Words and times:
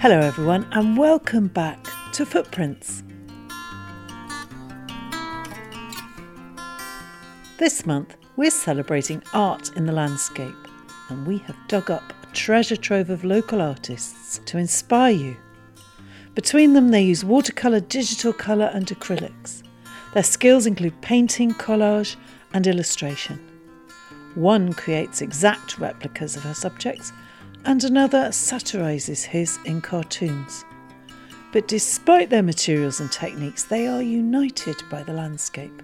Hello, 0.00 0.18
everyone, 0.18 0.66
and 0.72 0.96
welcome 0.96 1.48
back 1.48 1.86
to 2.14 2.24
Footprints. 2.24 3.02
This 7.58 7.84
month, 7.84 8.16
we're 8.34 8.50
celebrating 8.50 9.22
art 9.34 9.76
in 9.76 9.84
the 9.84 9.92
landscape, 9.92 10.56
and 11.10 11.26
we 11.26 11.36
have 11.40 11.56
dug 11.68 11.90
up 11.90 12.14
a 12.22 12.34
treasure 12.34 12.78
trove 12.78 13.10
of 13.10 13.24
local 13.24 13.60
artists 13.60 14.40
to 14.46 14.56
inspire 14.56 15.12
you. 15.12 15.36
Between 16.34 16.72
them, 16.72 16.88
they 16.88 17.02
use 17.02 17.22
watercolour, 17.22 17.80
digital 17.80 18.32
colour, 18.32 18.70
and 18.72 18.86
acrylics. 18.86 19.62
Their 20.14 20.22
skills 20.22 20.64
include 20.64 20.98
painting, 21.02 21.52
collage, 21.52 22.16
and 22.54 22.66
illustration. 22.66 23.38
One 24.34 24.72
creates 24.72 25.20
exact 25.20 25.78
replicas 25.78 26.36
of 26.36 26.44
her 26.44 26.54
subjects, 26.54 27.12
and 27.64 27.84
another 27.84 28.32
satirises 28.32 29.24
his 29.24 29.58
in 29.64 29.80
cartoons. 29.80 30.64
But 31.52 31.68
despite 31.68 32.30
their 32.30 32.42
materials 32.42 33.00
and 33.00 33.10
techniques, 33.10 33.64
they 33.64 33.86
are 33.86 34.02
united 34.02 34.76
by 34.90 35.02
the 35.02 35.12
landscape, 35.12 35.82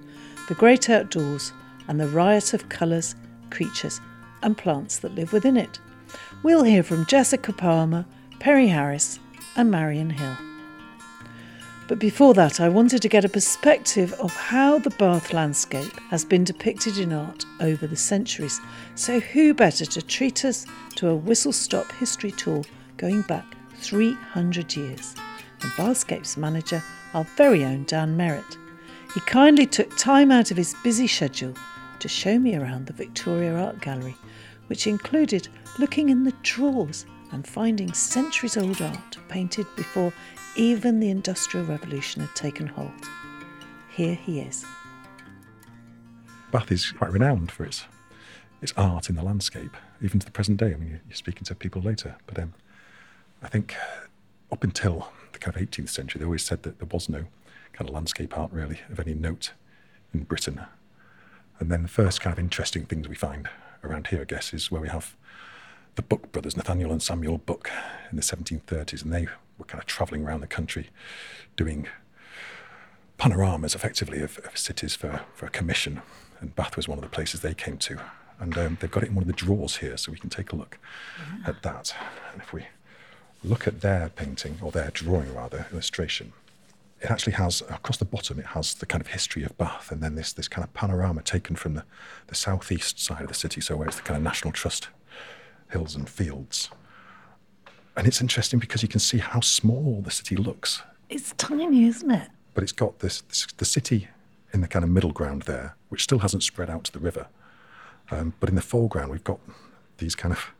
the 0.48 0.54
great 0.54 0.88
outdoors, 0.88 1.52
and 1.88 2.00
the 2.00 2.08
riot 2.08 2.54
of 2.54 2.68
colours, 2.68 3.14
creatures, 3.50 4.00
and 4.42 4.56
plants 4.56 4.98
that 4.98 5.14
live 5.14 5.32
within 5.32 5.56
it. 5.56 5.78
We'll 6.42 6.62
hear 6.62 6.82
from 6.82 7.06
Jessica 7.06 7.52
Palmer, 7.52 8.06
Perry 8.38 8.68
Harris, 8.68 9.18
and 9.56 9.70
Marion 9.70 10.10
Hill. 10.10 10.45
But 11.88 12.00
before 12.00 12.34
that, 12.34 12.60
I 12.60 12.68
wanted 12.68 13.00
to 13.02 13.08
get 13.08 13.24
a 13.24 13.28
perspective 13.28 14.12
of 14.14 14.34
how 14.34 14.80
the 14.80 14.90
Bath 14.90 15.32
landscape 15.32 16.00
has 16.10 16.24
been 16.24 16.42
depicted 16.42 16.98
in 16.98 17.12
art 17.12 17.44
over 17.60 17.86
the 17.86 17.96
centuries. 17.96 18.60
So, 18.96 19.20
who 19.20 19.54
better 19.54 19.86
to 19.86 20.02
treat 20.02 20.44
us 20.44 20.66
to 20.96 21.08
a 21.08 21.14
whistle 21.14 21.52
stop 21.52 21.92
history 21.92 22.32
tour 22.32 22.64
going 22.96 23.22
back 23.22 23.44
300 23.76 24.74
years 24.74 25.14
than 25.60 25.70
Bathscape's 25.76 26.36
manager, 26.36 26.82
our 27.14 27.24
very 27.36 27.64
own 27.64 27.84
Dan 27.84 28.16
Merritt? 28.16 28.58
He 29.14 29.20
kindly 29.20 29.66
took 29.66 29.96
time 29.96 30.32
out 30.32 30.50
of 30.50 30.56
his 30.56 30.74
busy 30.82 31.06
schedule 31.06 31.54
to 32.00 32.08
show 32.08 32.36
me 32.36 32.56
around 32.56 32.86
the 32.86 32.92
Victoria 32.94 33.54
Art 33.54 33.80
Gallery, 33.80 34.16
which 34.66 34.88
included 34.88 35.48
looking 35.78 36.08
in 36.08 36.24
the 36.24 36.34
drawers 36.42 37.06
and 37.32 37.46
finding 37.46 37.92
centuries 37.92 38.56
old 38.56 38.80
art 38.80 39.18
painted 39.28 39.66
before 39.76 40.12
even 40.56 41.00
the 41.00 41.10
Industrial 41.10 41.66
Revolution 41.66 42.22
had 42.22 42.34
taken 42.34 42.66
hold. 42.66 42.90
Here 43.90 44.14
he 44.14 44.40
is. 44.40 44.64
Bath 46.50 46.70
is 46.72 46.92
quite 46.92 47.12
renowned 47.12 47.50
for 47.50 47.64
its 47.64 47.84
its 48.62 48.72
art 48.76 49.10
in 49.10 49.16
the 49.16 49.22
landscape, 49.22 49.76
even 50.00 50.18
to 50.18 50.24
the 50.24 50.32
present 50.32 50.58
day. 50.58 50.72
I 50.72 50.76
mean, 50.76 51.00
you're 51.06 51.14
speaking 51.14 51.44
to 51.44 51.54
people 51.54 51.82
later, 51.82 52.16
but 52.26 52.38
um, 52.38 52.54
I 53.42 53.48
think 53.48 53.74
up 54.50 54.64
until 54.64 55.12
the 55.32 55.38
kind 55.38 55.54
of 55.54 55.62
18th 55.62 55.90
century, 55.90 56.18
they 56.18 56.24
always 56.24 56.44
said 56.44 56.62
that 56.62 56.78
there 56.78 56.88
was 56.90 57.08
no 57.08 57.26
kind 57.72 57.88
of 57.88 57.94
landscape 57.94 58.36
art 58.36 58.50
really 58.52 58.80
of 58.90 58.98
any 58.98 59.12
note 59.12 59.52
in 60.14 60.24
Britain. 60.24 60.62
And 61.58 61.70
then 61.70 61.82
the 61.82 61.88
first 61.88 62.20
kind 62.20 62.32
of 62.32 62.38
interesting 62.38 62.86
things 62.86 63.08
we 63.08 63.14
find 63.14 63.48
around 63.84 64.08
here, 64.08 64.22
I 64.22 64.24
guess, 64.24 64.54
is 64.54 64.70
where 64.70 64.80
we 64.80 64.88
have 64.88 65.14
the 65.96 66.02
Buck 66.02 66.30
brothers, 66.30 66.56
Nathaniel 66.56 66.92
and 66.92 67.02
Samuel 67.02 67.38
Buck, 67.38 67.70
in 68.10 68.16
the 68.16 68.22
1730s, 68.22 69.02
and 69.02 69.12
they 69.12 69.26
were 69.58 69.64
kind 69.64 69.82
of 69.82 69.86
travelling 69.86 70.24
around 70.24 70.40
the 70.40 70.46
country 70.46 70.90
doing 71.56 71.88
panoramas 73.18 73.74
effectively 73.74 74.20
of, 74.20 74.38
of, 74.44 74.56
cities 74.56 74.94
for, 74.94 75.22
for 75.34 75.46
a 75.46 75.50
commission. 75.50 76.02
And 76.40 76.54
Bath 76.54 76.76
was 76.76 76.86
one 76.86 76.98
of 76.98 77.02
the 77.02 77.10
places 77.10 77.40
they 77.40 77.54
came 77.54 77.78
to. 77.78 77.98
And 78.38 78.56
um, 78.58 78.78
they've 78.80 78.90
got 78.90 79.02
it 79.02 79.08
in 79.08 79.14
one 79.14 79.22
of 79.22 79.26
the 79.26 79.32
drawers 79.32 79.76
here, 79.76 79.96
so 79.96 80.12
we 80.12 80.18
can 80.18 80.28
take 80.28 80.52
a 80.52 80.56
look 80.56 80.78
yeah. 81.18 81.48
at 81.48 81.62
that. 81.62 81.94
And 82.32 82.42
if 82.42 82.52
we 82.52 82.66
look 83.42 83.66
at 83.66 83.80
their 83.80 84.10
painting, 84.10 84.58
or 84.60 84.70
their 84.70 84.90
drawing 84.90 85.34
rather, 85.34 85.66
illustration, 85.72 86.34
it 87.00 87.10
actually 87.10 87.32
has 87.34 87.62
across 87.62 87.96
the 87.98 88.04
bottom 88.04 88.38
it 88.38 88.46
has 88.46 88.74
the 88.74 88.86
kind 88.86 89.02
of 89.02 89.08
history 89.08 89.44
of 89.44 89.56
Bath 89.58 89.92
and 89.92 90.02
then 90.02 90.14
this 90.14 90.32
this 90.32 90.48
kind 90.48 90.64
of 90.64 90.72
panorama 90.72 91.20
taken 91.20 91.54
from 91.54 91.74
the, 91.74 91.84
the 92.28 92.34
southeast 92.34 92.98
side 92.98 93.20
of 93.20 93.28
the 93.28 93.34
city, 93.34 93.60
so 93.60 93.76
where 93.76 93.86
it's 93.86 93.98
the 93.98 94.02
kind 94.02 94.16
of 94.16 94.22
National 94.22 94.50
Trust 94.50 94.88
hills 95.70 95.94
and 95.94 96.08
fields. 96.08 96.70
And 97.96 98.06
it's 98.06 98.20
interesting 98.20 98.58
because 98.58 98.82
you 98.82 98.88
can 98.88 99.00
see 99.00 99.18
how 99.18 99.40
small 99.40 100.02
the 100.02 100.10
city 100.10 100.36
looks. 100.36 100.82
It's 101.08 101.32
tiny, 101.38 101.86
isn't 101.86 102.10
it? 102.10 102.28
But 102.54 102.62
it's 102.62 102.72
got 102.72 102.98
this, 102.98 103.22
this 103.22 103.46
the 103.56 103.64
city 103.64 104.08
in 104.52 104.60
the 104.60 104.68
kind 104.68 104.84
of 104.84 104.90
middle 104.90 105.12
ground 105.12 105.42
there, 105.42 105.76
which 105.88 106.02
still 106.02 106.20
hasn't 106.20 106.42
spread 106.42 106.70
out 106.70 106.84
to 106.84 106.92
the 106.92 106.98
river. 106.98 107.26
Um, 108.10 108.34
but 108.38 108.48
in 108.48 108.54
the 108.54 108.62
foreground, 108.62 109.10
we've 109.10 109.24
got 109.24 109.40
these 109.98 110.14
kind 110.14 110.32
of 110.32 110.50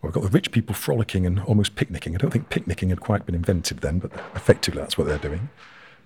well, 0.00 0.08
we've 0.08 0.14
got 0.14 0.24
the 0.24 0.30
rich 0.30 0.50
people 0.50 0.74
frolicking 0.74 1.26
and 1.26 1.40
almost 1.40 1.74
picnicking. 1.74 2.14
I 2.14 2.18
don't 2.18 2.30
think 2.30 2.48
picnicking 2.48 2.90
had 2.90 3.00
quite 3.00 3.26
been 3.26 3.34
invented 3.34 3.78
then, 3.78 3.98
but 3.98 4.12
effectively 4.34 4.80
that's 4.80 4.98
what 4.98 5.06
they're 5.06 5.18
doing. 5.18 5.48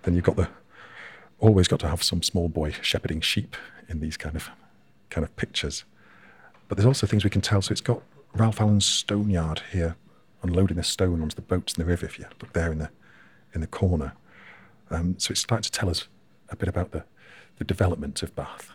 Then 0.03 0.15
you've 0.15 0.25
got 0.25 0.37
the 0.37 0.49
always 1.39 1.69
got 1.69 1.81
to 1.81 1.89
have 1.89 2.03
some 2.03 2.23
small 2.23 2.49
boy 2.49 2.71
shepherding 2.83 3.21
sheep 3.21 3.57
in 3.89 4.01
these 4.01 4.17
kind 4.17 4.37
of 4.37 4.51
kind 5.09 5.25
of 5.25 5.35
pictures. 5.37 5.85
But 6.71 6.77
there's 6.77 6.87
also 6.87 7.09
things 7.09 7.25
we 7.25 7.31
can 7.31 7.41
tell. 7.41 7.61
So 7.61 7.73
it's 7.73 7.81
got 7.81 8.01
Ralph 8.33 8.61
Allen's 8.61 8.87
stone 8.87 9.29
yard 9.29 9.63
here 9.73 9.97
unloading 10.45 10.77
the 10.77 10.85
stone 10.85 11.21
onto 11.21 11.35
the 11.35 11.43
boats 11.43 11.75
in 11.75 11.83
the 11.83 11.85
river. 11.85 12.07
If 12.07 12.17
you 12.17 12.27
look 12.41 12.53
there 12.53 12.71
in 12.71 12.79
the 12.79 12.91
in 13.53 13.61
the 13.61 13.67
corner, 13.67 14.13
um, 14.89 15.17
so 15.19 15.33
it's 15.33 15.41
starting 15.41 15.65
to 15.65 15.73
tell 15.73 15.91
us 15.91 16.07
a 16.49 16.55
bit 16.55 16.69
about 16.69 16.93
the 16.93 17.03
the 17.59 17.65
development 17.65 18.23
of 18.23 18.37
Bath. 18.37 18.71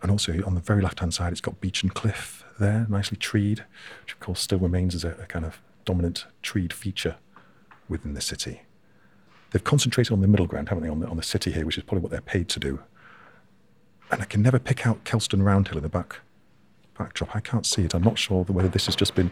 And 0.00 0.10
also 0.12 0.40
on 0.46 0.54
the 0.54 0.60
very 0.60 0.80
left 0.80 1.00
hand 1.00 1.12
side, 1.12 1.32
it's 1.32 1.40
got 1.40 1.60
Beechen 1.60 1.90
Cliff 1.90 2.44
there, 2.60 2.86
nicely 2.88 3.16
treed, 3.16 3.64
which 4.02 4.12
of 4.12 4.20
course 4.20 4.38
still 4.38 4.60
remains 4.60 4.94
as 4.94 5.02
a, 5.02 5.10
a 5.14 5.26
kind 5.26 5.44
of 5.44 5.60
dominant 5.84 6.26
treed 6.42 6.72
feature 6.72 7.16
within 7.88 8.14
the 8.14 8.20
city. 8.20 8.62
They've 9.50 9.64
concentrated 9.64 10.12
on 10.12 10.20
the 10.20 10.28
middle 10.28 10.46
ground, 10.46 10.68
haven't 10.68 10.84
they, 10.84 10.90
on 10.90 11.00
the, 11.00 11.08
on 11.08 11.16
the 11.16 11.24
city 11.24 11.50
here, 11.50 11.66
which 11.66 11.76
is 11.76 11.82
probably 11.82 12.02
what 12.02 12.12
they're 12.12 12.20
paid 12.20 12.48
to 12.50 12.60
do. 12.60 12.80
And 14.12 14.22
I 14.22 14.26
can 14.26 14.42
never 14.42 14.60
pick 14.60 14.86
out 14.86 15.02
Kelston 15.02 15.42
Roundhill 15.42 15.76
in 15.76 15.82
the 15.82 15.88
back 15.88 16.20
backdrop. 17.00 17.34
I 17.34 17.40
can't 17.40 17.64
see 17.64 17.82
it. 17.82 17.94
I'm 17.94 18.02
not 18.02 18.18
sure 18.18 18.44
whether 18.44 18.68
this 18.68 18.86
has 18.86 18.94
just 18.94 19.14
been 19.14 19.30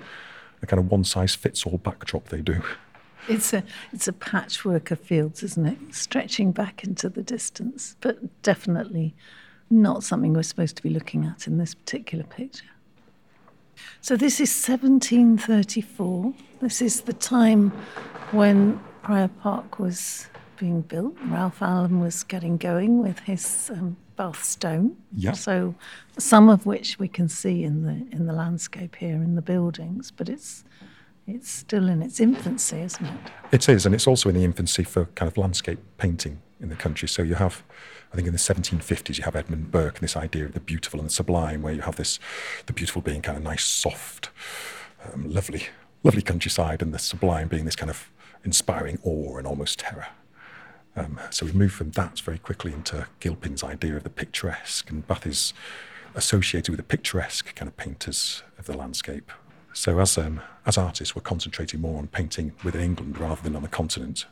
a 0.62 0.66
kind 0.66 0.80
of 0.80 0.90
one 0.90 1.04
size 1.04 1.34
fits 1.34 1.66
all 1.66 1.78
backdrop 1.78 2.28
they 2.28 2.40
do. 2.40 2.62
It's 3.28 3.52
a 3.52 3.62
it's 3.92 4.08
a 4.08 4.12
patchwork 4.12 4.90
of 4.90 4.98
fields, 5.00 5.42
isn't 5.42 5.66
it? 5.66 5.94
Stretching 5.94 6.50
back 6.52 6.82
into 6.82 7.10
the 7.10 7.22
distance, 7.22 7.94
but 8.00 8.42
definitely 8.42 9.14
not 9.68 10.02
something 10.02 10.32
we're 10.32 10.42
supposed 10.42 10.76
to 10.76 10.82
be 10.82 10.88
looking 10.88 11.26
at 11.26 11.46
in 11.46 11.58
this 11.58 11.74
particular 11.74 12.24
picture. 12.24 12.64
So 14.00 14.16
this 14.16 14.40
is 14.40 14.48
1734. 14.48 16.32
This 16.60 16.80
is 16.80 17.02
the 17.02 17.12
time 17.12 17.70
when 18.30 18.80
Prior 19.02 19.28
Park 19.28 19.78
was 19.78 20.26
being 20.58 20.80
built. 20.80 21.14
Ralph 21.26 21.60
Allen 21.60 22.00
was 22.00 22.24
getting 22.24 22.56
going 22.56 23.02
with 23.02 23.18
his 23.20 23.70
um, 23.70 23.96
Bath 24.18 24.44
stone. 24.44 24.96
Yeah. 25.16 25.32
So 25.32 25.74
some 26.18 26.50
of 26.50 26.66
which 26.66 26.98
we 26.98 27.08
can 27.08 27.28
see 27.28 27.62
in 27.62 27.84
the 27.84 28.14
in 28.14 28.26
the 28.26 28.32
landscape 28.32 28.96
here 28.96 29.14
in 29.14 29.36
the 29.36 29.42
buildings, 29.42 30.10
but 30.10 30.28
it's 30.28 30.64
it's 31.26 31.50
still 31.50 31.88
in 31.88 32.02
its 32.02 32.20
infancy, 32.20 32.80
isn't 32.80 33.06
it? 33.06 33.20
It 33.52 33.68
is, 33.68 33.86
and 33.86 33.94
it's 33.94 34.06
also 34.06 34.28
in 34.28 34.34
the 34.34 34.44
infancy 34.44 34.82
for 34.82 35.04
kind 35.14 35.30
of 35.30 35.36
landscape 35.36 35.78
painting 35.98 36.40
in 36.60 36.68
the 36.68 36.74
country. 36.74 37.06
So 37.06 37.22
you 37.22 37.34
have, 37.34 37.62
I 38.12 38.16
think, 38.16 38.26
in 38.26 38.32
the 38.32 38.38
1750s, 38.38 39.18
you 39.18 39.24
have 39.24 39.36
Edmund 39.36 39.70
Burke 39.70 39.96
and 39.96 40.02
this 40.02 40.16
idea 40.16 40.46
of 40.46 40.52
the 40.52 40.60
beautiful 40.60 40.98
and 41.00 41.08
the 41.10 41.12
sublime, 41.12 41.62
where 41.62 41.74
you 41.74 41.82
have 41.82 41.96
this, 41.96 42.18
the 42.66 42.72
beautiful 42.72 43.02
being 43.02 43.22
kind 43.22 43.36
of 43.36 43.44
nice, 43.44 43.64
soft, 43.64 44.30
um, 45.04 45.30
lovely, 45.30 45.66
lovely 46.02 46.22
countryside, 46.22 46.82
and 46.82 46.92
the 46.94 46.98
sublime 46.98 47.46
being 47.46 47.66
this 47.66 47.76
kind 47.76 47.90
of 47.90 48.10
inspiring 48.42 48.98
awe 49.02 49.36
and 49.36 49.46
almost 49.46 49.80
terror. 49.80 50.08
Um, 50.98 51.20
so 51.30 51.46
we 51.46 51.52
move 51.52 51.72
from 51.72 51.92
that 51.92 52.18
very 52.20 52.38
quickly 52.38 52.72
into 52.72 53.06
Gilpin's 53.20 53.62
idea 53.62 53.96
of 53.96 54.02
the 54.02 54.10
picturesque, 54.10 54.90
and 54.90 55.06
Bath 55.06 55.26
is 55.26 55.52
associated 56.14 56.70
with 56.70 56.78
the 56.78 56.96
picturesque 56.96 57.54
kind 57.54 57.68
of 57.68 57.76
painters 57.76 58.42
of 58.58 58.64
the 58.64 58.76
landscape. 58.76 59.30
So 59.72 60.00
as 60.00 60.18
um, 60.18 60.40
as 60.66 60.76
artists, 60.76 61.14
we're 61.14 61.22
concentrating 61.22 61.80
more 61.80 61.98
on 61.98 62.08
painting 62.08 62.52
within 62.64 62.80
England 62.80 63.18
rather 63.18 63.40
than 63.42 63.54
on 63.54 63.62
the 63.62 63.68
continent. 63.68 64.26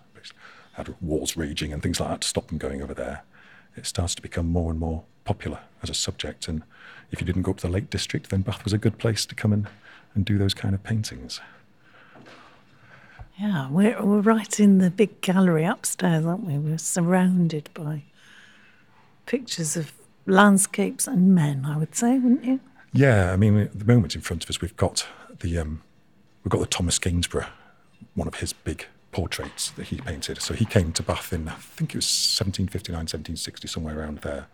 Had 0.73 0.95
wars 1.01 1.37
raging 1.37 1.73
and 1.73 1.83
things 1.83 2.01
like 2.01 2.11
that 2.11 2.21
to 2.23 2.29
stop 2.29 2.49
them 2.49 2.59
going 2.59 2.83
over 2.83 2.93
there. 2.93 3.23
It 3.77 3.87
starts 3.87 4.15
to 4.17 4.23
become 4.23 4.49
more 4.49 4.71
and 4.71 4.81
more 4.81 5.05
popular 5.25 5.61
as 5.83 5.89
a 5.89 5.95
subject, 5.95 6.49
and 6.49 6.63
if 7.13 7.21
you 7.21 7.27
didn't 7.27 7.43
go 7.43 7.53
up 7.53 7.59
to 7.59 7.67
the 7.69 7.73
Lake 7.73 7.91
District, 7.91 8.29
then 8.29 8.43
Bath 8.43 8.65
was 8.65 8.73
a 8.73 8.79
good 8.79 8.99
place 8.99 9.25
to 9.27 9.35
come 9.35 9.53
and, 9.53 9.69
and 10.15 10.25
do 10.25 10.37
those 10.37 10.55
kind 10.55 10.75
of 10.75 10.83
paintings. 10.83 11.41
Yeah, 13.39 13.69
we're, 13.71 14.03
we're 14.03 14.21
right 14.21 14.59
in 14.59 14.79
the 14.79 14.91
big 14.91 15.21
gallery 15.21 15.65
upstairs, 15.65 16.25
aren't 16.25 16.45
we? 16.45 16.57
We're 16.57 16.79
surrounded 16.79 17.69
by 17.75 18.03
pictures 19.27 19.77
of 19.77 19.93
landscapes 20.25 21.07
and 21.07 21.35
men, 21.35 21.67
I 21.67 21.77
would 21.77 21.95
say, 21.95 22.19
wouldn't 22.19 22.45
you? 22.45 22.61
Yeah, 22.93 23.33
I 23.33 23.37
mean, 23.37 23.59
at 23.59 23.79
the 23.79 23.85
moment 23.85 24.15
in 24.15 24.23
front 24.23 24.43
of 24.43 24.49
us, 24.49 24.63
we've 24.63 24.77
got 24.77 25.07
the 25.41 25.59
um, 25.59 25.83
we've 26.43 26.51
got 26.51 26.61
the 26.61 26.67
Thomas 26.67 26.99
Gainsborough, 26.99 27.49
one 28.15 28.27
of 28.27 28.37
his 28.37 28.55
big 28.55 28.87
portraits 29.13 29.71
that 29.73 29.89
he 29.89 29.99
painted. 29.99 30.41
So 30.41 30.55
he 30.55 30.65
came 30.65 30.93
to 30.93 31.03
Bath 31.03 31.33
in 31.33 31.49
I 31.49 31.55
think 31.55 31.91
it 31.91 31.99
was 31.99 32.07
1759, 32.07 32.95
1760, 32.95 33.69
somewhere 33.69 33.99
around 33.99 34.19
there. 34.19 34.47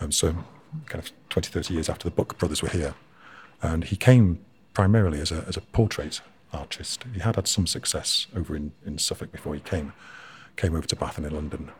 Um, 0.00 0.10
so 0.10 0.32
kind 0.86 1.04
of 1.04 1.10
20, 1.28 1.50
30 1.50 1.74
years 1.74 1.88
after 1.90 2.04
the 2.08 2.14
Buck 2.14 2.38
brothers 2.38 2.62
were 2.62 2.70
here, 2.70 2.94
and 3.60 3.84
he 3.84 3.96
came 3.96 4.38
primarily 4.72 5.20
as 5.20 5.30
a 5.30 5.44
as 5.46 5.58
a 5.58 5.60
portrait 5.60 6.22
artist. 6.52 7.04
He 7.12 7.20
had 7.20 7.36
had 7.36 7.48
some 7.48 7.66
success 7.66 8.26
over 8.34 8.56
in, 8.56 8.72
in 8.84 8.98
Suffolk 8.98 9.32
before 9.32 9.54
he 9.54 9.60
came 9.60 9.92
came 10.56 10.74
over 10.74 10.86
to 10.86 10.96
Bath 10.96 11.18
and 11.18 11.26
in 11.26 11.34
London, 11.34 11.70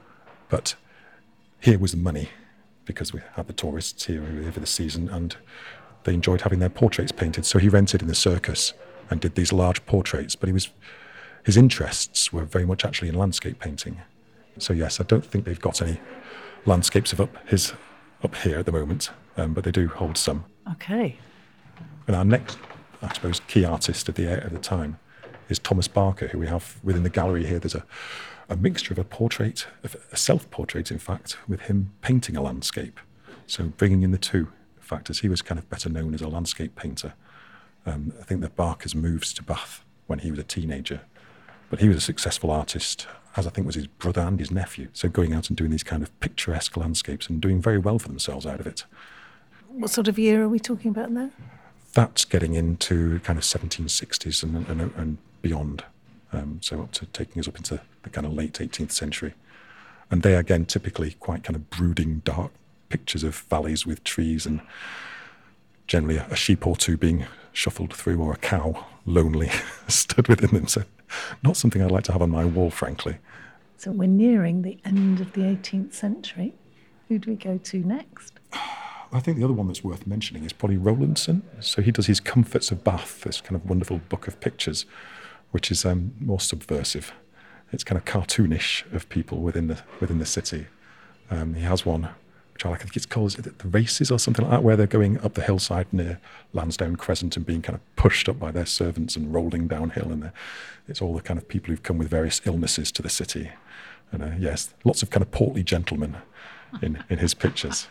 but 0.50 0.74
here 1.60 1.78
was 1.78 1.92
the 1.92 1.96
money 1.96 2.28
because 2.84 3.12
we 3.12 3.20
had 3.34 3.46
the 3.46 3.52
tourists 3.54 4.04
here 4.04 4.22
over 4.22 4.60
the 4.60 4.66
season 4.66 5.08
and 5.08 5.36
they 6.04 6.12
enjoyed 6.14 6.42
having 6.42 6.58
their 6.58 6.68
portraits 6.68 7.10
painted. 7.10 7.46
So 7.46 7.58
he 7.58 7.68
rented 7.68 8.02
in 8.02 8.08
the 8.08 8.14
circus 8.14 8.74
and 9.10 9.20
did 9.20 9.34
these 9.34 9.52
large 9.52 9.84
portraits. 9.86 10.36
But 10.36 10.48
he 10.48 10.52
was 10.52 10.70
his 11.44 11.56
interests 11.56 12.32
were 12.32 12.44
very 12.44 12.66
much 12.66 12.84
actually 12.84 13.08
in 13.08 13.14
landscape 13.14 13.58
painting. 13.60 14.00
So 14.58 14.72
yes, 14.72 15.00
I 15.00 15.04
don't 15.04 15.24
think 15.24 15.44
they've 15.44 15.60
got 15.60 15.80
any 15.80 16.00
landscapes 16.64 17.12
of 17.12 17.20
up 17.20 17.48
his 17.48 17.72
up 18.22 18.34
here 18.36 18.58
at 18.58 18.66
the 18.66 18.72
moment, 18.72 19.10
um, 19.36 19.52
but 19.52 19.64
they 19.64 19.70
do 19.70 19.88
hold 19.88 20.16
some. 20.16 20.44
Okay. 20.72 21.18
And 22.06 22.16
our 22.16 22.24
next, 22.24 22.58
I 23.06 23.14
suppose, 23.14 23.41
key 23.49 23.64
artist 23.64 24.08
of 24.08 24.14
the 24.17 24.26
at 24.29 24.53
the 24.53 24.58
time 24.58 24.99
is 25.49 25.58
Thomas 25.58 25.88
Barker, 25.88 26.29
who 26.29 26.38
we 26.38 26.47
have 26.47 26.79
within 26.82 27.03
the 27.03 27.11
gallery 27.11 27.47
here. 27.47 27.58
There's 27.58 27.75
a 27.75 27.85
a 28.49 28.56
mixture 28.56 28.94
of 28.94 28.99
a 28.99 29.05
portrait, 29.05 29.67
a 30.12 30.17
self 30.17 30.49
portrait, 30.50 30.93
in 30.93 30.99
fact, 30.99 31.37
with 31.49 31.62
him 31.62 31.93
painting 32.00 32.37
a 32.37 32.43
landscape. 32.43 33.00
So 33.47 33.64
bringing 33.64 34.03
in 34.03 34.12
the 34.12 34.19
two 34.19 34.53
factors. 34.87 35.20
He 35.20 35.29
was 35.29 35.43
kind 35.43 35.58
of 35.58 35.69
better 35.69 35.88
known 35.88 36.14
as 36.14 36.23
a 36.23 36.29
landscape 36.29 36.75
painter. 36.76 37.14
Um, 37.85 38.12
I 38.20 38.25
think 38.25 38.41
that 38.41 38.56
Barker's 38.56 38.94
moves 38.94 39.32
to 39.35 39.43
Bath 39.43 39.85
when 40.06 40.20
he 40.20 40.31
was 40.31 40.38
a 40.38 40.44
teenager, 40.44 41.00
but 41.69 41.81
he 41.81 41.88
was 41.88 41.97
a 41.97 42.00
successful 42.00 42.50
artist, 42.50 43.06
as 43.37 43.47
I 43.47 43.50
think 43.50 43.67
was 43.67 43.76
his 43.76 43.87
brother 43.87 44.23
and 44.23 44.38
his 44.38 44.50
nephew. 44.50 44.88
So 44.93 45.09
going 45.09 45.35
out 45.35 45.49
and 45.49 45.56
doing 45.56 45.70
these 45.70 45.82
kind 45.82 46.02
of 46.02 46.19
picturesque 46.20 46.76
landscapes 46.76 47.29
and 47.29 47.41
doing 47.41 47.61
very 47.61 47.79
well 47.79 47.99
for 47.99 48.09
themselves 48.09 48.47
out 48.47 48.61
of 48.61 48.67
it. 48.67 48.85
What 49.69 49.91
sort 49.91 50.09
of 50.09 50.19
year 50.19 50.43
are 50.43 50.49
we 50.49 50.59
talking 50.59 50.91
about 50.91 51.12
there? 51.12 51.31
That's 51.96 52.26
getting 52.26 52.52
into 52.52 53.20
kind 53.20 53.38
of 53.38 53.44
1760s 53.46 54.43
and, 54.43 54.69
and, 54.69 54.93
and 54.98 55.16
beyond. 55.40 55.82
Um, 56.31 56.58
so 56.60 56.82
up 56.82 56.93
to 56.93 57.06
taking 57.06 57.40
us 57.40 57.48
up 57.48 57.56
into 57.56 57.81
the 58.02 58.10
kind 58.10 58.26
of 58.26 58.34
late 58.34 58.52
18th 58.52 58.93
century. 58.93 59.32
And 60.10 60.20
they 60.20 60.34
again 60.34 60.66
typically 60.66 61.12
quite 61.12 61.43
kind 61.43 61.56
of 61.56 61.70
brooding, 61.70 62.20
dark 62.22 62.52
pictures 62.90 63.25
of 63.25 63.34
valleys 63.34 63.87
with 63.87 64.04
trees 64.04 64.44
and 64.44 64.60
generally 65.87 66.19
a, 66.19 66.37
sheep 66.37 66.66
or 66.66 66.76
two 66.76 66.98
being 66.98 67.25
shuffled 67.54 67.94
through 67.94 68.20
or 68.20 68.34
a 68.34 68.37
cow 68.37 68.84
lonely 69.06 69.50
stood 69.88 70.28
within 70.28 70.50
them. 70.50 70.66
So 70.66 70.82
not 71.42 71.56
something 71.56 71.81
I'd 71.81 71.90
like 71.90 72.04
to 72.04 72.12
have 72.12 72.20
on 72.20 72.28
my 72.28 72.44
wall, 72.44 72.69
frankly. 72.70 73.16
So 73.78 73.90
we're 73.90 74.06
nearing 74.06 74.60
the 74.60 74.76
end 74.84 75.22
of 75.22 75.32
the 75.32 75.40
18th 75.40 75.94
century. 75.94 76.52
Who 77.08 77.19
do 77.19 77.31
we 77.31 77.37
go 77.37 77.56
to 77.56 77.78
next? 77.78 78.34
I 79.16 79.20
think 79.20 79.38
the 79.38 79.44
other 79.44 79.54
one 79.54 79.66
that's 79.66 79.82
worth 79.82 80.06
mentioning 80.06 80.44
is 80.44 80.52
probably 80.52 80.76
Rowlandson. 80.76 81.42
So 81.60 81.80
he 81.80 81.90
does 81.90 82.06
his 82.06 82.20
Comforts 82.20 82.70
of 82.70 82.84
Bath, 82.84 83.22
this 83.22 83.40
kind 83.40 83.56
of 83.56 83.68
wonderful 83.68 84.00
book 84.08 84.28
of 84.28 84.38
pictures, 84.40 84.84
which 85.52 85.70
is 85.70 85.84
um, 85.86 86.12
more 86.20 86.40
subversive. 86.40 87.12
It's 87.72 87.82
kind 87.82 87.98
of 87.98 88.04
cartoonish 88.04 88.90
of 88.92 89.08
people 89.08 89.38
within 89.38 89.68
the 89.68 89.78
within 90.00 90.18
the 90.18 90.26
city. 90.26 90.66
Um, 91.30 91.54
he 91.54 91.62
has 91.62 91.84
one, 91.84 92.10
which 92.52 92.64
I 92.64 92.68
like. 92.68 92.80
I 92.80 92.84
think 92.84 92.96
it's 92.96 93.06
called 93.06 93.38
it 93.38 93.58
the 93.58 93.68
races 93.68 94.10
or 94.10 94.18
something 94.18 94.44
like 94.44 94.52
that, 94.52 94.62
where 94.62 94.76
they're 94.76 94.86
going 94.86 95.18
up 95.24 95.34
the 95.34 95.42
hillside 95.42 95.92
near 95.92 96.20
Lansdowne 96.52 96.96
Crescent 96.96 97.36
and 97.36 97.44
being 97.46 97.62
kind 97.62 97.74
of 97.74 97.96
pushed 97.96 98.28
up 98.28 98.38
by 98.38 98.50
their 98.52 98.66
servants 98.66 99.16
and 99.16 99.34
rolling 99.34 99.66
downhill. 99.66 100.12
And 100.12 100.30
it's 100.86 101.02
all 101.02 101.14
the 101.14 101.22
kind 101.22 101.38
of 101.38 101.48
people 101.48 101.70
who've 101.70 101.82
come 101.82 101.98
with 101.98 102.08
various 102.08 102.40
illnesses 102.44 102.92
to 102.92 103.02
the 103.02 103.08
city. 103.08 103.50
And 104.12 104.22
uh, 104.22 104.30
yes, 104.38 104.74
lots 104.84 105.02
of 105.02 105.10
kind 105.10 105.22
of 105.22 105.30
portly 105.32 105.64
gentlemen 105.64 106.18
in 106.82 107.02
in 107.08 107.18
his 107.18 107.34
pictures, 107.34 107.88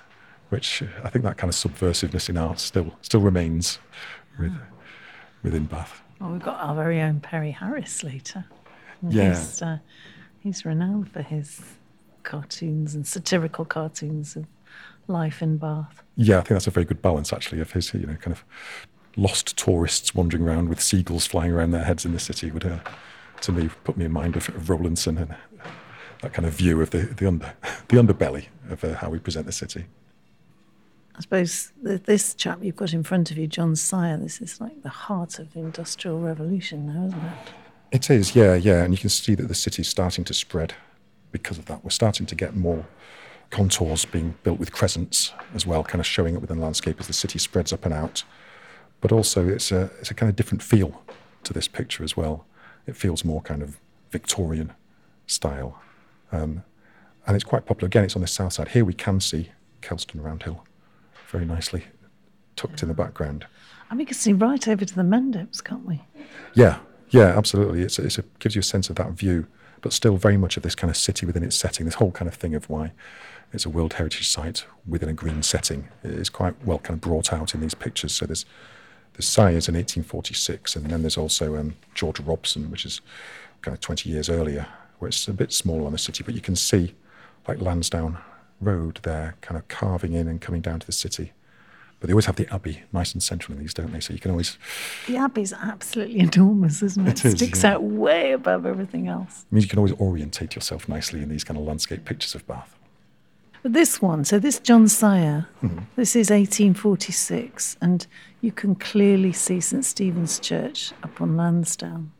which 0.49 0.83
I 1.03 1.09
think 1.09 1.25
that 1.25 1.37
kind 1.37 1.49
of 1.49 1.55
subversiveness 1.55 2.29
in 2.29 2.37
art 2.37 2.59
still 2.59 2.93
still 3.01 3.21
remains 3.21 3.79
with, 4.39 4.53
within 5.43 5.65
Bath. 5.65 6.01
Well, 6.19 6.31
we've 6.31 6.41
got 6.41 6.59
our 6.59 6.75
very 6.75 7.01
own 7.01 7.19
Perry 7.19 7.51
Harris 7.51 8.03
later. 8.03 8.45
Yeah. 9.09 9.29
He's, 9.29 9.61
uh, 9.61 9.77
he's 10.39 10.65
renowned 10.65 11.11
for 11.11 11.21
his 11.21 11.61
cartoons 12.23 12.95
and 12.95 13.05
satirical 13.05 13.65
cartoons 13.65 14.35
of 14.35 14.45
life 15.07 15.41
in 15.41 15.57
Bath. 15.57 16.03
Yeah, 16.15 16.37
I 16.37 16.41
think 16.41 16.49
that's 16.49 16.67
a 16.67 16.71
very 16.71 16.85
good 16.85 17.01
balance, 17.01 17.31
actually, 17.33 17.61
of 17.61 17.71
his, 17.71 17.93
you 17.93 18.05
know, 18.05 18.15
kind 18.15 18.35
of 18.35 18.43
lost 19.17 19.55
tourists 19.57 20.13
wandering 20.15 20.43
around 20.43 20.69
with 20.69 20.81
seagulls 20.81 21.25
flying 21.25 21.51
around 21.51 21.71
their 21.71 21.83
heads 21.83 22.05
in 22.05 22.13
the 22.13 22.19
city 22.19 22.51
would, 22.51 22.65
uh, 22.65 22.79
to 23.41 23.51
me, 23.51 23.69
put 23.83 23.97
me 23.97 24.05
in 24.05 24.11
mind 24.11 24.35
of, 24.35 24.49
of 24.49 24.69
Rowlandson 24.69 25.17
and 25.17 25.35
that 26.21 26.33
kind 26.33 26.45
of 26.45 26.53
view 26.53 26.81
of 26.81 26.89
the, 26.89 26.99
the, 26.99 27.27
under, 27.27 27.53
the 27.87 27.97
underbelly 27.97 28.47
of 28.69 28.83
uh, 28.83 28.95
how 28.95 29.09
we 29.09 29.19
present 29.19 29.45
the 29.45 29.51
city. 29.51 29.85
I 31.17 31.21
suppose 31.21 31.71
this 31.81 32.33
chap 32.33 32.59
you've 32.61 32.75
got 32.75 32.91
in 32.91 33.03
front 33.03 33.31
of 33.31 33.37
you, 33.37 33.47
John 33.47 33.75
Syer, 33.75 34.17
this 34.17 34.41
is 34.41 34.59
like 34.59 34.81
the 34.83 34.89
heart 34.89 35.39
of 35.39 35.53
the 35.53 35.59
Industrial 35.59 36.19
Revolution 36.19 36.87
now, 36.87 37.07
isn't 37.07 37.23
it? 37.23 37.53
It 37.91 38.09
is, 38.09 38.35
yeah, 38.35 38.55
yeah. 38.55 38.83
And 38.83 38.93
you 38.93 38.97
can 38.97 39.09
see 39.09 39.33
that 39.35 39.47
the 39.47 39.55
city's 39.55 39.87
starting 39.87 40.25
to 40.25 40.33
spread 40.33 40.73
because 41.31 41.57
of 41.57 41.67
that. 41.67 41.83
We're 41.85 41.91
starting 41.91 42.25
to 42.25 42.35
get 42.35 42.55
more 42.55 42.85
contours 43.49 44.03
being 44.03 44.35
built 44.43 44.59
with 44.59 44.73
crescents 44.73 45.31
as 45.53 45.65
well, 45.65 45.85
kind 45.85 46.01
of 46.01 46.05
showing 46.05 46.35
up 46.35 46.41
within 46.41 46.59
landscape 46.59 46.99
as 46.99 47.07
the 47.07 47.13
city 47.13 47.39
spreads 47.39 47.71
up 47.71 47.85
and 47.85 47.93
out. 47.93 48.23
But 48.99 49.13
also, 49.13 49.47
it's 49.47 49.71
a, 49.71 49.91
it's 49.99 50.11
a 50.11 50.13
kind 50.13 50.29
of 50.29 50.35
different 50.35 50.61
feel 50.61 51.01
to 51.43 51.53
this 51.53 51.69
picture 51.69 52.03
as 52.03 52.17
well. 52.17 52.45
It 52.87 52.97
feels 52.97 53.23
more 53.23 53.41
kind 53.41 53.61
of 53.61 53.79
Victorian 54.11 54.73
style. 55.27 55.81
Um, 56.33 56.63
and 57.25 57.35
it's 57.35 57.45
quite 57.45 57.65
popular. 57.65 57.87
Again, 57.87 58.03
it's 58.03 58.15
on 58.15 58.21
the 58.21 58.27
south 58.27 58.53
side. 58.53 58.69
Here 58.69 58.83
we 58.83 58.93
can 58.93 59.21
see 59.21 59.51
Kelston 59.81 60.21
Roundhill 60.21 60.59
very 61.35 61.45
nicely 61.45 61.83
tucked 62.55 62.81
in 62.81 62.87
the 62.87 62.93
background. 62.93 63.45
And 63.89 63.99
we 63.99 64.05
can 64.05 64.15
see 64.15 64.31
right 64.31 64.65
over 64.69 64.85
to 64.85 64.95
the 64.95 65.01
Mendips, 65.01 65.61
can't 65.61 65.85
we? 65.85 66.01
Yeah, 66.53 66.79
yeah, 67.09 67.37
absolutely. 67.37 67.81
It's, 67.81 67.99
it's 67.99 68.17
a, 68.17 68.23
gives 68.39 68.55
you 68.55 68.61
a 68.61 68.63
sense 68.63 68.89
of 68.89 68.95
that 68.95 69.11
view, 69.11 69.47
but 69.81 69.91
still 69.91 70.15
very 70.15 70.37
much 70.37 70.55
of 70.55 70.63
this 70.63 70.75
kind 70.75 70.89
of 70.89 70.95
city 70.95 71.25
within 71.25 71.43
its 71.43 71.57
setting. 71.57 71.85
This 71.85 71.95
whole 71.95 72.11
kind 72.11 72.29
of 72.29 72.35
thing 72.35 72.55
of 72.55 72.69
why 72.69 72.93
it's 73.51 73.65
a 73.65 73.69
World 73.69 73.95
Heritage 73.95 74.29
Site 74.29 74.65
within 74.87 75.09
a 75.09 75.13
green 75.13 75.43
setting 75.43 75.89
is 76.03 76.29
quite 76.29 76.55
well 76.65 76.79
kind 76.79 76.95
of 76.95 77.01
brought 77.01 77.33
out 77.33 77.53
in 77.53 77.59
these 77.59 77.75
pictures. 77.75 78.15
So 78.15 78.25
there's 78.25 78.45
the 79.13 79.21
Syer's 79.21 79.67
in 79.67 79.75
1846, 79.75 80.77
and 80.77 80.89
then 80.89 81.01
there's 81.03 81.17
also 81.17 81.57
um, 81.57 81.75
George 81.93 82.21
Robson, 82.21 82.71
which 82.71 82.85
is 82.85 83.01
kind 83.61 83.75
of 83.75 83.81
20 83.81 84.09
years 84.09 84.29
earlier, 84.29 84.67
where 84.99 85.09
it's 85.09 85.27
a 85.27 85.33
bit 85.33 85.51
smaller 85.51 85.85
on 85.85 85.91
the 85.91 85.97
city, 85.97 86.23
but 86.23 86.33
you 86.33 86.41
can 86.41 86.55
see 86.55 86.95
like 87.45 87.59
Lansdowne 87.59 88.19
Road 88.61 88.99
there, 89.03 89.35
kind 89.41 89.57
of 89.57 89.67
carving 89.67 90.13
in 90.13 90.27
and 90.27 90.41
coming 90.41 90.61
down 90.61 90.79
to 90.79 90.85
the 90.85 90.91
city. 90.91 91.33
But 91.99 92.07
they 92.07 92.13
always 92.13 92.25
have 92.25 92.35
the 92.35 92.53
Abbey 92.53 92.83
nice 92.91 93.13
and 93.13 93.23
central 93.23 93.55
in 93.55 93.61
these, 93.61 93.73
don't 93.73 93.91
they? 93.91 93.99
So 93.99 94.13
you 94.13 94.19
can 94.19 94.31
always. 94.31 94.57
The 95.07 95.17
Abbey's 95.17 95.53
absolutely 95.53 96.19
enormous, 96.19 96.83
isn't 96.83 97.07
it? 97.07 97.25
It, 97.25 97.33
it 97.33 97.37
sticks 97.37 97.63
yeah. 97.63 97.73
out 97.73 97.83
way 97.83 98.33
above 98.33 98.65
everything 98.65 99.07
else. 99.07 99.45
It 99.49 99.53
means 99.53 99.65
you 99.65 99.69
can 99.69 99.79
always 99.79 99.93
orientate 99.93 100.55
yourself 100.55 100.89
nicely 100.89 101.21
in 101.21 101.29
these 101.29 101.43
kind 101.43 101.57
of 101.57 101.65
landscape 101.65 102.05
pictures 102.05 102.35
of 102.35 102.45
Bath. 102.47 102.75
But 103.63 103.73
this 103.73 103.99
one, 103.99 104.25
so 104.25 104.37
this 104.37 104.59
John 104.59 104.85
Syer, 104.85 105.47
mm-hmm. 105.63 105.79
this 105.95 106.15
is 106.15 106.29
1846, 106.29 107.77
and 107.81 108.05
you 108.39 108.51
can 108.51 108.75
clearly 108.75 109.33
see 109.33 109.59
St 109.59 109.83
Stephen's 109.83 110.37
Church 110.37 110.91
up 111.01 111.19
on 111.19 111.35
Lansdowne. 111.35 112.11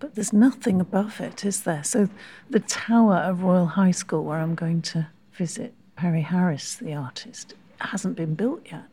But 0.00 0.16
there's 0.16 0.32
nothing 0.32 0.80
above 0.80 1.20
it, 1.20 1.44
is 1.44 1.62
there? 1.62 1.84
So 1.84 2.08
the 2.48 2.58
tower 2.58 3.18
of 3.18 3.44
Royal 3.44 3.66
High 3.66 3.92
School, 3.92 4.24
where 4.24 4.38
I'm 4.38 4.56
going 4.56 4.82
to 4.82 5.06
visit 5.32 5.74
Perry 5.96 6.22
Harris, 6.22 6.76
the 6.76 6.94
artist, 6.94 7.54
hasn't 7.78 8.16
been 8.16 8.34
built 8.34 8.66
yet. 8.70 8.84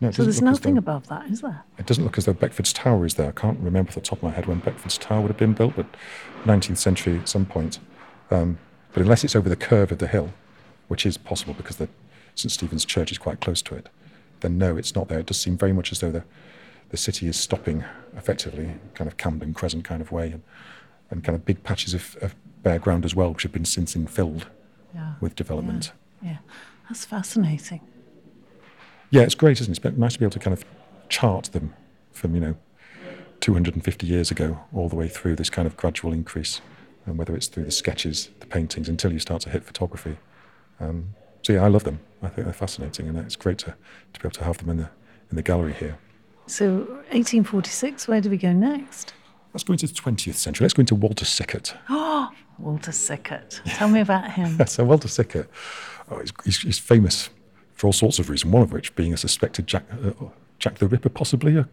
No, 0.00 0.10
so 0.10 0.24
there's 0.24 0.42
nothing 0.42 0.74
though, 0.74 0.80
above 0.80 1.06
that, 1.08 1.26
is 1.30 1.42
there? 1.42 1.62
It 1.78 1.86
doesn't 1.86 2.02
look 2.02 2.18
as 2.18 2.24
though 2.24 2.32
Beckford's 2.32 2.72
Tower 2.72 3.06
is 3.06 3.14
there. 3.14 3.28
I 3.28 3.32
can't 3.32 3.60
remember 3.60 3.90
off 3.90 3.94
the 3.94 4.00
top 4.00 4.18
of 4.18 4.24
my 4.24 4.30
head 4.30 4.46
when 4.46 4.58
Beckford's 4.58 4.98
Tower 4.98 5.20
would 5.20 5.28
have 5.28 5.36
been 5.36 5.52
built, 5.52 5.76
but 5.76 5.86
19th 6.44 6.78
century 6.78 7.18
at 7.18 7.28
some 7.28 7.46
point. 7.46 7.78
Um, 8.30 8.58
but 8.92 9.02
unless 9.02 9.22
it's 9.22 9.36
over 9.36 9.48
the 9.48 9.56
curve 9.56 9.92
of 9.92 9.98
the 9.98 10.08
hill, 10.08 10.32
which 10.88 11.06
is 11.06 11.16
possible 11.16 11.54
because 11.54 11.76
the 11.76 11.88
St 12.34 12.50
Stephen's 12.50 12.84
Church 12.84 13.12
is 13.12 13.18
quite 13.18 13.40
close 13.40 13.62
to 13.62 13.76
it, 13.76 13.88
then 14.40 14.58
no, 14.58 14.76
it's 14.76 14.94
not 14.94 15.08
there. 15.08 15.20
It 15.20 15.26
does 15.26 15.40
seem 15.40 15.56
very 15.56 15.72
much 15.72 15.92
as 15.92 16.00
though 16.00 16.10
the, 16.10 16.24
the 16.88 16.96
city 16.96 17.28
is 17.28 17.36
stopping 17.36 17.84
effectively, 18.16 18.74
kind 18.94 19.08
of 19.08 19.16
Camden 19.16 19.54
Crescent 19.54 19.84
kind 19.84 20.02
of 20.02 20.10
way, 20.10 20.32
and, 20.32 20.42
and 21.10 21.22
kind 21.22 21.36
of 21.36 21.44
big 21.44 21.62
patches 21.62 21.94
of, 21.94 22.16
of 22.20 22.34
bare 22.64 22.80
ground 22.80 23.04
as 23.04 23.14
well, 23.14 23.32
which 23.32 23.44
have 23.44 23.52
been 23.52 23.64
since 23.64 23.94
infilled 23.94 24.46
yeah. 24.94 25.14
with 25.20 25.36
development. 25.36 25.92
Yeah. 26.22 26.30
yeah, 26.30 26.36
that's 26.88 27.04
fascinating. 27.04 27.80
Yeah, 29.10 29.22
it's 29.22 29.34
great, 29.34 29.60
isn't 29.60 29.72
it? 29.76 29.84
It's 29.84 29.98
nice 29.98 30.14
to 30.14 30.18
be 30.18 30.24
able 30.24 30.32
to 30.32 30.38
kind 30.38 30.54
of 30.56 30.64
chart 31.08 31.46
them 31.52 31.74
from, 32.12 32.34
you 32.34 32.40
know, 32.40 32.56
250 33.40 34.06
years 34.06 34.30
ago 34.30 34.58
all 34.72 34.88
the 34.88 34.96
way 34.96 35.08
through 35.08 35.36
this 35.36 35.50
kind 35.50 35.66
of 35.66 35.76
gradual 35.76 36.12
increase, 36.12 36.60
and 37.06 37.18
whether 37.18 37.34
it's 37.34 37.48
through 37.48 37.64
the 37.64 37.70
sketches, 37.70 38.30
the 38.40 38.46
paintings, 38.46 38.88
until 38.88 39.12
you 39.12 39.18
start 39.18 39.42
to 39.42 39.50
hit 39.50 39.64
photography. 39.64 40.16
Um, 40.80 41.14
so 41.42 41.52
yeah, 41.52 41.64
I 41.64 41.68
love 41.68 41.84
them. 41.84 42.00
I 42.22 42.28
think 42.28 42.46
they're 42.46 42.54
fascinating, 42.54 43.08
and 43.08 43.18
it's 43.18 43.36
great 43.36 43.58
to, 43.58 43.74
to 44.12 44.20
be 44.20 44.26
able 44.26 44.30
to 44.30 44.44
have 44.44 44.58
them 44.58 44.70
in 44.70 44.76
the 44.78 44.88
in 45.30 45.36
the 45.36 45.42
gallery 45.42 45.72
here. 45.72 45.98
So 46.46 46.76
1846. 47.10 48.06
Where 48.06 48.20
do 48.20 48.30
we 48.30 48.36
go 48.36 48.52
next? 48.52 49.14
Let's 49.52 49.64
go 49.64 49.72
into 49.72 49.86
the 49.86 49.92
20th 49.92 50.34
century. 50.34 50.64
Let's 50.64 50.74
go 50.74 50.80
into 50.80 50.94
Walter 50.94 51.24
Sickert. 51.24 51.74
Oh, 51.88 52.30
Walter 52.62 52.92
Sickert. 52.92 53.60
Tell 53.66 53.88
me 53.88 54.00
about 54.00 54.30
him. 54.30 54.64
so 54.66 54.84
Walter 54.84 55.08
Sickert, 55.08 55.48
oh, 56.10 56.20
he's, 56.20 56.32
he's, 56.44 56.58
he's 56.60 56.78
famous 56.78 57.28
for 57.74 57.88
all 57.88 57.92
sorts 57.92 58.18
of 58.18 58.30
reasons, 58.30 58.52
one 58.52 58.62
of 58.62 58.72
which 58.72 58.94
being 58.94 59.12
a 59.12 59.16
suspected 59.16 59.66
Jack, 59.66 59.84
uh, 59.92 60.12
Jack 60.58 60.78
the 60.78 60.86
Ripper, 60.86 61.08
possibly. 61.08 61.58
Uh, 61.58 61.64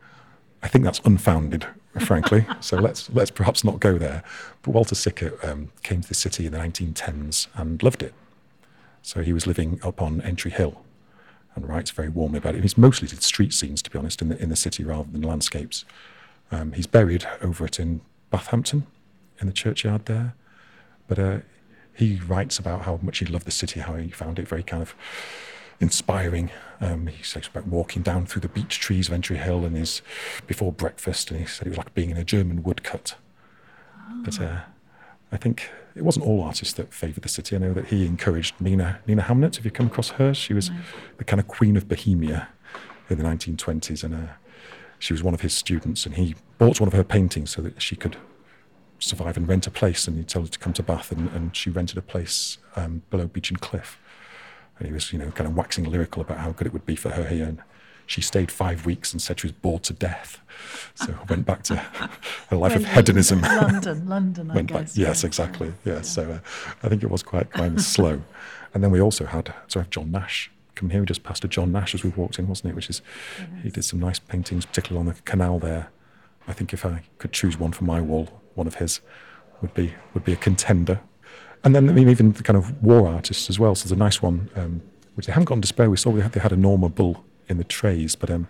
I 0.63 0.67
think 0.67 0.83
that's 0.83 0.99
unfounded, 1.05 1.67
frankly. 1.99 2.45
so 2.59 2.77
let's 2.77 3.09
let's 3.11 3.31
perhaps 3.31 3.63
not 3.63 3.79
go 3.79 3.97
there. 3.97 4.23
But 4.63 4.71
Walter 4.71 4.95
Sickert 4.95 5.41
um, 5.43 5.71
came 5.83 6.01
to 6.01 6.07
the 6.07 6.15
city 6.15 6.47
in 6.47 6.51
the 6.51 6.57
1910s 6.57 7.47
and 7.53 7.81
loved 7.83 8.03
it. 8.03 8.13
So 9.01 9.21
he 9.21 9.31
was 9.31 9.47
living 9.47 9.79
up 9.83 10.01
on 10.01 10.19
Entry 10.21 10.51
Hill, 10.51 10.81
and 11.55 11.69
writes 11.69 11.91
very 11.91 12.09
warmly 12.09 12.39
about 12.39 12.55
it. 12.55 12.63
He's 12.63 12.77
mostly 12.77 13.07
did 13.07 13.23
street 13.23 13.53
scenes, 13.53 13.81
to 13.83 13.89
be 13.89 13.99
honest, 13.99 14.21
in 14.21 14.29
the 14.29 14.41
in 14.41 14.49
the 14.49 14.55
city 14.55 14.83
rather 14.83 15.09
than 15.09 15.21
landscapes. 15.21 15.85
Um, 16.51 16.73
he's 16.73 16.87
buried 16.87 17.27
over 17.41 17.65
it 17.65 17.79
in 17.79 18.01
Bathampton, 18.31 18.87
in 19.39 19.47
the 19.47 19.53
churchyard 19.53 20.05
there. 20.05 20.33
But 21.09 21.19
uh, 21.19 21.39
he 21.93 22.21
writes 22.25 22.57
about 22.57 22.83
how 22.83 22.99
much 23.01 23.17
he 23.17 23.25
loved 23.25 23.45
the 23.45 23.51
city, 23.51 23.81
how 23.81 23.95
he 23.95 24.09
found 24.09 24.39
it 24.39 24.47
very 24.47 24.63
kind 24.63 24.81
of 24.81 24.95
inspiring. 25.81 26.51
Um, 26.79 27.07
he 27.07 27.21
talks 27.23 27.47
about 27.47 27.67
walking 27.67 28.03
down 28.03 28.25
through 28.25 28.41
the 28.41 28.47
beech 28.47 28.79
trees 28.79 29.09
of 29.09 29.13
Entry 29.13 29.37
Hill 29.37 29.65
and 29.65 29.75
his 29.75 30.01
before 30.47 30.71
breakfast, 30.71 31.31
and 31.31 31.39
he 31.41 31.45
said 31.45 31.67
it 31.67 31.71
was 31.71 31.77
like 31.77 31.93
being 31.93 32.11
in 32.11 32.17
a 32.17 32.23
German 32.23 32.63
woodcut. 32.63 33.15
Oh. 33.97 34.21
But 34.23 34.39
uh, 34.39 34.61
I 35.31 35.37
think 35.37 35.69
it 35.95 36.03
wasn't 36.03 36.25
all 36.25 36.41
artists 36.41 36.73
that 36.75 36.93
favoured 36.93 37.23
the 37.23 37.29
city. 37.29 37.55
I 37.55 37.59
know 37.59 37.73
that 37.73 37.87
he 37.87 38.05
encouraged 38.05 38.55
Nina 38.61 38.99
Nina 39.07 39.23
Hamnett. 39.23 39.55
Have 39.55 39.65
you 39.65 39.71
come 39.71 39.87
across 39.87 40.11
her? 40.11 40.33
She 40.33 40.53
was 40.53 40.71
the 41.17 41.23
kind 41.23 41.39
of 41.39 41.47
queen 41.47 41.75
of 41.75 41.87
Bohemia 41.87 42.49
in 43.09 43.17
the 43.17 43.23
1920s, 43.23 44.03
and 44.03 44.13
uh, 44.13 44.33
she 44.99 45.13
was 45.13 45.23
one 45.23 45.33
of 45.33 45.41
his 45.41 45.53
students. 45.53 46.05
And 46.05 46.15
he 46.15 46.35
bought 46.59 46.79
one 46.79 46.87
of 46.87 46.93
her 46.93 47.03
paintings 47.03 47.49
so 47.49 47.61
that 47.63 47.81
she 47.81 47.95
could 47.95 48.15
survive 48.99 49.37
and 49.37 49.47
rent 49.47 49.67
a 49.67 49.71
place. 49.71 50.07
And 50.07 50.17
he 50.17 50.23
told 50.23 50.47
her 50.47 50.51
to 50.51 50.59
come 50.59 50.73
to 50.73 50.83
Bath, 50.83 51.11
and, 51.11 51.29
and 51.31 51.55
she 51.55 51.69
rented 51.69 51.97
a 51.97 52.01
place 52.01 52.57
um, 52.75 53.03
below 53.09 53.27
Beechen 53.27 53.57
Cliff. 53.57 53.97
And 54.77 54.87
he 54.87 54.93
was, 54.93 55.11
you 55.11 55.19
know, 55.19 55.31
kind 55.31 55.47
of 55.47 55.55
waxing 55.55 55.85
lyrical 55.85 56.21
about 56.21 56.37
how 56.37 56.51
good 56.51 56.67
it 56.67 56.73
would 56.73 56.85
be 56.85 56.95
for 56.95 57.09
her 57.11 57.27
here. 57.27 57.45
And 57.45 57.61
she 58.05 58.21
stayed 58.21 58.51
five 58.51 58.85
weeks 58.85 59.11
and 59.13 59.21
said 59.21 59.39
she 59.39 59.47
was 59.47 59.51
bored 59.51 59.83
to 59.83 59.93
death. 59.93 60.41
So 60.95 61.13
I 61.13 61.23
went 61.29 61.45
back 61.45 61.63
to 61.63 61.81
a 62.49 62.55
life 62.55 62.75
of 62.75 62.85
hedonism. 62.85 63.41
London, 63.41 64.07
London, 64.07 64.51
I 64.51 64.53
went 64.55 64.67
guess. 64.67 64.95
Back, 64.95 64.97
yes, 64.97 65.23
exactly. 65.23 65.73
Yes. 65.85 65.95
Yeah. 65.95 66.01
So 66.01 66.31
uh, 66.31 66.39
I 66.83 66.89
think 66.89 67.03
it 67.03 67.11
was 67.11 67.23
quite 67.23 67.51
kind 67.51 67.77
of 67.77 67.83
slow. 67.83 68.21
And 68.73 68.83
then 68.83 68.91
we 68.91 69.01
also 69.01 69.25
had, 69.25 69.53
so 69.67 69.79
I 69.79 69.83
have 69.83 69.89
John 69.89 70.11
Nash 70.11 70.51
come 70.75 70.89
here. 70.89 71.01
We 71.01 71.05
just 71.05 71.23
passed 71.23 71.43
a 71.43 71.47
John 71.47 71.71
Nash 71.71 71.93
as 71.93 72.03
we 72.03 72.09
walked 72.09 72.39
in, 72.39 72.47
wasn't 72.47 72.71
it? 72.71 72.75
Which 72.75 72.89
is, 72.89 73.01
he 73.61 73.69
did 73.69 73.83
some 73.83 73.99
nice 73.99 74.17
paintings, 74.17 74.65
particularly 74.65 75.07
on 75.07 75.13
the 75.13 75.21
canal 75.21 75.59
there. 75.59 75.89
I 76.47 76.53
think 76.53 76.73
if 76.73 76.85
I 76.85 77.03
could 77.19 77.31
choose 77.31 77.59
one 77.59 77.73
for 77.73 77.83
my 77.83 78.01
wall, 78.01 78.41
one 78.59 78.67
of 78.67 78.75
his 78.75 79.01
would 79.61 79.73
be 79.73 79.95
would 80.13 80.23
be 80.23 80.33
a 80.33 80.37
contender. 80.37 81.01
And 81.63 81.75
then 81.75 81.89
I 81.89 81.93
mean 81.93 82.09
even 82.09 82.33
the 82.33 82.43
kind 82.43 82.57
of 82.57 82.83
war 82.83 83.07
artists 83.07 83.49
as 83.49 83.59
well. 83.59 83.73
So 83.75 83.85
there's 83.85 83.91
a 83.91 83.95
nice 83.95 84.21
one 84.21 84.49
um, 84.55 84.81
which 85.15 85.25
they 85.25 85.33
haven't 85.33 85.45
got 85.45 85.55
on 85.55 85.61
display. 85.61 85.87
We 85.87 85.97
saw 85.97 86.11
they 86.11 86.21
had, 86.21 86.33
they 86.33 86.39
had 86.39 86.51
a 86.51 86.57
Norma 86.57 86.89
Bull 86.89 87.23
in 87.47 87.57
the 87.57 87.63
trays, 87.63 88.15
but 88.15 88.29
um, 88.29 88.47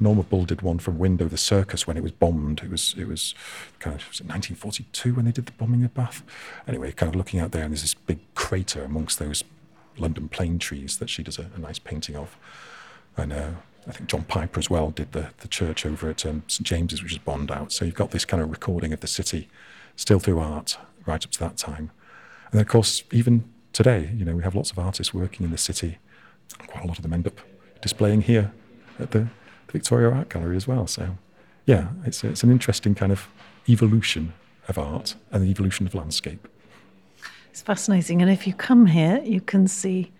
Norma 0.00 0.22
Bull 0.22 0.44
did 0.44 0.62
one 0.62 0.78
from 0.78 0.98
Window 0.98 1.28
the 1.28 1.36
Circus 1.36 1.86
when 1.86 1.96
it 1.96 2.02
was 2.02 2.12
bombed. 2.12 2.62
It 2.64 2.70
was 2.70 2.94
it 2.98 3.06
was 3.06 3.34
kind 3.78 3.94
of 3.94 4.08
was 4.08 4.20
1942 4.20 5.14
when 5.14 5.26
they 5.26 5.32
did 5.32 5.46
the 5.46 5.52
bombing 5.52 5.84
of 5.84 5.94
Bath. 5.94 6.22
Anyway, 6.66 6.90
kind 6.92 7.10
of 7.10 7.16
looking 7.16 7.38
out 7.38 7.52
there, 7.52 7.62
and 7.62 7.72
there's 7.72 7.82
this 7.82 7.94
big 7.94 8.18
crater 8.34 8.82
amongst 8.82 9.18
those 9.18 9.44
London 9.98 10.28
plane 10.28 10.58
trees 10.58 10.98
that 10.98 11.10
she 11.10 11.22
does 11.22 11.38
a, 11.38 11.50
a 11.54 11.58
nice 11.58 11.78
painting 11.78 12.16
of. 12.16 12.36
And 13.16 13.32
uh, 13.32 13.50
I 13.86 13.92
think 13.92 14.08
John 14.10 14.24
Piper 14.24 14.58
as 14.58 14.68
well 14.68 14.90
did 14.90 15.12
the 15.12 15.30
the 15.38 15.48
church 15.48 15.86
over 15.86 16.10
at 16.10 16.24
um, 16.26 16.42
St 16.46 16.66
James's, 16.66 17.02
which 17.02 17.12
is 17.12 17.18
bombed 17.18 17.50
out. 17.50 17.72
So 17.72 17.84
you've 17.84 17.94
got 17.94 18.10
this 18.10 18.24
kind 18.24 18.42
of 18.42 18.50
recording 18.50 18.92
of 18.92 19.00
the 19.00 19.06
city 19.06 19.48
still 19.96 20.18
through 20.18 20.38
art 20.38 20.78
right 21.06 21.24
up 21.24 21.30
to 21.30 21.38
that 21.40 21.56
time. 21.56 21.90
And 22.50 22.52
then, 22.52 22.60
of 22.62 22.68
course, 22.68 23.04
even 23.12 23.44
today, 23.72 24.10
you 24.14 24.24
know, 24.24 24.34
we 24.34 24.42
have 24.42 24.54
lots 24.54 24.70
of 24.70 24.78
artists 24.78 25.14
working 25.14 25.44
in 25.44 25.52
the 25.52 25.58
city. 25.58 25.98
Quite 26.66 26.84
a 26.84 26.86
lot 26.86 26.98
of 26.98 27.02
them 27.02 27.12
end 27.12 27.26
up 27.26 27.40
displaying 27.80 28.22
here 28.22 28.52
at 28.98 29.12
the, 29.12 29.20
the 29.66 29.72
Victoria 29.72 30.10
Art 30.10 30.28
Gallery 30.28 30.56
as 30.56 30.66
well. 30.66 30.86
So, 30.86 31.16
yeah, 31.66 31.88
it's, 32.04 32.24
it's 32.24 32.42
an 32.42 32.50
interesting 32.50 32.94
kind 32.94 33.12
of 33.12 33.28
evolution 33.68 34.32
of 34.68 34.78
art 34.78 35.14
and 35.30 35.42
the 35.42 35.48
evolution 35.50 35.86
of 35.86 35.94
landscape. 35.94 36.48
It's 37.50 37.62
fascinating. 37.62 38.20
And 38.22 38.30
if 38.30 38.46
you 38.46 38.54
come 38.54 38.86
here, 38.86 39.20
you 39.24 39.40
can 39.40 39.68
see 39.68 40.12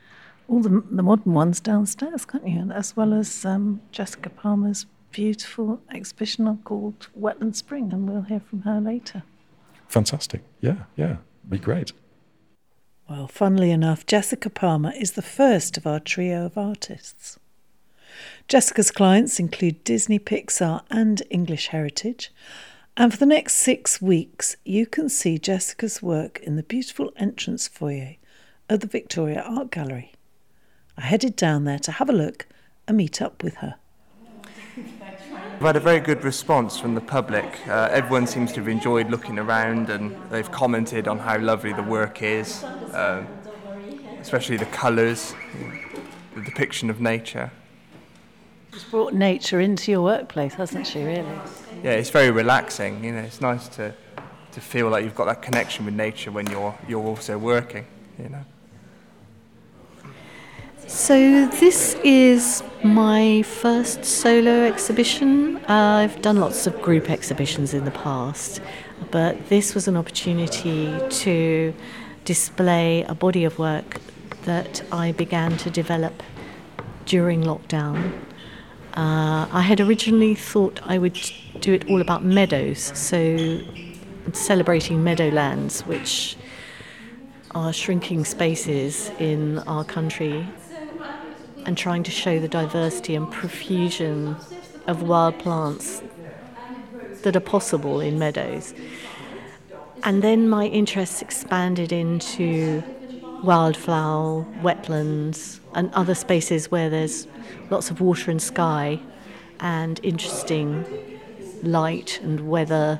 all 0.50 0.60
the, 0.60 0.82
the 0.90 1.02
modern 1.02 1.32
ones 1.32 1.60
downstairs, 1.60 2.24
can't 2.24 2.46
you? 2.46 2.70
As 2.72 2.96
well 2.96 3.14
as 3.14 3.44
um, 3.44 3.80
Jessica 3.92 4.28
Palmer's 4.28 4.84
beautiful 5.12 5.80
exhibition 5.92 6.58
called 6.64 7.08
Wetland 7.18 7.54
Spring, 7.54 7.92
and 7.92 8.08
we'll 8.08 8.22
hear 8.22 8.40
from 8.40 8.62
her 8.62 8.80
later. 8.80 9.22
Fantastic. 9.88 10.42
Yeah, 10.60 10.84
yeah, 10.96 11.16
be 11.48 11.58
great. 11.58 11.92
Well, 13.08 13.28
funnily 13.28 13.70
enough, 13.70 14.06
Jessica 14.06 14.50
Palmer 14.50 14.92
is 14.96 15.12
the 15.12 15.22
first 15.22 15.76
of 15.76 15.86
our 15.86 16.00
trio 16.00 16.46
of 16.46 16.58
artists. 16.58 17.38
Jessica's 18.48 18.90
clients 18.90 19.38
include 19.38 19.84
Disney, 19.84 20.18
Pixar, 20.18 20.82
and 20.90 21.22
English 21.30 21.68
Heritage. 21.68 22.32
And 22.96 23.12
for 23.12 23.18
the 23.18 23.26
next 23.26 23.54
six 23.54 24.02
weeks, 24.02 24.56
you 24.64 24.84
can 24.84 25.08
see 25.08 25.38
Jessica's 25.38 26.02
work 26.02 26.40
in 26.40 26.56
the 26.56 26.62
beautiful 26.64 27.12
entrance 27.16 27.68
foyer 27.68 28.16
of 28.68 28.80
the 28.80 28.88
Victoria 28.88 29.42
Art 29.42 29.70
Gallery. 29.70 30.12
I 31.00 31.06
headed 31.06 31.34
down 31.34 31.64
there 31.64 31.78
to 31.78 31.92
have 31.92 32.10
a 32.10 32.12
look 32.12 32.46
and 32.86 32.94
meet 32.94 33.22
up 33.22 33.42
with 33.42 33.54
her. 33.56 33.76
We've 34.76 35.66
had 35.66 35.76
a 35.76 35.80
very 35.80 36.00
good 36.00 36.24
response 36.24 36.78
from 36.78 36.94
the 36.94 37.00
public. 37.00 37.66
Uh, 37.66 37.88
everyone 37.90 38.26
seems 38.26 38.52
to 38.52 38.60
have 38.60 38.68
enjoyed 38.68 39.10
looking 39.10 39.38
around 39.38 39.88
and 39.88 40.14
they've 40.30 40.50
commented 40.50 41.08
on 41.08 41.18
how 41.18 41.38
lovely 41.38 41.72
the 41.72 41.82
work 41.82 42.22
is, 42.22 42.64
uh, 42.64 43.24
especially 44.20 44.58
the 44.58 44.66
colours, 44.66 45.34
the 46.34 46.42
depiction 46.42 46.90
of 46.90 47.00
nature. 47.00 47.50
She's 48.74 48.84
brought 48.84 49.14
nature 49.14 49.60
into 49.60 49.90
your 49.90 50.02
workplace, 50.02 50.54
hasn't 50.54 50.86
she, 50.86 51.02
really? 51.02 51.40
Yeah, 51.82 51.92
it's 51.92 52.10
very 52.10 52.30
relaxing. 52.30 53.02
You 53.02 53.12
know, 53.12 53.20
it's 53.20 53.40
nice 53.40 53.68
to, 53.68 53.94
to 54.52 54.60
feel 54.60 54.90
like 54.90 55.04
you've 55.04 55.14
got 55.14 55.26
that 55.26 55.40
connection 55.40 55.86
with 55.86 55.94
nature 55.94 56.30
when 56.30 56.46
you're, 56.50 56.78
you're 56.86 57.04
also 57.04 57.38
working, 57.38 57.86
you 58.18 58.28
know. 58.28 58.44
So, 60.92 61.46
this 61.46 61.94
is 62.02 62.62
my 62.82 63.42
first 63.42 64.04
solo 64.04 64.64
exhibition. 64.64 65.56
Uh, 65.68 66.02
I've 66.02 66.20
done 66.20 66.40
lots 66.40 66.66
of 66.66 66.82
group 66.82 67.08
exhibitions 67.08 67.72
in 67.72 67.84
the 67.84 67.92
past, 67.92 68.60
but 69.12 69.48
this 69.48 69.74
was 69.74 69.86
an 69.86 69.96
opportunity 69.96 70.92
to 71.22 71.72
display 72.24 73.04
a 73.04 73.14
body 73.14 73.44
of 73.44 73.58
work 73.58 74.00
that 74.42 74.82
I 74.90 75.12
began 75.12 75.56
to 75.58 75.70
develop 75.70 76.22
during 77.06 77.42
lockdown 77.42 78.12
uh, 78.94 79.46
I 79.52 79.60
had 79.60 79.80
originally 79.80 80.34
thought 80.34 80.80
I 80.84 80.98
would 80.98 81.18
do 81.60 81.72
it 81.72 81.88
all 81.88 82.00
about 82.00 82.24
meadows, 82.24 82.90
so 82.98 83.60
celebrating 84.32 85.04
meadowlands, 85.04 85.82
which 85.82 86.36
are 87.52 87.72
shrinking 87.72 88.24
spaces 88.24 89.10
in 89.18 89.58
our 89.60 89.84
country, 89.84 90.46
and 91.66 91.76
trying 91.76 92.02
to 92.04 92.10
show 92.10 92.38
the 92.38 92.48
diversity 92.48 93.14
and 93.14 93.30
profusion 93.30 94.36
of 94.86 95.02
wild 95.02 95.38
plants 95.38 96.02
that 97.22 97.36
are 97.36 97.40
possible 97.40 98.00
in 98.00 98.18
meadows. 98.18 98.74
And 100.02 100.22
then 100.22 100.48
my 100.48 100.66
interests 100.66 101.20
expanded 101.20 101.92
into 101.92 102.82
wildflower, 103.42 104.44
wetlands, 104.62 105.60
and 105.74 105.92
other 105.94 106.14
spaces 106.14 106.70
where 106.70 106.88
there's 106.88 107.26
lots 107.70 107.90
of 107.90 108.00
water 108.00 108.30
and 108.30 108.40
sky 108.40 109.00
and 109.60 110.00
interesting 110.02 110.84
light 111.62 112.20
and 112.22 112.48
weather 112.48 112.98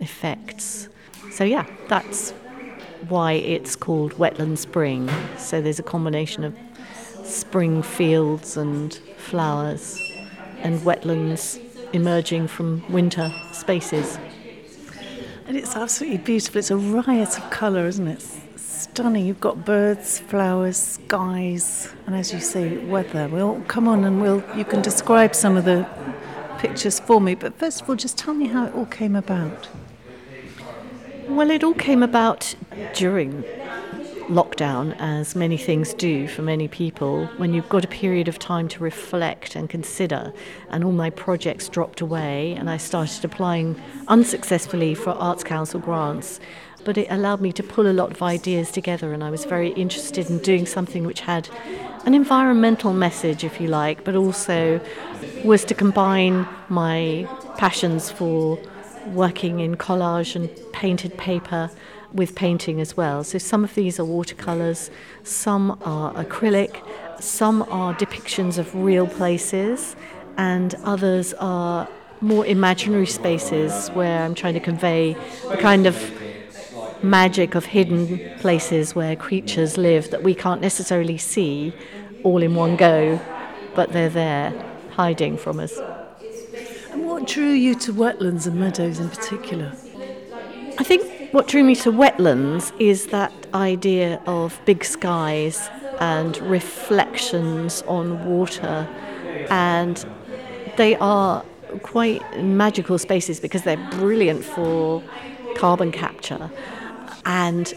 effects. 0.00 0.88
So, 1.30 1.44
yeah, 1.44 1.66
that's 1.88 2.32
why 3.08 3.32
it's 3.32 3.76
called 3.76 4.14
Wetland 4.14 4.58
Spring. 4.58 5.10
So, 5.36 5.60
there's 5.60 5.78
a 5.78 5.84
combination 5.84 6.44
of 6.44 6.56
spring 7.30 7.82
fields 7.82 8.56
and 8.56 8.94
flowers 9.16 10.00
and 10.58 10.80
wetlands 10.80 11.60
emerging 11.92 12.48
from 12.48 12.90
winter 12.92 13.32
spaces. 13.52 14.18
And 15.46 15.56
it's 15.56 15.74
absolutely 15.74 16.18
beautiful. 16.18 16.58
It's 16.58 16.70
a 16.70 16.76
riot 16.76 17.38
of 17.38 17.50
colour, 17.50 17.86
isn't 17.86 18.06
it? 18.06 18.24
stunning. 18.80 19.26
You've 19.26 19.40
got 19.40 19.64
birds, 19.64 20.20
flowers, 20.20 20.76
skies, 20.76 21.92
and 22.06 22.16
as 22.16 22.32
you 22.32 22.40
say, 22.40 22.78
weather. 22.78 23.28
We'll 23.28 23.60
come 23.62 23.86
on 23.86 24.04
and 24.04 24.20
we'll. 24.20 24.42
You 24.56 24.64
can 24.64 24.80
describe 24.82 25.34
some 25.34 25.56
of 25.56 25.64
the 25.64 25.86
pictures 26.58 26.98
for 27.00 27.20
me. 27.20 27.34
But 27.34 27.58
first 27.58 27.82
of 27.82 27.88
all, 27.88 27.96
just 27.96 28.16
tell 28.16 28.34
me 28.34 28.46
how 28.46 28.66
it 28.66 28.74
all 28.74 28.86
came 28.86 29.14
about. 29.16 29.68
Well, 31.28 31.50
it 31.50 31.62
all 31.62 31.74
came 31.74 32.02
about 32.02 32.54
during 32.94 33.44
lockdown, 34.30 34.96
as 34.98 35.34
many 35.34 35.56
things 35.56 35.92
do 35.94 36.26
for 36.28 36.42
many 36.42 36.68
people, 36.68 37.26
when 37.36 37.52
you've 37.52 37.68
got 37.68 37.84
a 37.84 37.88
period 37.88 38.28
of 38.28 38.38
time 38.38 38.68
to 38.68 38.82
reflect 38.82 39.56
and 39.56 39.68
consider. 39.68 40.32
And 40.70 40.84
all 40.84 40.92
my 40.92 41.10
projects 41.10 41.68
dropped 41.68 42.00
away, 42.00 42.52
and 42.52 42.70
I 42.70 42.76
started 42.76 43.24
applying 43.24 43.80
unsuccessfully 44.08 44.94
for 44.94 45.10
Arts 45.10 45.44
Council 45.44 45.80
grants 45.80 46.40
but 46.84 46.96
it 46.96 47.06
allowed 47.10 47.40
me 47.40 47.52
to 47.52 47.62
pull 47.62 47.86
a 47.86 47.92
lot 47.92 48.10
of 48.10 48.22
ideas 48.22 48.70
together, 48.70 49.12
and 49.12 49.22
I 49.22 49.30
was 49.30 49.44
very 49.44 49.70
interested 49.72 50.30
in 50.30 50.38
doing 50.38 50.66
something 50.66 51.04
which 51.04 51.20
had 51.20 51.48
an 52.06 52.14
environmental 52.14 52.92
message, 52.92 53.44
if 53.44 53.60
you 53.60 53.68
like, 53.68 54.04
but 54.04 54.16
also 54.16 54.80
was 55.44 55.64
to 55.66 55.74
combine 55.74 56.48
my 56.68 57.28
passions 57.58 58.10
for 58.10 58.58
working 59.08 59.60
in 59.60 59.76
collage 59.76 60.36
and 60.36 60.50
painted 60.72 61.16
paper 61.18 61.70
with 62.12 62.34
painting 62.34 62.80
as 62.80 62.96
well. 62.96 63.22
So 63.24 63.38
some 63.38 63.64
of 63.64 63.74
these 63.74 64.00
are 64.00 64.04
watercolours, 64.04 64.90
some 65.22 65.78
are 65.82 66.12
acrylic, 66.14 66.82
some 67.20 67.62
are 67.70 67.94
depictions 67.94 68.58
of 68.58 68.74
real 68.74 69.06
places, 69.06 69.96
and 70.36 70.74
others 70.84 71.34
are 71.34 71.88
more 72.20 72.44
imaginary 72.44 73.06
spaces 73.06 73.88
where 73.90 74.22
I'm 74.22 74.34
trying 74.34 74.54
to 74.54 74.60
convey 74.60 75.16
a 75.48 75.56
kind 75.56 75.86
of 75.86 75.96
magic 77.02 77.54
of 77.54 77.64
hidden 77.64 78.20
places 78.40 78.94
where 78.94 79.16
creatures 79.16 79.78
live 79.78 80.10
that 80.10 80.22
we 80.22 80.34
can't 80.34 80.60
necessarily 80.60 81.16
see 81.16 81.72
all 82.24 82.42
in 82.42 82.54
one 82.54 82.76
go, 82.76 83.18
but 83.74 83.92
they're 83.92 84.10
there 84.10 84.52
hiding 84.92 85.38
from 85.38 85.60
us. 85.60 85.78
And 86.90 87.06
what 87.06 87.26
drew 87.26 87.50
you 87.52 87.74
to 87.76 87.92
wetlands 87.92 88.46
and 88.46 88.60
meadows 88.60 88.98
in 88.98 89.08
particular? 89.08 89.72
I 90.78 90.84
think 90.84 91.19
what 91.32 91.46
drew 91.48 91.62
me 91.62 91.74
to 91.76 91.92
wetlands 91.92 92.72
is 92.80 93.06
that 93.08 93.32
idea 93.54 94.20
of 94.26 94.60
big 94.64 94.84
skies 94.84 95.68
and 96.00 96.38
reflections 96.38 97.82
on 97.82 98.24
water, 98.24 98.88
and 99.50 100.04
they 100.76 100.96
are 100.96 101.44
quite 101.82 102.22
magical 102.42 102.98
spaces 102.98 103.38
because 103.38 103.62
they're 103.62 103.88
brilliant 103.92 104.44
for 104.44 105.02
carbon 105.56 105.92
capture. 105.92 106.50
And 107.26 107.72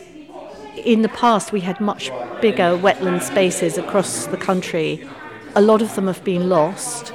in 0.78 1.02
the 1.02 1.10
past, 1.10 1.52
we 1.52 1.60
had 1.62 1.80
much 1.80 2.12
bigger 2.42 2.78
wetland 2.78 3.22
spaces 3.22 3.78
across 3.78 4.28
the 4.28 4.38
country. 4.38 5.08
A 5.56 5.62
lot 5.62 5.82
of 5.82 5.94
them 5.96 6.08
have 6.08 6.24
been 6.24 6.50
lost 6.50 7.14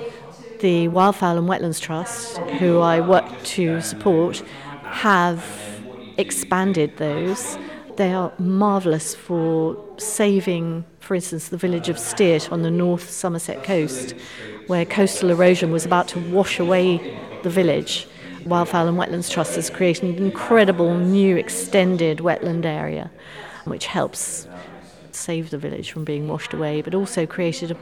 the 0.61 0.89
Wildfowl 0.89 1.39
and 1.39 1.49
Wetlands 1.49 1.81
Trust, 1.81 2.39
who 2.59 2.81
I 2.81 3.01
work 3.01 3.25
to 3.45 3.81
support, 3.81 4.43
have 4.83 5.45
expanded 6.19 6.97
those. 6.99 7.57
They 7.97 8.13
are 8.13 8.33
marvellous 8.39 9.15
for 9.15 9.77
saving, 9.97 10.85
for 11.01 11.15
instance, 11.15 11.49
the 11.49 11.57
village 11.57 11.89
of 11.89 11.97
Steart 11.97 12.53
on 12.53 12.63
the 12.63 12.71
North 12.71 13.11
Somerset 13.11 13.65
coast, 13.65 14.15
where 14.67 14.85
coastal 14.85 15.31
erosion 15.31 15.73
was 15.73 15.87
about 15.87 16.09
to 16.09 16.21
wash 16.31 16.61
away 16.61 17.19
the 17.43 17.51
village. 17.51 18.07
Wildfowl 18.45 18.89
and 18.89 18.99
Wetlands 18.99 19.31
Trust 19.31 19.57
has 19.57 19.69
created 19.69 20.17
an 20.17 20.25
incredible 20.25 20.97
new 20.97 21.37
extended 21.37 22.19
wetland 22.19 22.65
area, 22.65 23.11
which 23.65 23.87
helps 23.87 24.47
save 25.11 25.51
the 25.51 25.59
village 25.59 25.91
from 25.91 26.05
being 26.05 26.29
washed 26.29 26.55
away, 26.55 26.83
but 26.83 26.95
also 26.95 27.27
created 27.27 27.73
a 27.73 27.77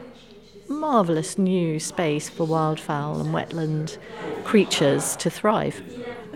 marvellous 0.73 1.37
new 1.38 1.78
space 1.78 2.28
for 2.28 2.47
wildfowl 2.47 3.21
and 3.21 3.35
wetland 3.35 3.99
creatures 4.45 5.14
to 5.16 5.31
thrive. 5.31 5.83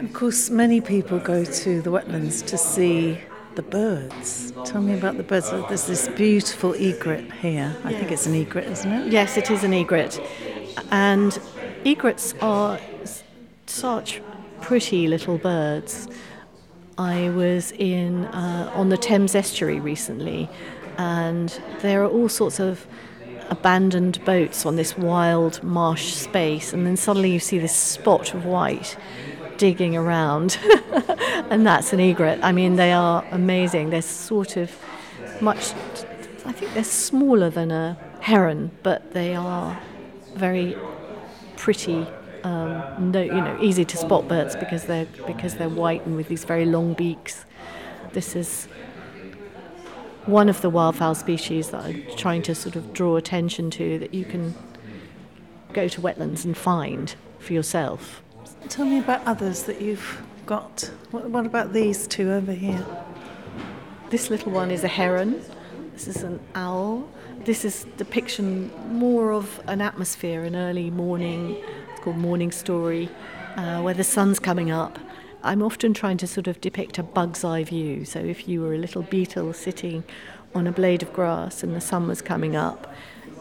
Of 0.01 0.15
course, 0.15 0.49
many 0.49 0.81
people 0.81 1.19
go 1.19 1.45
to 1.45 1.83
the 1.83 1.91
wetlands 1.91 2.45
to 2.47 2.57
see 2.57 3.19
the 3.55 3.61
birds. 3.61 4.51
Tell 4.65 4.81
me 4.81 4.95
about 4.95 5.19
the 5.19 5.23
birds. 5.23 5.51
There's 5.51 5.87
this 5.87 6.09
beautiful 6.09 6.75
egret 6.75 7.31
here. 7.35 7.77
I 7.85 7.93
think 7.93 8.11
it's 8.11 8.25
an 8.25 8.35
egret, 8.35 8.67
isn't 8.67 8.91
it? 8.91 9.13
Yes, 9.13 9.37
it 9.37 9.51
is 9.51 9.63
an 9.63 9.75
egret. 9.75 10.19
And 10.91 11.39
egrets 11.85 12.33
are 12.41 12.81
such 13.67 14.23
pretty 14.63 15.07
little 15.07 15.37
birds. 15.37 16.09
I 16.97 17.29
was 17.29 17.73
in 17.73 18.25
uh, 18.25 18.73
on 18.75 18.89
the 18.89 18.97
Thames 18.97 19.35
estuary 19.35 19.81
recently, 19.81 20.49
and 20.97 21.61
there 21.81 22.03
are 22.03 22.09
all 22.09 22.31
sorts 22.31 22.59
of 22.59 22.87
abandoned 23.51 24.25
boats 24.25 24.65
on 24.65 24.77
this 24.77 24.97
wild 24.97 25.63
marsh 25.63 26.15
space, 26.15 26.73
and 26.73 26.87
then 26.87 26.97
suddenly 26.97 27.31
you 27.31 27.39
see 27.39 27.59
this 27.59 27.77
spot 27.77 28.33
of 28.33 28.47
white 28.47 28.97
digging 29.61 29.95
around, 29.95 30.59
and 31.51 31.67
that's 31.67 31.93
an 31.93 32.01
egret. 32.01 32.41
I 32.43 32.51
mean, 32.51 32.77
they 32.77 32.93
are 32.93 33.23
amazing. 33.31 33.91
They're 33.91 34.01
sort 34.01 34.57
of 34.57 34.75
much, 35.43 35.75
I 36.47 36.53
think 36.53 36.73
they're 36.73 36.83
smaller 36.83 37.51
than 37.51 37.71
a 37.71 37.99
heron, 38.21 38.71
but 38.83 39.13
they 39.13 39.35
are 39.35 39.79
very 40.35 40.79
pretty. 41.59 42.07
Um, 42.43 43.13
no, 43.13 43.21
you 43.21 43.35
know, 43.35 43.59
easy 43.61 43.85
to 43.85 43.99
spot 43.99 44.27
birds 44.27 44.57
because 44.57 44.87
they're 44.87 45.05
because 45.27 45.57
they're 45.57 45.69
white 45.69 46.07
and 46.07 46.17
with 46.17 46.29
these 46.29 46.45
very 46.45 46.65
long 46.65 46.95
beaks. 46.95 47.45
This 48.15 48.35
is 48.35 48.67
one 50.25 50.49
of 50.49 50.63
the 50.63 50.71
wildfowl 50.71 51.17
species 51.17 51.69
that 51.69 51.85
I'm 51.85 52.03
trying 52.17 52.41
to 52.43 52.55
sort 52.55 52.77
of 52.77 52.95
draw 52.95 53.17
attention 53.17 53.71
to 53.73 53.99
that 53.99 54.15
you 54.15 54.25
can 54.25 54.55
go 55.75 55.87
to 55.87 56.01
wetlands 56.01 56.47
and 56.47 56.57
find 56.57 57.15
for 57.39 57.53
yourself. 57.53 58.23
Tell 58.69 58.85
me 58.85 58.99
about 58.99 59.27
others 59.27 59.65
that 59.65 59.81
you've 59.81 60.23
got. 60.47 60.91
What, 61.11 61.31
what 61.31 61.47
about 61.47 61.73
these 61.73 62.07
two 62.07 62.31
over 62.31 62.53
here? 62.53 62.85
This 64.11 64.31
little 64.31 64.53
one 64.53 64.71
is 64.71 64.85
a 64.85 64.89
heron. 64.89 65.43
This 65.93 66.09
is 66.09 66.23
an 66.23 66.41
owl. 66.55 67.09
This 67.45 67.65
is 67.65 67.87
depiction 67.97 68.71
more 68.93 69.33
of 69.33 69.61
an 69.67 69.81
atmosphere, 69.81 70.45
an 70.45 70.55
early 70.55 70.91
morning. 70.91 71.57
It's 71.91 72.01
called 72.01 72.19
Morning 72.19 72.53
Story, 72.53 73.09
uh, 73.57 73.81
where 73.81 73.95
the 73.95 74.05
sun's 74.05 74.39
coming 74.39 74.71
up 74.71 74.99
I'm 75.43 75.63
often 75.63 75.95
trying 75.95 76.19
to 76.19 76.27
sort 76.27 76.49
of 76.49 76.61
depict 76.61 76.99
a 76.99 77.03
bug's 77.03 77.45
eye 77.45 77.65
view. 77.65 78.05
So 78.05 78.19
if 78.19 78.47
you 78.47 78.61
were 78.61 78.75
a 78.75 78.79
little 78.79 79.03
beetle 79.03 79.55
sitting 79.55 80.05
on 80.55 80.67
a 80.67 80.73
blade 80.73 81.03
of 81.03 81.13
grass 81.15 81.63
and 81.63 81.75
the 81.75 81.81
sun 81.81 82.07
was 82.09 82.21
coming 82.21 82.57
up, 82.57 82.93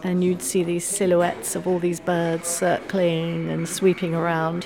and 0.01 0.23
you'd 0.23 0.41
see 0.41 0.63
these 0.63 0.85
silhouettes 0.85 1.57
of 1.57 1.67
all 1.67 1.77
these 1.77 1.99
birds 1.99 2.47
circling 2.47 3.49
and 3.49 3.67
sweeping 3.67 4.15
around. 4.15 4.65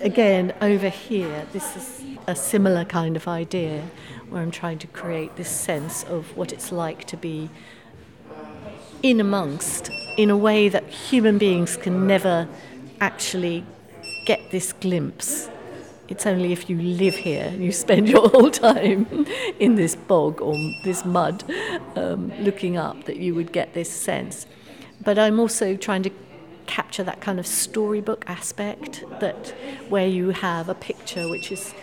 Again, 0.00 0.54
over 0.60 0.88
here, 0.88 1.46
this 1.52 1.76
is 1.76 2.02
a 2.26 2.36
similar 2.36 2.84
kind 2.84 3.16
of 3.16 3.26
idea 3.26 3.82
where 4.28 4.42
I'm 4.42 4.50
trying 4.50 4.78
to 4.78 4.86
create 4.86 5.36
this 5.36 5.48
sense 5.48 6.04
of 6.04 6.36
what 6.36 6.52
it's 6.52 6.70
like 6.70 7.04
to 7.06 7.16
be 7.16 7.50
in 9.02 9.20
amongst 9.20 9.90
in 10.16 10.30
a 10.30 10.36
way 10.36 10.68
that 10.68 10.84
human 10.88 11.38
beings 11.38 11.76
can 11.76 12.06
never 12.06 12.48
actually 13.00 13.64
get 14.26 14.50
this 14.50 14.72
glimpse 14.72 15.48
it's 16.08 16.24
only 16.26 16.52
if 16.52 16.70
you 16.70 16.80
live 16.80 17.14
here 17.14 17.54
you 17.58 17.70
spend 17.70 18.08
your 18.08 18.28
whole 18.30 18.50
time 18.50 19.26
in 19.60 19.74
this 19.74 19.94
bog 19.94 20.40
or 20.40 20.56
this 20.82 21.04
mud 21.04 21.44
um, 21.96 22.32
looking 22.40 22.76
up 22.76 23.04
that 23.04 23.16
you 23.16 23.34
would 23.34 23.52
get 23.52 23.74
this 23.74 23.90
sense. 23.90 24.46
But 25.02 25.18
I'm 25.18 25.38
also 25.38 25.76
trying 25.76 26.02
to 26.04 26.10
capture 26.68 27.02
that 27.02 27.20
kind 27.20 27.40
of 27.40 27.46
storybook 27.46 28.24
aspect 28.28 29.02
that 29.20 29.54
where 29.88 30.06
you 30.06 30.30
have 30.30 30.68
a 30.68 30.74
picture 30.74 31.28
which 31.28 31.50
is 31.50 31.74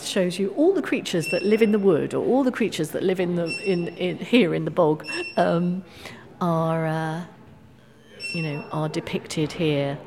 shows 0.00 0.38
you 0.38 0.48
all 0.56 0.72
the 0.72 0.82
creatures 0.82 1.28
that 1.28 1.42
live 1.44 1.60
in 1.60 1.70
the 1.70 1.78
wood 1.78 2.14
or 2.14 2.24
all 2.24 2.42
the 2.42 2.50
creatures 2.50 2.90
that 2.90 3.02
live 3.02 3.20
in 3.20 3.36
the 3.36 3.46
in, 3.70 3.88
in 3.88 4.16
here 4.18 4.54
in 4.54 4.64
the 4.64 4.70
bog 4.70 5.04
um, 5.36 5.84
are 6.40 6.86
uh, 6.86 7.24
you 8.32 8.42
know 8.42 8.66
are 8.72 8.88
depicted 8.88 9.52
here 9.52 9.98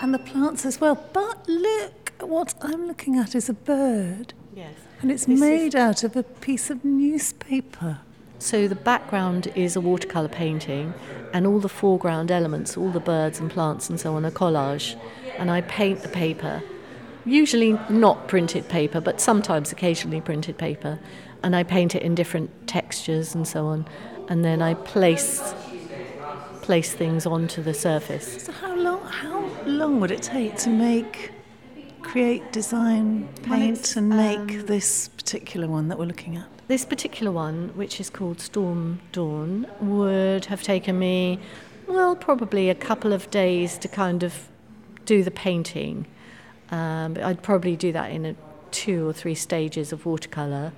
and 0.00 0.14
the 0.14 0.18
plants 0.18 0.64
as 0.64 0.80
well 0.80 0.94
but 1.12 1.48
look 1.48 2.04
what 2.20 2.54
I'm 2.60 2.86
looking 2.86 3.18
at 3.18 3.34
is 3.34 3.48
a 3.48 3.54
bird. 3.54 4.34
Yes. 4.54 4.74
And 5.00 5.10
it's 5.10 5.26
this 5.26 5.40
made 5.40 5.74
out 5.74 6.04
of 6.04 6.16
a 6.16 6.22
piece 6.22 6.70
of 6.70 6.84
newspaper. 6.84 8.00
So 8.44 8.68
the 8.68 8.74
background 8.74 9.50
is 9.54 9.74
a 9.74 9.80
watercolour 9.80 10.28
painting, 10.28 10.92
and 11.32 11.46
all 11.46 11.60
the 11.60 11.68
foreground 11.70 12.30
elements, 12.30 12.76
all 12.76 12.90
the 12.90 13.00
birds 13.00 13.40
and 13.40 13.50
plants 13.50 13.88
and 13.88 13.98
so 13.98 14.16
on, 14.16 14.26
are 14.26 14.30
collage. 14.30 15.00
And 15.38 15.50
I 15.50 15.62
paint 15.62 16.02
the 16.02 16.10
paper, 16.10 16.62
usually 17.24 17.78
not 17.88 18.28
printed 18.28 18.68
paper, 18.68 19.00
but 19.00 19.18
sometimes 19.18 19.72
occasionally 19.72 20.20
printed 20.20 20.58
paper. 20.58 20.98
And 21.42 21.56
I 21.56 21.62
paint 21.62 21.94
it 21.94 22.02
in 22.02 22.14
different 22.14 22.68
textures 22.68 23.34
and 23.34 23.48
so 23.48 23.64
on. 23.64 23.86
And 24.28 24.44
then 24.44 24.60
I 24.60 24.74
place 24.74 25.54
place 26.60 26.92
things 26.92 27.24
onto 27.24 27.62
the 27.62 27.72
surface. 27.72 28.42
So 28.42 28.52
how 28.52 28.76
long 28.76 29.00
how 29.06 29.40
long 29.64 30.00
would 30.00 30.10
it 30.10 30.22
take 30.22 30.58
to 30.58 30.68
make 30.68 31.32
create, 32.02 32.52
design, 32.52 33.26
paint, 33.42 33.96
and 33.96 34.10
make 34.10 34.38
um, 34.38 34.66
this 34.66 35.08
particular 35.08 35.66
one 35.66 35.88
that 35.88 35.98
we're 35.98 36.04
looking 36.04 36.36
at? 36.36 36.53
This 36.66 36.86
particular 36.86 37.30
one, 37.30 37.72
which 37.74 38.00
is 38.00 38.08
called 38.08 38.40
Storm 38.40 39.00
Dawn, 39.12 39.66
would 39.80 40.46
have 40.46 40.62
taken 40.62 40.98
me, 40.98 41.38
well, 41.86 42.16
probably 42.16 42.70
a 42.70 42.74
couple 42.74 43.12
of 43.12 43.30
days 43.30 43.76
to 43.78 43.88
kind 43.88 44.22
of 44.22 44.48
do 45.04 45.22
the 45.22 45.30
painting. 45.30 46.06
Um, 46.70 47.18
I'd 47.22 47.42
probably 47.42 47.76
do 47.76 47.92
that 47.92 48.10
in 48.10 48.34
two 48.70 49.06
or 49.06 49.12
three 49.12 49.34
stages 49.34 49.92
of 49.92 50.06
watercolour. 50.06 50.72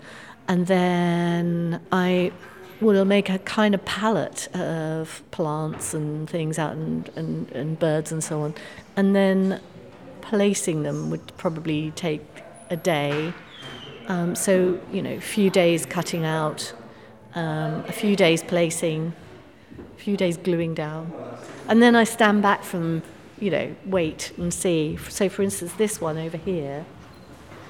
And 0.48 0.66
then 0.66 1.80
I 1.92 2.32
will 2.80 3.04
make 3.04 3.30
a 3.30 3.38
kind 3.38 3.74
of 3.74 3.84
palette 3.84 4.48
of 4.56 5.22
plants 5.30 5.94
and 5.94 6.28
things 6.28 6.58
out 6.58 6.72
and, 6.72 7.08
and, 7.14 7.50
and 7.52 7.78
birds 7.78 8.10
and 8.10 8.22
so 8.22 8.42
on. 8.42 8.54
And 8.96 9.14
then 9.14 9.60
placing 10.20 10.82
them 10.82 11.10
would 11.10 11.36
probably 11.36 11.92
take 11.92 12.24
a 12.70 12.76
day. 12.76 13.32
Um, 14.08 14.34
so, 14.34 14.80
you 14.92 15.02
know, 15.02 15.14
a 15.14 15.20
few 15.20 15.50
days 15.50 15.86
cutting 15.86 16.24
out, 16.24 16.72
um, 17.34 17.84
a 17.88 17.92
few 17.92 18.16
days 18.16 18.42
placing, 18.42 19.12
a 19.78 20.00
few 20.00 20.16
days 20.16 20.36
gluing 20.36 20.74
down. 20.74 21.12
And 21.68 21.82
then 21.82 21.96
I 21.96 22.04
stand 22.04 22.42
back 22.42 22.62
from 22.62 23.02
you 23.38 23.50
know, 23.50 23.74
wait 23.84 24.32
and 24.38 24.52
see. 24.52 24.96
So, 25.08 25.28
for 25.28 25.42
instance, 25.42 25.72
this 25.74 26.00
one 26.00 26.18
over 26.18 26.36
here, 26.36 26.84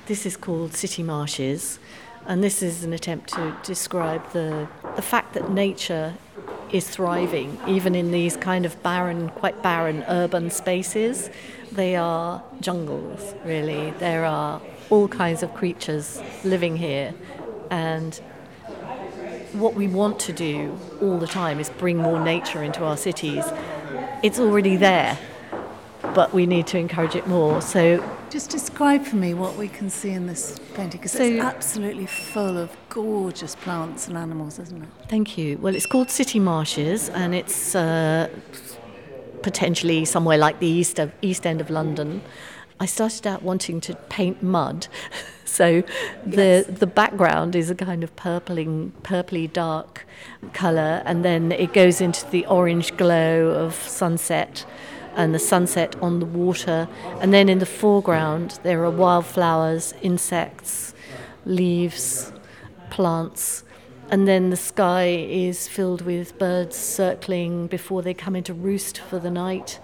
this 0.07 0.27
is 0.27 0.37
called 0.37 0.75
City 0.75 1.03
Marshes, 1.03 1.79
and 2.27 2.43
this 2.43 2.63
is 2.63 2.85
an 2.85 2.93
attempt 2.93 3.33
to 3.35 3.57
describe 3.63 4.33
the, 4.33 4.69
the 4.95 5.03
fact 5.03 5.35
that 5.35 5.51
nature 5.51 6.15
is 6.71 6.89
thriving, 6.89 7.59
even 7.67 7.95
in 7.95 8.11
these 8.11 8.37
kind 8.37 8.67
of 8.67 8.81
barren, 8.83 9.29
quite 9.31 9.63
barren 9.63 10.05
urban 10.09 10.51
spaces. 10.51 11.31
They 11.73 11.97
are 11.97 12.43
jungles, 12.61 13.35
really. 13.45 13.91
There 13.93 14.25
are 14.25 14.61
all 14.91 15.09
kinds 15.09 15.43
of 15.43 15.55
creatures 15.55 16.21
living 16.45 16.77
here, 16.77 17.15
and 17.71 18.21
what 19.53 19.75
we 19.75 19.89
want 19.89 20.21
to 20.21 20.33
do 20.33 20.79
all 21.01 21.19
the 21.19 21.27
time 21.27 21.59
is 21.59 21.71
bring 21.71 21.97
more 21.97 22.21
nature 22.23 22.63
into 22.63 22.85
our 22.85 22.97
cities. 22.97 23.45
It's 24.23 24.39
already 24.39 24.77
there, 24.77 25.19
but 26.15 26.33
we 26.35 26.47
need 26.47 26.67
to 26.69 26.79
encourage 26.79 27.15
it 27.15 27.27
more. 27.27 27.61
So, 27.63 28.03
just 28.31 28.51
describe 28.51 29.05
for 29.05 29.17
me 29.17 29.35
what 29.35 29.57
we 29.57 29.69
can 29.69 29.89
see 29.89 30.11
in 30.11 30.27
this 30.27 30.59
painting 30.75 31.01
because 31.01 31.13
so, 31.13 31.23
it's 31.23 31.43
absolutely 31.43 32.07
full 32.07 32.59
of 32.59 32.77
gorgeous 32.89 33.55
plants 33.55 34.09
and 34.09 34.17
animals, 34.17 34.59
isn't 34.59 34.83
it? 34.83 34.89
Thank 35.09 35.39
you. 35.39 35.59
Well, 35.59 35.75
it's 35.75 35.87
called 35.87 36.11
City 36.11 36.39
Marshes, 36.39 37.09
and 37.11 37.35
it's 37.35 37.75
uh, 37.75 38.29
potentially 39.43 40.05
somewhere 40.05 40.39
like 40.39 40.59
the 40.59 40.67
east 40.67 40.99
of 40.99 41.13
East 41.23 41.47
End 41.47 41.61
of 41.61 41.71
London. 41.71 42.23
I 42.79 42.87
started 42.87 43.27
out 43.27 43.43
wanting 43.43 43.81
to 43.83 43.95
paint 44.09 44.43
mud. 44.43 44.89
So 45.47 45.85
the 46.27 46.67
yes. 46.69 46.81
the 46.81 46.89
background 46.89 47.57
is 47.57 47.71
a 47.71 47.75
kind 47.75 48.05
of 48.05 48.15
purpling, 48.15 48.93
purpley 49.03 49.51
dark 49.51 50.05
colour, 50.53 51.03
and 51.07 51.25
then 51.25 51.51
it 51.51 51.73
goes 51.73 52.03
into 52.03 52.29
the 52.29 52.45
orange 52.47 52.95
glow 52.99 53.51
of 53.51 53.75
sunset 53.75 54.67
and 55.15 55.35
the 55.35 55.39
sunset 55.39 55.97
on 56.03 56.21
the 56.21 56.27
water. 56.27 56.89
And 57.21 57.33
then 57.33 57.49
in 57.49 57.59
the 57.59 57.67
foreground, 57.67 58.61
there 58.65 58.85
are 58.85 58.91
wildflowers, 58.91 59.95
insects, 60.03 60.93
leaves, 61.47 62.33
plants. 62.91 63.65
And 64.11 64.29
then 64.29 64.51
the 64.51 64.57
sky 64.57 65.07
is 65.07 65.67
filled 65.67 66.03
with 66.03 66.39
birds 66.39 66.77
circling 66.77 67.67
before 67.67 68.03
they 68.03 68.15
come 68.15 68.37
into 68.37 68.53
roost 68.53 68.99
for 68.99 69.19
the 69.19 69.31
night. 69.31 69.81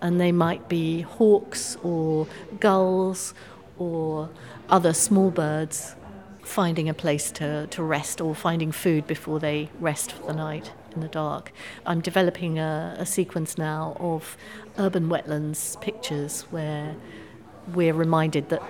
And 0.00 0.20
they 0.20 0.32
might 0.32 0.68
be 0.68 1.02
hawks 1.02 1.76
or 1.82 2.26
gulls 2.60 3.34
or 3.78 4.28
other 4.68 4.92
small 4.92 5.30
birds 5.30 5.94
finding 6.42 6.88
a 6.88 6.94
place 6.94 7.30
to, 7.32 7.66
to 7.68 7.82
rest 7.82 8.20
or 8.20 8.34
finding 8.34 8.70
food 8.70 9.06
before 9.06 9.40
they 9.40 9.68
rest 9.80 10.12
for 10.12 10.26
the 10.26 10.32
night 10.32 10.72
in 10.94 11.00
the 11.00 11.08
dark. 11.08 11.52
I'm 11.84 12.00
developing 12.00 12.58
a, 12.58 12.96
a 12.98 13.06
sequence 13.06 13.58
now 13.58 13.96
of 13.98 14.36
urban 14.78 15.08
wetlands 15.08 15.80
pictures 15.80 16.42
where 16.50 16.94
we're 17.74 17.94
reminded 17.94 18.48
that, 18.50 18.62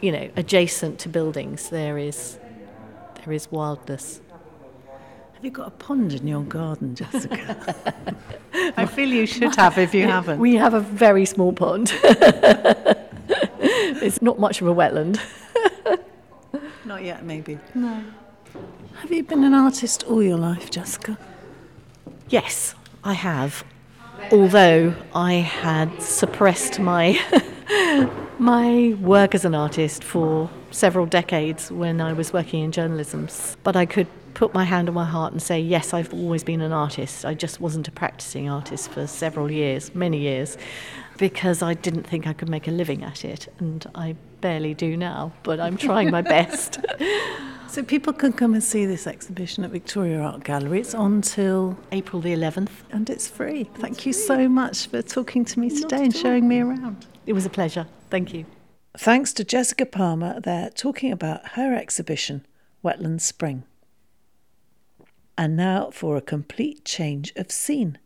you 0.00 0.10
know, 0.10 0.30
adjacent 0.36 0.98
to 1.00 1.08
buildings 1.08 1.68
there 1.68 1.98
is 1.98 2.38
there 3.24 3.32
is 3.32 3.50
wildness. 3.50 4.20
Have 5.38 5.44
you 5.44 5.52
got 5.52 5.68
a 5.68 5.70
pond 5.70 6.14
in 6.14 6.26
your 6.26 6.42
garden, 6.42 6.96
Jessica? 6.96 7.84
I 8.76 8.86
feel 8.86 9.08
you 9.08 9.24
should 9.24 9.54
have 9.54 9.78
if 9.78 9.94
you 9.94 10.04
haven't. 10.04 10.40
We 10.40 10.56
have 10.56 10.74
a 10.74 10.80
very 10.80 11.24
small 11.26 11.52
pond. 11.52 11.92
it's 13.62 14.20
not 14.20 14.40
much 14.40 14.60
of 14.60 14.66
a 14.66 14.74
wetland. 14.74 15.20
not 16.84 17.04
yet, 17.04 17.24
maybe. 17.24 17.56
No. 17.72 18.02
Have 18.96 19.12
you 19.12 19.22
been 19.22 19.44
an 19.44 19.54
artist 19.54 20.02
all 20.08 20.24
your 20.24 20.38
life, 20.38 20.70
Jessica? 20.70 21.16
Yes, 22.30 22.74
I 23.04 23.12
have. 23.12 23.62
Although 24.32 24.92
I 25.14 25.34
had 25.34 26.02
suppressed 26.02 26.80
my 26.80 27.16
my 28.40 28.96
work 29.00 29.36
as 29.36 29.44
an 29.44 29.54
artist 29.54 30.02
for 30.02 30.50
several 30.72 31.06
decades 31.06 31.70
when 31.70 32.00
I 32.00 32.12
was 32.12 32.32
working 32.32 32.64
in 32.64 32.72
journalism, 32.72 33.28
but 33.62 33.76
I 33.76 33.86
could 33.86 34.08
put 34.38 34.54
my 34.54 34.62
hand 34.62 34.88
on 34.88 34.94
my 34.94 35.04
heart 35.04 35.32
and 35.32 35.42
say, 35.42 35.58
yes, 35.58 35.92
I've 35.92 36.14
always 36.14 36.44
been 36.44 36.60
an 36.60 36.70
artist. 36.70 37.24
I 37.24 37.34
just 37.34 37.60
wasn't 37.60 37.88
a 37.88 37.90
practicing 37.90 38.48
artist 38.48 38.88
for 38.88 39.04
several 39.08 39.50
years, 39.50 39.92
many 39.96 40.18
years 40.18 40.56
because 41.16 41.60
I 41.60 41.74
didn't 41.74 42.04
think 42.04 42.24
I 42.28 42.32
could 42.32 42.48
make 42.48 42.68
a 42.68 42.70
living 42.70 43.02
at 43.02 43.24
it, 43.24 43.52
and 43.58 43.84
I 43.96 44.14
barely 44.40 44.74
do 44.74 44.96
now, 44.96 45.32
but 45.42 45.58
I'm 45.58 45.76
trying 45.76 46.10
my 46.10 46.22
best. 46.22 46.78
So 47.70 47.82
people 47.82 48.14
can 48.14 48.32
come 48.32 48.54
and 48.54 48.64
see 48.64 48.86
this 48.86 49.06
exhibition 49.06 49.62
at 49.62 49.70
Victoria 49.70 50.20
Art 50.20 50.42
Gallery. 50.42 50.80
It's 50.80 50.94
on 50.94 51.20
till 51.20 51.76
April 51.92 52.22
the 52.22 52.32
11th. 52.32 52.70
And 52.90 53.10
it's 53.10 53.28
free. 53.28 53.60
It's 53.60 53.78
Thank 53.78 54.00
free. 54.00 54.08
you 54.08 54.12
so 54.14 54.48
much 54.48 54.86
for 54.86 55.02
talking 55.02 55.44
to 55.44 55.60
me 55.60 55.68
today 55.68 56.02
and 56.04 56.16
showing 56.16 56.48
me 56.48 56.60
around. 56.60 57.06
It 57.26 57.34
was 57.34 57.44
a 57.44 57.50
pleasure. 57.50 57.86
Thank 58.08 58.32
you. 58.32 58.46
Thanks 58.96 59.34
to 59.34 59.44
Jessica 59.44 59.84
Palmer 59.84 60.40
there 60.40 60.70
talking 60.70 61.12
about 61.12 61.46
her 61.48 61.74
exhibition, 61.74 62.46
Wetland 62.82 63.20
Spring. 63.20 63.64
And 65.38 65.56
now 65.56 65.90
for 65.92 66.16
a 66.16 66.20
complete 66.20 66.84
change 66.84 67.32
of 67.36 67.52
scene, 67.52 67.98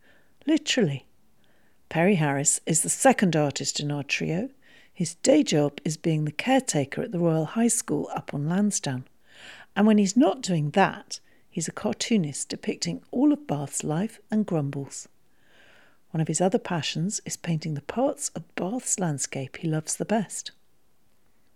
literally. 0.46 1.06
Perry 1.88 2.16
Harris 2.16 2.60
is 2.66 2.82
the 2.82 2.90
second 2.90 3.34
artist 3.34 3.80
in 3.80 3.90
our 3.90 4.02
trio. 4.02 4.50
His 4.92 5.14
day 5.14 5.42
job 5.42 5.80
is 5.82 5.96
being 5.96 6.26
the 6.26 6.30
caretaker 6.30 7.00
at 7.00 7.10
the 7.10 7.18
Royal 7.18 7.46
High 7.46 7.68
School 7.68 8.10
up 8.14 8.34
on 8.34 8.50
Lansdowne. 8.50 9.06
And 9.74 9.86
when 9.86 9.96
he's 9.96 10.14
not 10.14 10.42
doing 10.42 10.72
that, 10.72 11.20
he's 11.48 11.68
a 11.68 11.72
cartoonist 11.72 12.50
depicting 12.50 13.02
all 13.10 13.32
of 13.32 13.46
Bath's 13.46 13.82
life 13.82 14.20
and 14.30 14.44
grumbles. 14.44 15.08
One 16.10 16.20
of 16.20 16.28
his 16.28 16.42
other 16.42 16.58
passions 16.58 17.22
is 17.24 17.38
painting 17.38 17.72
the 17.72 17.80
parts 17.80 18.28
of 18.34 18.54
Bath's 18.56 19.00
landscape 19.00 19.56
he 19.56 19.68
loves 19.68 19.96
the 19.96 20.04
best. 20.04 20.50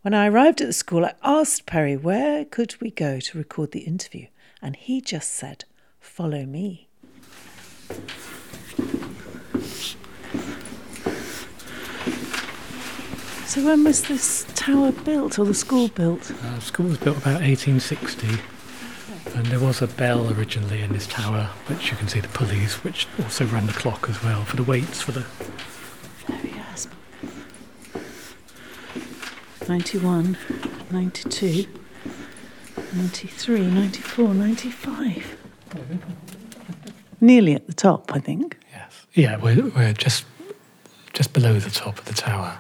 When 0.01 0.15
I 0.15 0.29
arrived 0.29 0.62
at 0.62 0.69
the 0.69 0.73
school, 0.73 1.05
I 1.05 1.12
asked 1.23 1.67
Perry 1.67 1.99
where 1.99 2.47
could 2.47 2.81
we 2.81 2.91
go 2.91 3.21
to 3.21 3.39
record 3.39 3.73
the 3.73 3.81
interview, 3.81 4.29
and 4.62 4.77
he 4.77 5.01
just 5.01 5.33
said, 5.33 5.64
Follow 6.01 6.47
me. 6.47 6.88
So 13.47 13.64
when 13.64 13.85
was 13.85 14.03
this 14.03 14.45
tower 14.55 14.92
built 14.92 15.38
or 15.38 15.47
the 15.47 15.55
school 15.55 15.88
built? 15.88 16.31
Uh, 16.31 16.57
the 16.57 16.61
school 16.61 16.87
was 16.87 16.99
built 16.99 17.16
about 17.16 17.40
1860. 17.40 18.29
And 19.35 19.47
there 19.47 19.61
was 19.61 19.83
a 19.83 19.87
bell 19.87 20.33
originally 20.33 20.83
in 20.83 20.92
this 20.92 21.07
tower, 21.07 21.51
which 21.66 21.90
you 21.90 21.97
can 21.97 22.09
see 22.09 22.21
the 22.21 22.29
pulleys, 22.29 22.75
which 22.85 23.07
also 23.23 23.47
ran 23.47 23.66
the 23.66 23.73
clock 23.73 24.09
as 24.09 24.23
well 24.23 24.45
for 24.45 24.57
the 24.57 24.62
weights 24.62 25.01
for 25.03 25.12
the. 25.12 25.25
Oh, 26.29 26.40
yes. 26.45 26.88
91, 29.69 30.37
92, 30.90 31.66
93, 32.96 33.66
94, 33.66 34.35
95. 34.35 35.37
Nearly 37.20 37.54
at 37.54 37.66
the 37.66 37.72
top, 37.72 38.12
I 38.14 38.18
think. 38.18 38.59
Yes. 38.72 39.06
Yeah, 39.14 39.37
we're, 39.37 39.68
we're 39.68 39.92
just 39.92 40.24
just 41.12 41.32
below 41.32 41.59
the 41.59 41.70
top 41.70 41.98
of 41.98 42.04
the 42.04 42.14
tower. 42.14 42.59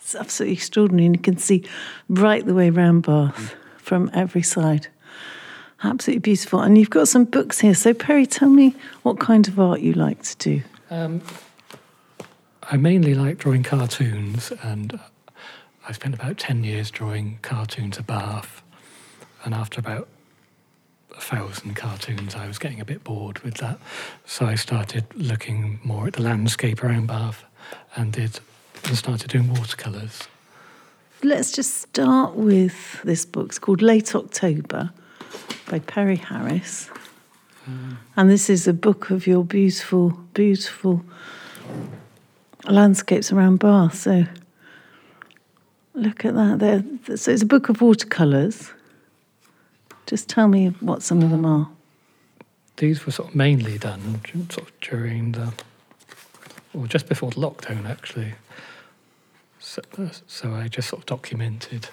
It's 0.00 0.14
absolutely 0.14 0.54
extraordinary. 0.54 1.06
And 1.06 1.16
you 1.16 1.22
can 1.22 1.38
see 1.38 1.64
right 2.08 2.44
the 2.44 2.54
way 2.54 2.70
round 2.70 3.04
Bath 3.04 3.54
from 3.78 4.10
every 4.12 4.42
side. 4.42 4.88
Absolutely 5.82 6.20
beautiful. 6.20 6.60
And 6.60 6.76
you've 6.76 6.90
got 6.90 7.08
some 7.08 7.24
books 7.24 7.60
here. 7.60 7.74
So, 7.74 7.94
Perry, 7.94 8.26
tell 8.26 8.50
me 8.50 8.74
what 9.02 9.18
kind 9.18 9.48
of 9.48 9.58
art 9.58 9.80
you 9.80 9.92
like 9.94 10.22
to 10.22 10.36
do. 10.36 10.62
Um, 10.90 11.22
I 12.70 12.76
mainly 12.76 13.14
like 13.14 13.38
drawing 13.38 13.62
cartoons, 13.62 14.52
and 14.62 14.98
I 15.86 15.92
spent 15.92 16.14
about 16.14 16.36
10 16.36 16.64
years 16.64 16.90
drawing 16.90 17.38
cartoons 17.42 17.96
of 17.98 18.06
Bath. 18.06 18.62
And 19.48 19.54
after 19.54 19.80
about 19.80 20.08
a 21.16 21.20
thousand 21.22 21.74
cartoons, 21.74 22.34
I 22.34 22.46
was 22.46 22.58
getting 22.58 22.82
a 22.82 22.84
bit 22.84 23.02
bored 23.02 23.38
with 23.38 23.54
that. 23.54 23.78
So 24.26 24.44
I 24.44 24.56
started 24.56 25.06
looking 25.14 25.80
more 25.82 26.06
at 26.06 26.12
the 26.12 26.20
landscape 26.20 26.84
around 26.84 27.06
Bath 27.06 27.46
and 27.96 28.12
did 28.12 28.40
and 28.84 28.94
started 28.94 29.30
doing 29.30 29.48
watercolours. 29.48 30.28
Let's 31.22 31.50
just 31.50 31.78
start 31.78 32.34
with 32.34 33.00
this 33.04 33.24
book. 33.24 33.46
It's 33.46 33.58
called 33.58 33.80
Late 33.80 34.14
October 34.14 34.90
by 35.70 35.78
Perry 35.78 36.16
Harris. 36.16 36.90
And 38.16 38.28
this 38.28 38.50
is 38.50 38.68
a 38.68 38.74
book 38.74 39.08
of 39.08 39.26
your 39.26 39.44
beautiful, 39.44 40.10
beautiful 40.34 41.02
landscapes 42.64 43.32
around 43.32 43.60
Bath. 43.60 43.94
So 43.94 44.26
look 45.94 46.26
at 46.26 46.34
that. 46.34 46.58
There. 46.58 47.16
So 47.16 47.30
it's 47.32 47.40
a 47.40 47.46
book 47.46 47.70
of 47.70 47.80
watercolours. 47.80 48.74
Just 50.08 50.30
tell 50.30 50.48
me 50.48 50.68
what 50.80 51.02
some 51.02 51.20
of 51.20 51.28
them 51.28 51.44
are. 51.44 51.68
These 52.78 53.04
were 53.04 53.12
sort 53.12 53.28
of 53.28 53.34
mainly 53.34 53.76
done 53.76 54.22
sort 54.48 54.66
of 54.66 54.80
during 54.80 55.32
the, 55.32 55.52
or 56.72 56.86
just 56.86 57.10
before 57.10 57.30
the 57.30 57.36
lockdown, 57.36 57.86
actually. 57.86 58.32
So, 59.58 59.82
so 60.26 60.54
I 60.54 60.68
just 60.68 60.88
sort 60.88 61.02
of 61.02 61.06
documented 61.06 61.90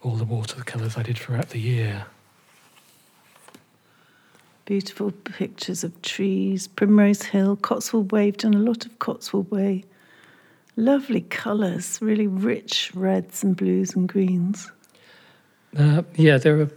all 0.00 0.16
the 0.16 0.24
watercolours 0.24 0.96
I 0.96 1.02
did 1.02 1.18
throughout 1.18 1.50
the 1.50 1.60
year. 1.60 2.06
Beautiful 4.64 5.10
pictures 5.10 5.84
of 5.84 6.00
trees, 6.00 6.66
Primrose 6.66 7.24
Hill, 7.24 7.56
Cotswold 7.56 8.10
Way. 8.10 8.28
I've 8.28 8.38
done 8.38 8.54
a 8.54 8.58
lot 8.58 8.86
of 8.86 8.98
Cotswold 8.98 9.50
Way. 9.50 9.84
Lovely 10.76 11.20
colours, 11.20 11.98
really 12.00 12.26
rich 12.26 12.90
reds 12.94 13.44
and 13.44 13.54
blues 13.54 13.94
and 13.94 14.08
greens. 14.08 14.72
Uh, 15.76 16.04
yeah, 16.16 16.38
there 16.38 16.58
are 16.60 16.70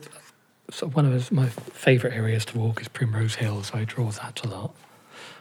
of 0.69 0.95
one 0.95 1.11
of 1.11 1.31
my 1.31 1.47
favourite 1.47 2.15
areas 2.15 2.45
to 2.45 2.57
walk 2.57 2.81
is 2.81 2.87
Primrose 2.87 3.35
Hill, 3.35 3.63
so 3.63 3.77
I 3.77 3.85
draw 3.85 4.09
that 4.11 4.43
a 4.43 4.47
lot, 4.47 4.75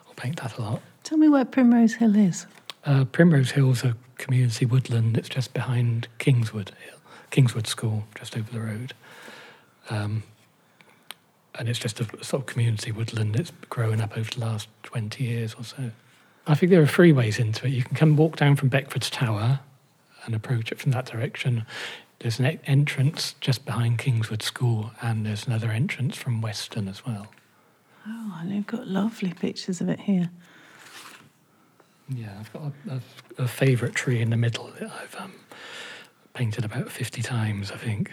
or 0.06 0.14
paint 0.14 0.40
that 0.40 0.56
a 0.58 0.62
lot. 0.62 0.82
Tell 1.02 1.18
me 1.18 1.28
where 1.28 1.44
Primrose 1.44 1.94
Hill 1.94 2.16
is. 2.16 2.46
Uh, 2.84 3.04
Primrose 3.04 3.50
Hill's 3.52 3.84
a 3.84 3.96
community 4.18 4.64
woodland. 4.64 5.16
It's 5.16 5.28
just 5.28 5.52
behind 5.52 6.08
Kingswood 6.18 6.70
Hill, 6.84 6.98
Kingswood 7.30 7.66
School, 7.66 8.04
just 8.14 8.36
over 8.36 8.50
the 8.52 8.60
road. 8.60 8.94
Um, 9.90 10.22
and 11.58 11.68
it's 11.68 11.78
just 11.78 12.00
a 12.00 12.04
sort 12.24 12.42
of 12.42 12.46
community 12.46 12.92
woodland. 12.92 13.34
It's 13.36 13.52
grown 13.68 14.00
up 14.00 14.16
over 14.16 14.30
the 14.30 14.40
last 14.40 14.68
20 14.84 15.24
years 15.24 15.54
or 15.54 15.64
so. 15.64 15.90
I 16.46 16.54
think 16.54 16.70
there 16.70 16.82
are 16.82 16.86
three 16.86 17.12
ways 17.12 17.38
into 17.38 17.66
it. 17.66 17.72
You 17.72 17.82
can 17.82 17.96
come 17.96 18.16
walk 18.16 18.36
down 18.36 18.56
from 18.56 18.68
Beckford's 18.68 19.10
Tower 19.10 19.60
and 20.24 20.34
approach 20.34 20.70
it 20.70 20.78
from 20.78 20.92
that 20.92 21.06
direction. 21.06 21.64
There's 22.18 22.38
an 22.38 22.46
entrance 22.64 23.34
just 23.40 23.64
behind 23.64 23.98
Kingswood 23.98 24.42
School, 24.42 24.92
and 25.02 25.26
there's 25.26 25.46
another 25.46 25.70
entrance 25.70 26.16
from 26.16 26.40
Weston 26.40 26.88
as 26.88 27.04
well. 27.04 27.26
Oh, 28.06 28.38
and 28.40 28.50
you've 28.50 28.66
got 28.66 28.86
lovely 28.86 29.32
pictures 29.32 29.80
of 29.80 29.88
it 29.88 30.00
here. 30.00 30.30
Yeah, 32.08 32.32
I've 32.38 32.52
got 32.52 32.62
a, 32.62 32.94
a, 32.94 33.44
a 33.44 33.48
favourite 33.48 33.94
tree 33.94 34.20
in 34.22 34.30
the 34.30 34.36
middle 34.36 34.70
that 34.78 34.90
I've 34.90 35.16
um, 35.16 35.34
painted 36.34 36.64
about 36.64 36.90
50 36.90 37.20
times, 37.22 37.70
I 37.70 37.76
think. 37.76 38.12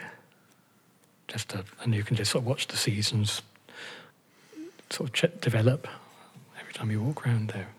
Just 1.28 1.54
and 1.82 1.96
you 1.96 2.04
can 2.04 2.16
just 2.16 2.32
sort 2.32 2.44
of 2.44 2.48
watch 2.48 2.68
the 2.68 2.78
seasons 2.78 3.42
sort 4.89 5.10
of 5.10 5.13
ch- 5.13 5.42
develop 5.42 5.88
every 6.60 6.74
time 6.74 6.92
you 6.92 7.02
walk 7.02 7.26
around 7.26 7.50
there. 7.50 7.70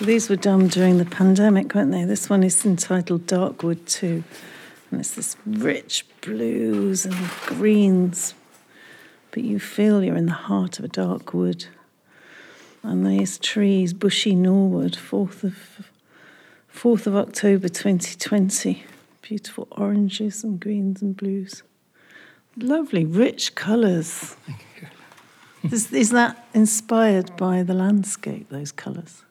These 0.00 0.28
were 0.28 0.36
done 0.36 0.68
during 0.68 0.98
the 0.98 1.06
pandemic, 1.06 1.74
weren't 1.74 1.90
they? 1.90 2.04
This 2.04 2.28
one 2.28 2.42
is 2.42 2.66
entitled 2.66 3.26
Darkwood 3.26 3.86
2. 3.86 4.22
And 4.90 5.00
it's 5.00 5.14
this 5.14 5.36
rich 5.46 6.04
blues 6.20 7.06
and 7.06 7.16
greens. 7.46 8.34
But 9.30 9.42
you 9.44 9.58
feel 9.58 10.04
you're 10.04 10.16
in 10.16 10.26
the 10.26 10.32
heart 10.32 10.78
of 10.78 10.84
a 10.84 10.88
dark 10.88 11.32
wood. 11.32 11.66
And 12.82 13.06
these 13.06 13.38
trees, 13.38 13.94
Bushey 13.94 14.36
Norwood, 14.36 14.92
4th 14.92 15.42
of, 15.44 15.90
4th 16.72 17.06
of 17.06 17.16
October 17.16 17.70
2020. 17.70 18.84
Beautiful 19.22 19.66
oranges 19.70 20.44
and 20.44 20.60
greens 20.60 21.00
and 21.00 21.16
blues. 21.16 21.62
Lovely, 22.58 23.06
rich 23.06 23.54
colours. 23.54 24.36
Is, 25.62 25.90
is 25.90 26.10
that 26.10 26.46
inspired 26.52 27.34
by 27.38 27.62
the 27.62 27.74
landscape, 27.74 28.50
those 28.50 28.72
colours? 28.72 29.22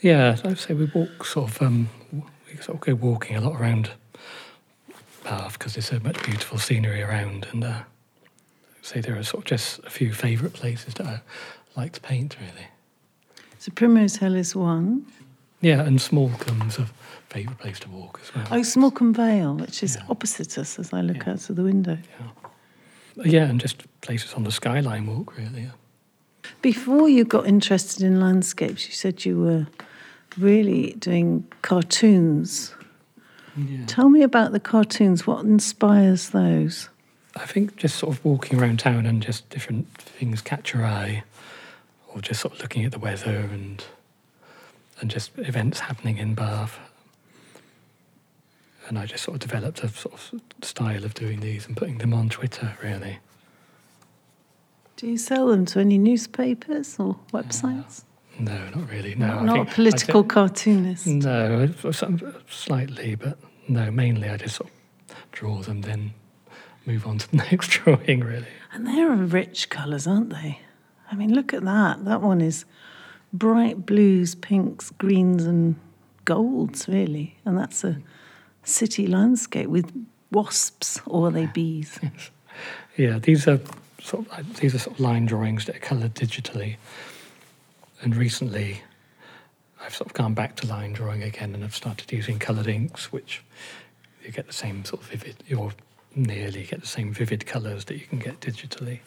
Yeah, 0.00 0.36
I'd 0.44 0.58
say 0.58 0.74
we 0.74 0.86
walk 0.86 1.24
sort 1.24 1.50
of, 1.50 1.62
um, 1.62 1.88
we 2.12 2.56
sort 2.60 2.76
of 2.76 2.80
go 2.80 2.94
walking 2.94 3.36
a 3.36 3.40
lot 3.40 3.60
around 3.60 3.90
Bath 5.24 5.58
because 5.58 5.74
there's 5.74 5.86
so 5.86 5.98
much 6.00 6.22
beautiful 6.24 6.58
scenery 6.58 7.02
around. 7.02 7.46
And 7.52 7.64
uh, 7.64 7.82
say 8.82 9.00
there 9.00 9.16
are 9.18 9.22
sort 9.22 9.44
of 9.44 9.48
just 9.48 9.78
a 9.80 9.90
few 9.90 10.12
favourite 10.12 10.54
places 10.54 10.94
that 10.94 11.06
I 11.06 11.20
like 11.76 11.92
to 11.92 12.00
paint, 12.00 12.36
really. 12.40 12.68
So 13.58 13.70
Primrose 13.72 14.16
Hill 14.16 14.34
is 14.36 14.56
one. 14.56 15.06
Yeah, 15.60 15.82
and 15.82 15.98
Smallcombe's 15.98 16.78
a 16.78 16.88
favourite 17.28 17.58
place 17.58 17.78
to 17.80 17.90
walk 17.90 18.18
as 18.22 18.34
well. 18.34 18.46
Oh, 18.50 18.62
Smallcombe 18.62 19.14
Vale, 19.14 19.54
which 19.56 19.82
is 19.82 19.96
Yeah. 19.96 20.04
opposite 20.08 20.56
us 20.56 20.78
as 20.78 20.92
I 20.94 21.02
look 21.02 21.26
Yeah. 21.26 21.32
out 21.32 21.50
of 21.50 21.56
the 21.56 21.62
window. 21.62 21.98
Yeah, 23.22 23.44
and 23.44 23.60
just 23.60 23.82
places 24.00 24.32
on 24.32 24.44
the 24.44 24.50
skyline 24.50 25.06
walk, 25.06 25.36
really. 25.36 25.62
Yeah. 25.64 25.70
Before 26.62 27.08
you 27.08 27.24
got 27.24 27.46
interested 27.46 28.02
in 28.02 28.20
landscapes, 28.20 28.86
you 28.86 28.92
said 28.92 29.24
you 29.24 29.38
were 29.40 29.66
really 30.36 30.92
doing 30.98 31.46
cartoons. 31.62 32.74
Yeah. 33.56 33.86
Tell 33.86 34.08
me 34.08 34.22
about 34.22 34.52
the 34.52 34.60
cartoons. 34.60 35.26
What 35.26 35.44
inspires 35.44 36.30
those? 36.30 36.88
I 37.36 37.46
think 37.46 37.76
just 37.76 37.96
sort 37.96 38.14
of 38.16 38.24
walking 38.24 38.60
around 38.60 38.80
town 38.80 39.06
and 39.06 39.22
just 39.22 39.48
different 39.50 39.88
things 39.94 40.42
catch 40.42 40.74
your 40.74 40.84
eye, 40.84 41.24
or 42.08 42.20
just 42.20 42.40
sort 42.40 42.54
of 42.54 42.60
looking 42.60 42.84
at 42.84 42.92
the 42.92 42.98
weather 42.98 43.48
and 43.52 43.82
and 45.00 45.10
just 45.10 45.30
events 45.38 45.80
happening 45.80 46.18
in 46.18 46.34
Bath. 46.34 46.78
And 48.88 48.98
I 48.98 49.06
just 49.06 49.24
sort 49.24 49.36
of 49.36 49.40
developed 49.40 49.82
a 49.82 49.88
sort 49.88 50.14
of 50.14 50.40
style 50.62 51.04
of 51.04 51.14
doing 51.14 51.40
these 51.40 51.66
and 51.66 51.76
putting 51.76 51.98
them 51.98 52.12
on 52.12 52.28
Twitter, 52.28 52.76
really. 52.82 53.18
Do 55.00 55.06
you 55.06 55.16
sell 55.16 55.46
them 55.46 55.64
to 55.66 55.80
any 55.80 55.96
newspapers 55.96 56.96
or 56.98 57.16
websites? 57.32 58.04
No, 58.38 58.68
not 58.74 58.90
really. 58.90 59.14
No, 59.14 59.28
not 59.28 59.44
not 59.44 59.54
think- 59.54 59.68
a 59.70 59.74
political 59.74 60.24
cartoonist. 60.24 61.06
no, 61.06 61.70
uh, 61.84 61.92
slightly, 62.50 63.14
but 63.14 63.38
no. 63.66 63.90
Mainly, 63.90 64.28
I 64.28 64.36
just 64.36 64.56
sort 64.56 64.68
of 64.68 65.16
draw 65.32 65.62
them, 65.62 65.80
then 65.80 66.12
move 66.84 67.06
on 67.06 67.16
to 67.16 67.30
the 67.30 67.36
next 67.50 67.68
drawing. 67.68 68.20
Really. 68.20 68.46
And 68.74 68.86
they're 68.86 69.10
rich 69.10 69.70
colours, 69.70 70.06
aren't 70.06 70.28
they? 70.30 70.60
I 71.10 71.14
mean, 71.14 71.32
look 71.34 71.54
at 71.54 71.64
that. 71.64 72.04
That 72.04 72.20
one 72.20 72.42
is 72.42 72.66
bright 73.32 73.86
blues, 73.86 74.34
pinks, 74.34 74.90
greens, 74.90 75.44
and 75.46 75.76
golds, 76.26 76.88
really. 76.88 77.38
And 77.46 77.56
that's 77.56 77.84
a 77.84 77.96
city 78.64 79.06
landscape 79.06 79.68
with 79.68 79.90
wasps, 80.30 81.00
or 81.06 81.28
are 81.28 81.30
they 81.30 81.46
bees? 81.54 81.98
Yes. 82.02 82.30
Yeah, 82.98 83.18
these 83.18 83.48
are 83.48 83.60
sort 84.02 84.26
of 84.28 84.60
these 84.60 84.74
are 84.74 84.78
sort 84.78 84.96
of 84.96 85.00
line 85.00 85.26
drawings 85.26 85.66
that 85.66 85.76
are 85.76 85.80
coloured 85.80 86.14
digitally. 86.14 86.76
And 88.02 88.16
recently, 88.16 88.82
I've 89.80 89.94
sort 89.94 90.08
of 90.08 90.14
gone 90.14 90.34
back 90.34 90.56
to 90.56 90.66
line 90.66 90.92
drawing 90.92 91.22
again, 91.22 91.54
and 91.54 91.62
I've 91.64 91.74
started 91.74 92.10
using 92.12 92.38
coloured 92.38 92.66
inks, 92.66 93.12
which 93.12 93.42
you 94.24 94.30
get 94.32 94.46
the 94.46 94.52
same 94.52 94.84
sort 94.84 95.02
of 95.02 95.08
vivid, 95.08 95.36
or 95.56 95.72
nearly 96.14 96.64
get 96.64 96.80
the 96.80 96.86
same 96.86 97.12
vivid 97.12 97.46
colours 97.46 97.84
that 97.86 97.94
you 97.94 98.06
can 98.06 98.18
get 98.18 98.40
digitally. 98.40 99.00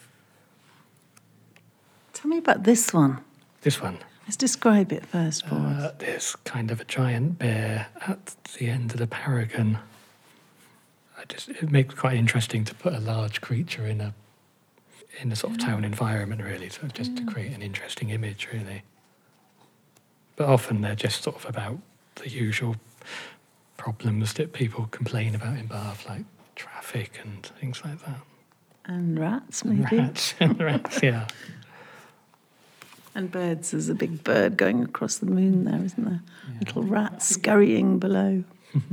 Tell 2.13 2.29
me 2.29 2.37
about 2.37 2.63
this 2.63 2.93
one. 2.93 3.19
This 3.61 3.81
one, 3.81 3.97
Let's 4.25 4.37
describe 4.37 4.91
it 4.91 5.05
first 5.05 5.45
for 5.45 5.55
us. 5.55 5.83
uh, 5.83 5.93
there's 5.99 6.35
kind 6.43 6.71
of 6.71 6.79
a 6.81 6.85
giant 6.85 7.39
bear 7.39 7.87
at 8.05 8.35
the 8.57 8.69
end 8.69 8.91
of 8.91 8.97
the 8.97 9.07
Paragon. 9.07 9.79
I 11.17 11.25
just 11.25 11.49
it 11.49 11.71
makes 11.71 11.93
it 11.93 11.97
quite 11.97 12.15
interesting 12.17 12.63
to 12.65 12.75
put 12.75 12.93
a 12.93 12.99
large 12.99 13.41
creature 13.41 13.85
in 13.85 14.01
a 14.01 14.13
in 15.21 15.31
a 15.31 15.35
sort 15.35 15.53
of 15.53 15.59
town 15.59 15.83
environment, 15.85 16.41
really, 16.41 16.69
so 16.69 16.87
just 16.87 17.15
to 17.17 17.25
create 17.25 17.53
an 17.53 17.61
interesting 17.61 18.09
image, 18.09 18.47
really. 18.51 18.83
But 20.35 20.49
often 20.49 20.81
they're 20.81 20.95
just 20.95 21.23
sort 21.23 21.35
of 21.35 21.45
about 21.47 21.77
the 22.15 22.29
usual 22.29 22.75
problems 23.77 24.33
that 24.33 24.53
people 24.53 24.87
complain 24.87 25.35
about 25.35 25.57
in 25.57 25.67
Bath, 25.67 26.07
like 26.07 26.23
traffic 26.55 27.19
and 27.23 27.45
things 27.59 27.83
like 27.85 28.03
that. 28.05 28.19
And 28.85 29.19
rats, 29.19 29.63
maybe. 29.63 29.97
Rats, 29.97 30.33
and 30.39 30.59
rats, 30.59 31.01
yeah. 31.01 31.27
And 33.15 33.31
birds. 33.31 33.71
There's 33.71 33.89
a 33.89 33.95
big 33.95 34.23
bird 34.23 34.57
going 34.57 34.83
across 34.83 35.17
the 35.17 35.27
moon 35.27 35.65
there, 35.65 35.83
isn't 35.83 36.03
there? 36.03 36.21
Little 36.59 36.83
rats 36.83 37.27
scurrying 37.27 37.99
below. 37.99 38.43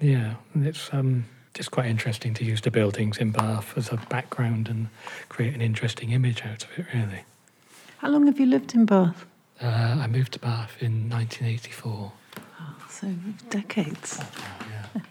Yeah, 0.00 0.36
and 0.54 0.66
it's 0.66 0.92
um, 0.92 1.26
just 1.60 1.72
quite 1.72 1.84
interesting 1.84 2.32
to 2.32 2.42
use 2.42 2.62
the 2.62 2.70
buildings 2.70 3.18
in 3.18 3.32
Bath 3.32 3.76
as 3.76 3.92
a 3.92 3.98
background 4.08 4.66
and 4.66 4.88
create 5.28 5.52
an 5.52 5.60
interesting 5.60 6.10
image 6.10 6.40
out 6.40 6.64
of 6.64 6.70
it, 6.78 6.86
really. 6.94 7.24
How 7.98 8.08
long 8.08 8.24
have 8.28 8.40
you 8.40 8.46
lived 8.46 8.74
in 8.74 8.86
Bath? 8.86 9.26
Uh, 9.60 9.66
I 10.00 10.06
moved 10.06 10.32
to 10.32 10.38
Bath 10.38 10.78
in 10.80 11.10
1984. 11.10 12.12
So 12.88 13.08
decades. 13.50 14.22
Yeah. 14.70 15.02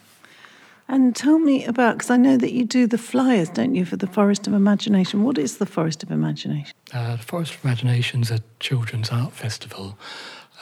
And 0.88 1.16
tell 1.16 1.38
me 1.38 1.66
about, 1.66 2.00
because 2.00 2.10
I 2.10 2.18
know 2.18 2.36
that 2.38 2.52
you 2.52 2.66
do 2.66 2.88
the 2.88 2.98
flyers, 2.98 3.50
don't 3.50 3.76
you, 3.76 3.86
for 3.86 3.98
the 3.98 4.08
Forest 4.08 4.48
of 4.48 4.54
Imagination. 4.54 5.22
What 5.22 5.38
is 5.38 5.60
the 5.60 5.68
Forest 5.68 6.02
of 6.02 6.10
Imagination? 6.10 6.74
Uh, 6.92 7.18
the 7.18 7.22
Forest 7.22 7.54
of 7.54 7.64
Imagination 7.64 8.22
is 8.22 8.32
a 8.32 8.40
children's 8.60 9.12
art 9.12 9.34
festival. 9.34 10.00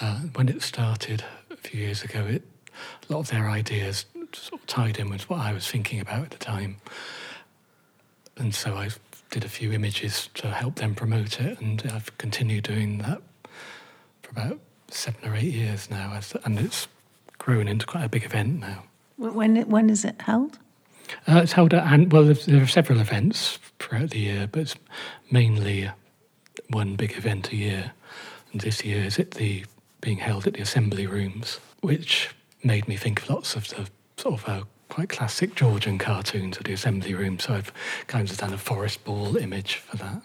Uh, 0.02 0.19
when 0.36 0.50
it 0.50 0.62
started 0.62 1.23
a 1.50 1.56
few 1.56 1.80
years 1.80 2.04
ago, 2.04 2.26
it, 2.26 2.43
a 3.10 3.13
lot 3.13 3.19
of 3.19 3.30
their 3.30 3.50
ideas 3.50 4.04
sort 4.35 4.61
of 4.61 4.67
tied 4.67 4.99
in 4.99 5.09
with 5.09 5.29
what 5.29 5.39
I 5.39 5.53
was 5.53 5.69
thinking 5.69 5.99
about 5.99 6.23
at 6.23 6.29
the 6.31 6.37
time. 6.37 6.77
And 8.37 8.53
so 8.53 8.75
I 8.75 8.89
did 9.31 9.43
a 9.43 9.49
few 9.49 9.71
images 9.71 10.29
to 10.35 10.49
help 10.49 10.75
them 10.75 10.95
promote 10.95 11.39
it, 11.41 11.59
and 11.59 11.81
I've 11.93 12.15
continued 12.17 12.63
doing 12.63 12.99
that 12.99 13.21
for 14.21 14.31
about 14.31 14.59
seven 14.89 15.29
or 15.29 15.35
eight 15.35 15.53
years 15.53 15.89
now, 15.89 16.13
as- 16.13 16.35
and 16.45 16.59
it's 16.59 16.87
grown 17.37 17.67
into 17.67 17.85
quite 17.85 18.03
a 18.03 18.09
big 18.09 18.23
event 18.23 18.59
now. 18.59 18.83
When, 19.17 19.67
when 19.69 19.89
is 19.89 20.05
it 20.05 20.21
held? 20.21 20.59
Uh, 21.27 21.41
it's 21.43 21.53
held 21.53 21.73
at, 21.73 21.91
and 21.91 22.11
well, 22.11 22.23
there 22.23 22.61
are 22.61 22.67
several 22.67 22.99
events 22.99 23.59
throughout 23.79 24.11
the 24.11 24.19
year, 24.19 24.47
but 24.51 24.61
it's 24.61 24.75
mainly 25.31 25.89
one 26.69 26.95
big 26.95 27.17
event 27.17 27.51
a 27.51 27.55
year. 27.55 27.91
And 28.51 28.61
this 28.61 28.83
year 28.83 29.03
is 29.03 29.17
it 29.17 29.31
the 29.31 29.65
being 30.01 30.17
held 30.17 30.47
at 30.47 30.53
the 30.53 30.61
Assembly 30.61 31.07
Rooms, 31.07 31.59
which 31.81 32.29
made 32.63 32.87
me 32.87 32.95
think 32.97 33.21
of 33.23 33.29
lots 33.29 33.55
of 33.55 33.67
the 33.69 33.87
sort 34.17 34.41
of 34.41 34.47
a 34.47 34.67
quite 34.89 35.10
classic 35.10 35.53
Georgian 35.56 35.97
cartoon 35.97 36.53
at 36.58 36.63
the 36.63 36.73
Assembly 36.73 37.13
Room. 37.13 37.39
So 37.39 37.53
I've 37.53 37.71
kind 38.08 38.30
of 38.30 38.38
done 38.38 38.53
a 38.53 38.58
forest 38.58 39.03
ball 39.03 39.38
image 39.38 39.75
for 39.75 39.97
that. 39.97 40.21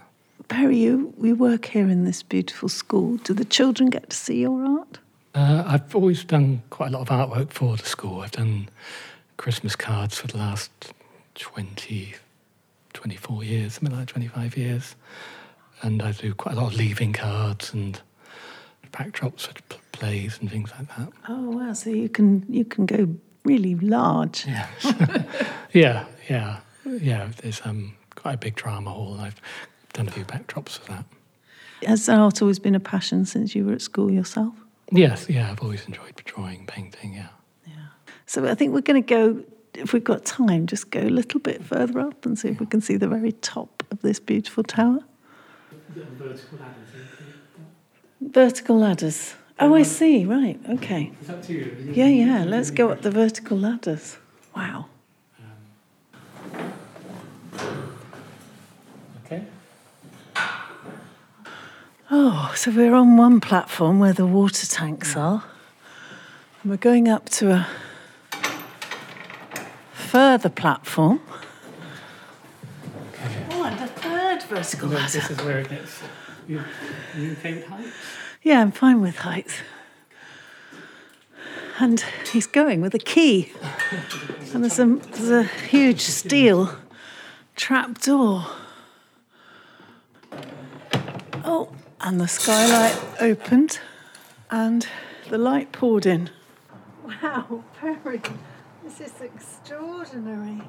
Perry, 0.48 0.78
you, 0.78 1.12
we 1.16 1.32
work 1.32 1.66
here 1.66 1.88
in 1.88 2.04
this 2.04 2.22
beautiful 2.22 2.68
school. 2.68 3.16
Do 3.18 3.34
the 3.34 3.44
children 3.44 3.90
get 3.90 4.10
to 4.10 4.16
see 4.16 4.40
your 4.40 4.64
art? 4.64 4.98
Uh, 5.34 5.62
I've 5.66 5.94
always 5.94 6.24
done 6.24 6.62
quite 6.70 6.92
a 6.92 6.98
lot 6.98 7.02
of 7.02 7.08
artwork 7.08 7.52
for 7.52 7.76
the 7.76 7.84
school. 7.84 8.20
I've 8.20 8.32
done 8.32 8.68
Christmas 9.36 9.76
cards 9.76 10.18
for 10.18 10.26
the 10.26 10.38
last 10.38 10.70
20, 11.36 12.14
24 12.92 13.44
years, 13.44 13.74
something 13.74 13.96
like 13.96 14.08
25 14.08 14.56
years. 14.56 14.94
And 15.82 16.02
I 16.02 16.12
do 16.12 16.34
quite 16.34 16.56
a 16.56 16.60
lot 16.60 16.72
of 16.72 16.78
leaving 16.78 17.12
cards 17.12 17.72
and 17.72 18.00
backdrops 18.92 19.46
for 19.46 19.54
plays 19.92 20.38
and 20.40 20.50
things 20.50 20.70
like 20.78 20.88
that. 20.96 21.08
Oh 21.28 21.50
wow! 21.50 21.72
So 21.72 21.90
you 21.90 22.08
can 22.08 22.44
you 22.48 22.64
can 22.64 22.86
go 22.86 23.16
really 23.44 23.74
large. 23.76 24.46
Yeah, 24.46 24.66
yeah, 25.72 26.06
yeah, 26.28 26.60
yeah. 26.84 27.30
There's 27.42 27.60
um, 27.64 27.94
quite 28.14 28.34
a 28.34 28.38
big 28.38 28.54
drama 28.54 28.90
hall, 28.90 29.14
and 29.14 29.22
I've 29.22 29.40
done 29.92 30.08
a 30.08 30.10
few 30.10 30.24
backdrops 30.24 30.78
for 30.78 30.92
that. 30.92 31.04
Has 31.86 32.08
art 32.08 32.42
always 32.42 32.58
been 32.58 32.74
a 32.74 32.80
passion 32.80 33.24
since 33.24 33.54
you 33.54 33.64
were 33.64 33.72
at 33.72 33.82
school 33.82 34.10
yourself? 34.10 34.54
Yes, 34.92 35.28
yeah. 35.28 35.50
I've 35.50 35.62
always 35.62 35.84
enjoyed 35.86 36.14
drawing, 36.24 36.66
painting. 36.66 37.14
Yeah. 37.14 37.28
Yeah. 37.66 37.74
So 38.26 38.46
I 38.46 38.54
think 38.54 38.72
we're 38.72 38.82
going 38.82 39.02
to 39.02 39.08
go, 39.08 39.42
if 39.74 39.92
we've 39.92 40.04
got 40.04 40.24
time, 40.24 40.66
just 40.66 40.90
go 40.90 41.00
a 41.00 41.10
little 41.10 41.40
bit 41.40 41.64
further 41.64 41.98
up 42.00 42.24
and 42.24 42.38
see 42.38 42.48
if 42.48 42.60
we 42.60 42.66
can 42.66 42.80
see 42.80 42.96
the 42.96 43.08
very 43.08 43.32
top 43.32 43.82
of 43.90 44.00
this 44.02 44.20
beautiful 44.20 44.62
tower. 44.62 45.00
Vertical 45.88 46.58
ladders. 46.58 46.92
Vertical 48.20 48.78
ladders. 48.78 49.34
Oh, 49.58 49.74
I 49.74 49.78
um, 49.78 49.84
see. 49.84 50.24
Right. 50.24 50.58
Okay. 50.68 51.12
It's 51.20 51.30
up 51.30 51.42
to 51.44 51.52
you. 51.52 51.92
Yeah, 51.92 52.06
yeah. 52.06 52.44
Let's 52.44 52.70
go 52.70 52.90
up 52.90 53.02
the 53.02 53.10
vertical 53.10 53.56
ladders. 53.58 54.16
Wow. 54.56 54.86
Um, 56.48 56.74
okay. 59.24 59.44
Oh, 62.10 62.52
so 62.56 62.70
we're 62.70 62.94
on 62.94 63.16
one 63.16 63.40
platform 63.40 63.98
where 63.98 64.12
the 64.12 64.26
water 64.26 64.66
tanks 64.66 65.16
are. 65.16 65.44
And 66.62 66.70
we're 66.70 66.76
going 66.76 67.08
up 67.08 67.28
to 67.30 67.52
a 67.52 67.66
further 69.92 70.50
platform. 70.50 71.20
Oh, 73.50 73.64
and 73.64 73.80
a 73.80 73.86
third 73.86 74.42
vertical 74.42 74.88
ladder. 74.88 75.20
this 75.20 75.30
is 75.30 75.38
where 75.42 75.60
it 75.60 75.70
gets. 75.70 76.02
You, 76.46 76.62
you 77.16 77.32
okay 77.32 77.54
with 77.54 77.66
height? 77.66 77.86
Yeah, 78.44 78.60
I'm 78.60 78.72
fine 78.72 79.00
with 79.00 79.18
heights. 79.18 79.54
And 81.78 82.00
he's 82.32 82.46
going 82.46 82.80
with 82.80 82.92
a 82.92 82.98
key. 82.98 83.52
And 84.52 84.64
there's 84.64 84.80
a, 84.80 84.86
there's 84.86 85.30
a 85.30 85.44
huge 85.44 86.00
steel 86.00 86.76
trap 87.54 88.00
door. 88.00 88.46
Oh, 91.44 91.72
and 92.00 92.20
the 92.20 92.26
skylight 92.26 92.98
opened 93.20 93.78
and 94.50 94.88
the 95.30 95.38
light 95.38 95.70
poured 95.70 96.04
in. 96.04 96.28
Wow, 97.04 97.62
Perry, 97.78 98.22
this 98.82 99.00
is 99.00 99.20
extraordinary. 99.20 100.62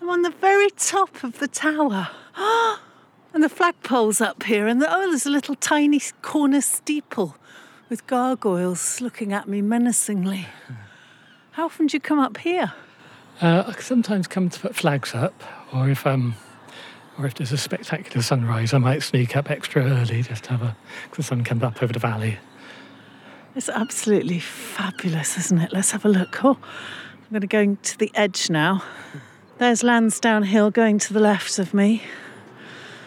I'm 0.00 0.08
on 0.08 0.22
the 0.22 0.30
very 0.30 0.70
top 0.70 1.24
of 1.24 1.40
the 1.40 1.48
tower. 1.48 2.10
And 3.34 3.42
the 3.42 3.48
flagpole's 3.48 4.20
up 4.20 4.42
here, 4.42 4.66
and 4.66 4.80
the, 4.80 4.94
oh, 4.94 5.08
there's 5.08 5.24
a 5.24 5.30
little 5.30 5.54
tiny 5.54 6.00
corner 6.20 6.60
steeple 6.60 7.36
with 7.88 8.06
gargoyles 8.06 9.00
looking 9.00 9.32
at 9.32 9.48
me 9.48 9.62
menacingly. 9.62 10.46
How 11.52 11.66
often 11.66 11.86
do 11.86 11.96
you 11.96 12.00
come 12.00 12.18
up 12.18 12.38
here? 12.38 12.72
Uh, 13.40 13.64
I 13.66 13.80
sometimes 13.80 14.26
come 14.26 14.50
to 14.50 14.60
put 14.60 14.74
flags 14.74 15.14
up, 15.14 15.42
or 15.72 15.88
if 15.88 16.06
um, 16.06 16.34
or 17.18 17.26
if 17.26 17.34
there's 17.34 17.52
a 17.52 17.58
spectacular 17.58 18.22
sunrise, 18.22 18.74
I 18.74 18.78
might 18.78 19.02
sneak 19.02 19.36
up 19.36 19.50
extra 19.50 19.82
early 19.82 20.22
just 20.22 20.44
to 20.44 20.50
have 20.50 20.62
a. 20.62 20.76
Cause 21.08 21.16
the 21.16 21.22
sun 21.22 21.44
comes 21.44 21.62
up 21.62 21.82
over 21.82 21.92
the 21.92 21.98
valley. 21.98 22.38
It's 23.54 23.68
absolutely 23.68 24.38
fabulous, 24.38 25.36
isn't 25.38 25.58
it? 25.58 25.72
Let's 25.72 25.90
have 25.90 26.04
a 26.04 26.08
look. 26.08 26.42
Oh, 26.44 26.58
I'm 26.60 27.30
going 27.30 27.42
to 27.42 27.46
go 27.46 27.76
to 27.82 27.98
the 27.98 28.10
edge 28.14 28.48
now. 28.48 28.82
There's 29.58 29.82
Lansdown 29.82 30.44
Hill 30.44 30.70
going 30.70 30.98
to 31.00 31.12
the 31.12 31.20
left 31.20 31.58
of 31.58 31.74
me. 31.74 32.02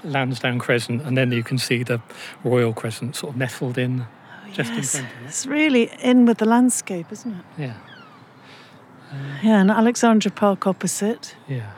Lansdown 0.05 0.59
Crescent, 0.59 1.01
and 1.03 1.17
then 1.17 1.31
you 1.31 1.43
can 1.43 1.57
see 1.57 1.83
the 1.83 2.01
Royal 2.43 2.73
Crescent 2.73 3.15
sort 3.15 3.33
of 3.33 3.37
nestled 3.37 3.77
in, 3.77 4.01
oh, 4.01 4.49
just 4.51 4.71
Yes, 4.73 4.95
in 4.95 5.01
front 5.01 5.15
of 5.15 5.23
it. 5.23 5.27
it's 5.27 5.45
really 5.45 5.91
in 6.01 6.25
with 6.25 6.37
the 6.37 6.45
landscape, 6.45 7.11
isn't 7.11 7.31
it? 7.33 7.45
Yeah, 7.57 7.73
Yeah, 9.43 9.61
and 9.61 9.71
Alexandra 9.71 10.31
Park 10.31 10.67
opposite, 10.67 11.35
yeah. 11.47 11.71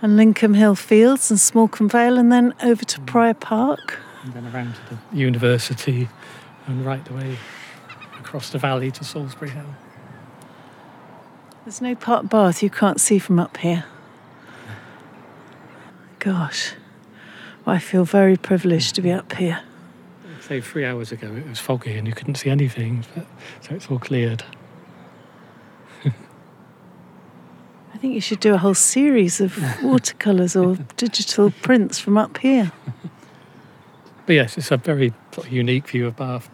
and 0.00 0.18
Lyncombe 0.18 0.56
Hill 0.56 0.74
Fields 0.74 1.30
and 1.30 1.38
Smallcombe 1.38 1.90
Vale, 1.90 2.18
and 2.18 2.32
then 2.32 2.54
over 2.62 2.84
to 2.84 3.00
mm. 3.00 3.06
Prior 3.06 3.34
Park. 3.34 3.98
And 4.24 4.32
then 4.34 4.46
around 4.54 4.74
to 4.74 4.80
the 4.94 5.16
university, 5.16 6.08
and 6.66 6.84
right 6.86 7.04
the 7.04 7.14
way 7.14 7.36
across 8.18 8.50
the 8.50 8.58
valley 8.58 8.90
to 8.92 9.04
Solsbury 9.04 9.50
Hill. 9.50 9.74
There's 11.64 11.80
no 11.80 11.94
part 11.94 12.28
Bath 12.28 12.62
you 12.62 12.70
can't 12.70 13.00
see 13.00 13.18
from 13.18 13.38
up 13.38 13.56
here. 13.58 13.84
Gosh, 16.22 16.74
I 17.66 17.80
feel 17.80 18.04
very 18.04 18.36
privileged 18.36 18.94
to 18.94 19.02
be 19.02 19.10
up 19.10 19.32
here. 19.32 19.60
Say 20.40 20.60
three 20.60 20.84
hours 20.84 21.10
ago 21.10 21.34
it 21.34 21.48
was 21.48 21.58
foggy 21.58 21.98
and 21.98 22.06
you 22.06 22.14
couldn't 22.14 22.36
see 22.36 22.48
anything, 22.48 23.04
but, 23.12 23.26
so 23.60 23.74
it's 23.74 23.90
all 23.90 23.98
cleared. 23.98 24.44
I 26.04 27.98
think 27.98 28.14
you 28.14 28.20
should 28.20 28.38
do 28.38 28.54
a 28.54 28.58
whole 28.58 28.74
series 28.74 29.40
of 29.40 29.58
watercolours 29.82 30.54
or 30.54 30.76
digital 30.96 31.50
prints 31.50 31.98
from 31.98 32.16
up 32.16 32.38
here. 32.38 32.70
But 34.24 34.34
yes, 34.34 34.56
it's 34.56 34.70
a 34.70 34.76
very 34.76 35.12
sort 35.32 35.48
of 35.48 35.52
unique 35.52 35.88
view 35.88 36.06
of 36.06 36.14
Bath. 36.16 36.48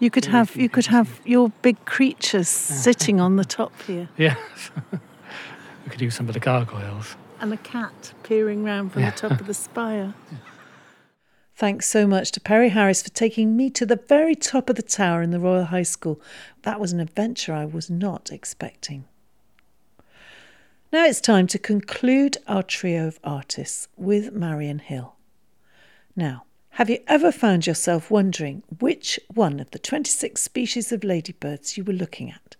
You 0.00 0.10
could 0.10 0.24
have 0.24 0.56
you 0.56 0.68
could 0.68 0.86
have 0.86 1.20
your 1.24 1.50
big 1.62 1.84
creatures 1.84 2.48
sitting 2.48 3.20
on 3.20 3.36
the 3.36 3.44
top 3.44 3.80
here, 3.82 4.08
Yes. 4.16 4.70
we 5.84 5.90
could 5.90 6.00
use 6.00 6.16
some 6.16 6.26
of 6.26 6.34
the 6.34 6.40
gargoyles. 6.40 7.14
And 7.40 7.52
a 7.52 7.56
cat 7.58 8.12
peering 8.22 8.64
round 8.64 8.92
from 8.92 9.02
Yeah. 9.02 9.10
the 9.10 9.16
top 9.28 9.40
of 9.40 9.46
the 9.46 9.54
spire. 9.68 10.14
Thanks 11.54 11.88
so 11.88 12.06
much 12.06 12.30
to 12.32 12.40
Perry 12.40 12.68
Harris 12.68 13.02
for 13.02 13.08
taking 13.10 13.56
me 13.56 13.68
to 13.70 13.84
the 13.84 13.96
very 14.08 14.36
top 14.36 14.70
of 14.70 14.76
the 14.76 14.82
tower 14.82 15.22
in 15.22 15.30
the 15.32 15.40
Royal 15.40 15.64
High 15.64 15.82
School. 15.82 16.20
That 16.62 16.78
was 16.78 16.92
an 16.92 17.00
adventure 17.00 17.52
I 17.52 17.64
was 17.64 17.90
not 17.90 18.30
expecting. 18.30 19.04
Now 20.92 21.04
it's 21.04 21.20
time 21.20 21.46
to 21.48 21.58
conclude 21.58 22.38
our 22.46 22.62
trio 22.62 23.08
of 23.08 23.18
artists 23.24 23.88
with 23.96 24.32
Marion 24.32 24.78
Hill. 24.78 25.16
Now, 26.14 26.44
have 26.70 26.88
you 26.88 27.00
ever 27.08 27.32
found 27.32 27.66
yourself 27.66 28.08
wondering 28.10 28.62
which 28.78 29.18
one 29.34 29.58
of 29.58 29.70
the 29.72 29.78
26 29.80 30.40
species 30.40 30.92
of 30.92 31.02
ladybirds 31.02 31.76
you 31.76 31.82
were 31.84 31.92
looking 31.92 32.30
at? 32.30 32.54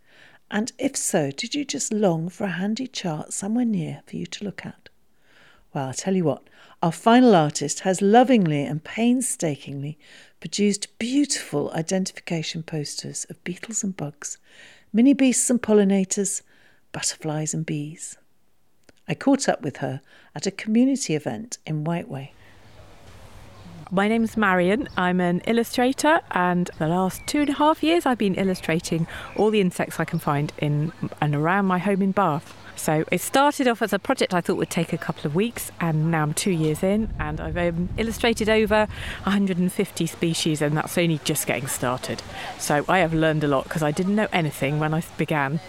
And 0.50 0.72
if 0.78 0.96
so, 0.96 1.30
did 1.30 1.54
you 1.54 1.64
just 1.64 1.92
long 1.92 2.28
for 2.28 2.44
a 2.44 2.48
handy 2.52 2.86
chart 2.86 3.32
somewhere 3.32 3.64
near 3.64 4.02
for 4.06 4.16
you 4.16 4.26
to 4.26 4.44
look 4.44 4.64
at? 4.64 4.88
Well, 5.74 5.88
I'll 5.88 5.92
tell 5.92 6.16
you 6.16 6.24
what, 6.24 6.42
our 6.82 6.92
final 6.92 7.34
artist 7.34 7.80
has 7.80 8.00
lovingly 8.00 8.64
and 8.64 8.82
painstakingly 8.82 9.98
produced 10.40 10.98
beautiful 10.98 11.70
identification 11.72 12.62
posters 12.62 13.26
of 13.28 13.42
beetles 13.44 13.84
and 13.84 13.96
bugs, 13.96 14.38
mini 14.92 15.12
beasts 15.12 15.50
and 15.50 15.60
pollinators, 15.60 16.42
butterflies 16.92 17.52
and 17.52 17.66
bees. 17.66 18.16
I 19.06 19.14
caught 19.14 19.48
up 19.48 19.62
with 19.62 19.78
her 19.78 20.00
at 20.34 20.46
a 20.46 20.50
community 20.50 21.14
event 21.14 21.58
in 21.66 21.84
Whiteway. 21.84 22.32
My 23.90 24.06
name's 24.06 24.36
Marion. 24.36 24.86
I'm 24.98 25.18
an 25.18 25.40
illustrator, 25.46 26.20
and 26.32 26.70
the 26.78 26.88
last 26.88 27.26
two 27.26 27.40
and 27.40 27.48
a 27.48 27.54
half 27.54 27.82
years 27.82 28.04
I've 28.04 28.18
been 28.18 28.34
illustrating 28.34 29.06
all 29.34 29.50
the 29.50 29.62
insects 29.62 29.98
I 29.98 30.04
can 30.04 30.18
find 30.18 30.52
in 30.58 30.92
and 31.22 31.34
around 31.34 31.64
my 31.64 31.78
home 31.78 32.02
in 32.02 32.12
Bath. 32.12 32.54
So 32.76 33.04
it 33.10 33.22
started 33.22 33.66
off 33.66 33.80
as 33.80 33.94
a 33.94 33.98
project 33.98 34.34
I 34.34 34.42
thought 34.42 34.58
would 34.58 34.68
take 34.68 34.92
a 34.92 34.98
couple 34.98 35.26
of 35.26 35.34
weeks, 35.34 35.72
and 35.80 36.10
now 36.10 36.22
I'm 36.22 36.34
two 36.34 36.50
years 36.50 36.82
in, 36.82 37.08
and 37.18 37.40
I've 37.40 37.56
um, 37.56 37.88
illustrated 37.96 38.50
over 38.50 38.88
150 39.22 40.06
species, 40.06 40.60
and 40.60 40.76
that's 40.76 40.98
only 40.98 41.18
just 41.24 41.46
getting 41.46 41.66
started. 41.66 42.22
So 42.58 42.84
I 42.90 42.98
have 42.98 43.14
learned 43.14 43.42
a 43.42 43.48
lot 43.48 43.64
because 43.64 43.82
I 43.82 43.90
didn't 43.90 44.16
know 44.16 44.28
anything 44.34 44.78
when 44.78 44.92
I 44.92 45.02
began. 45.16 45.60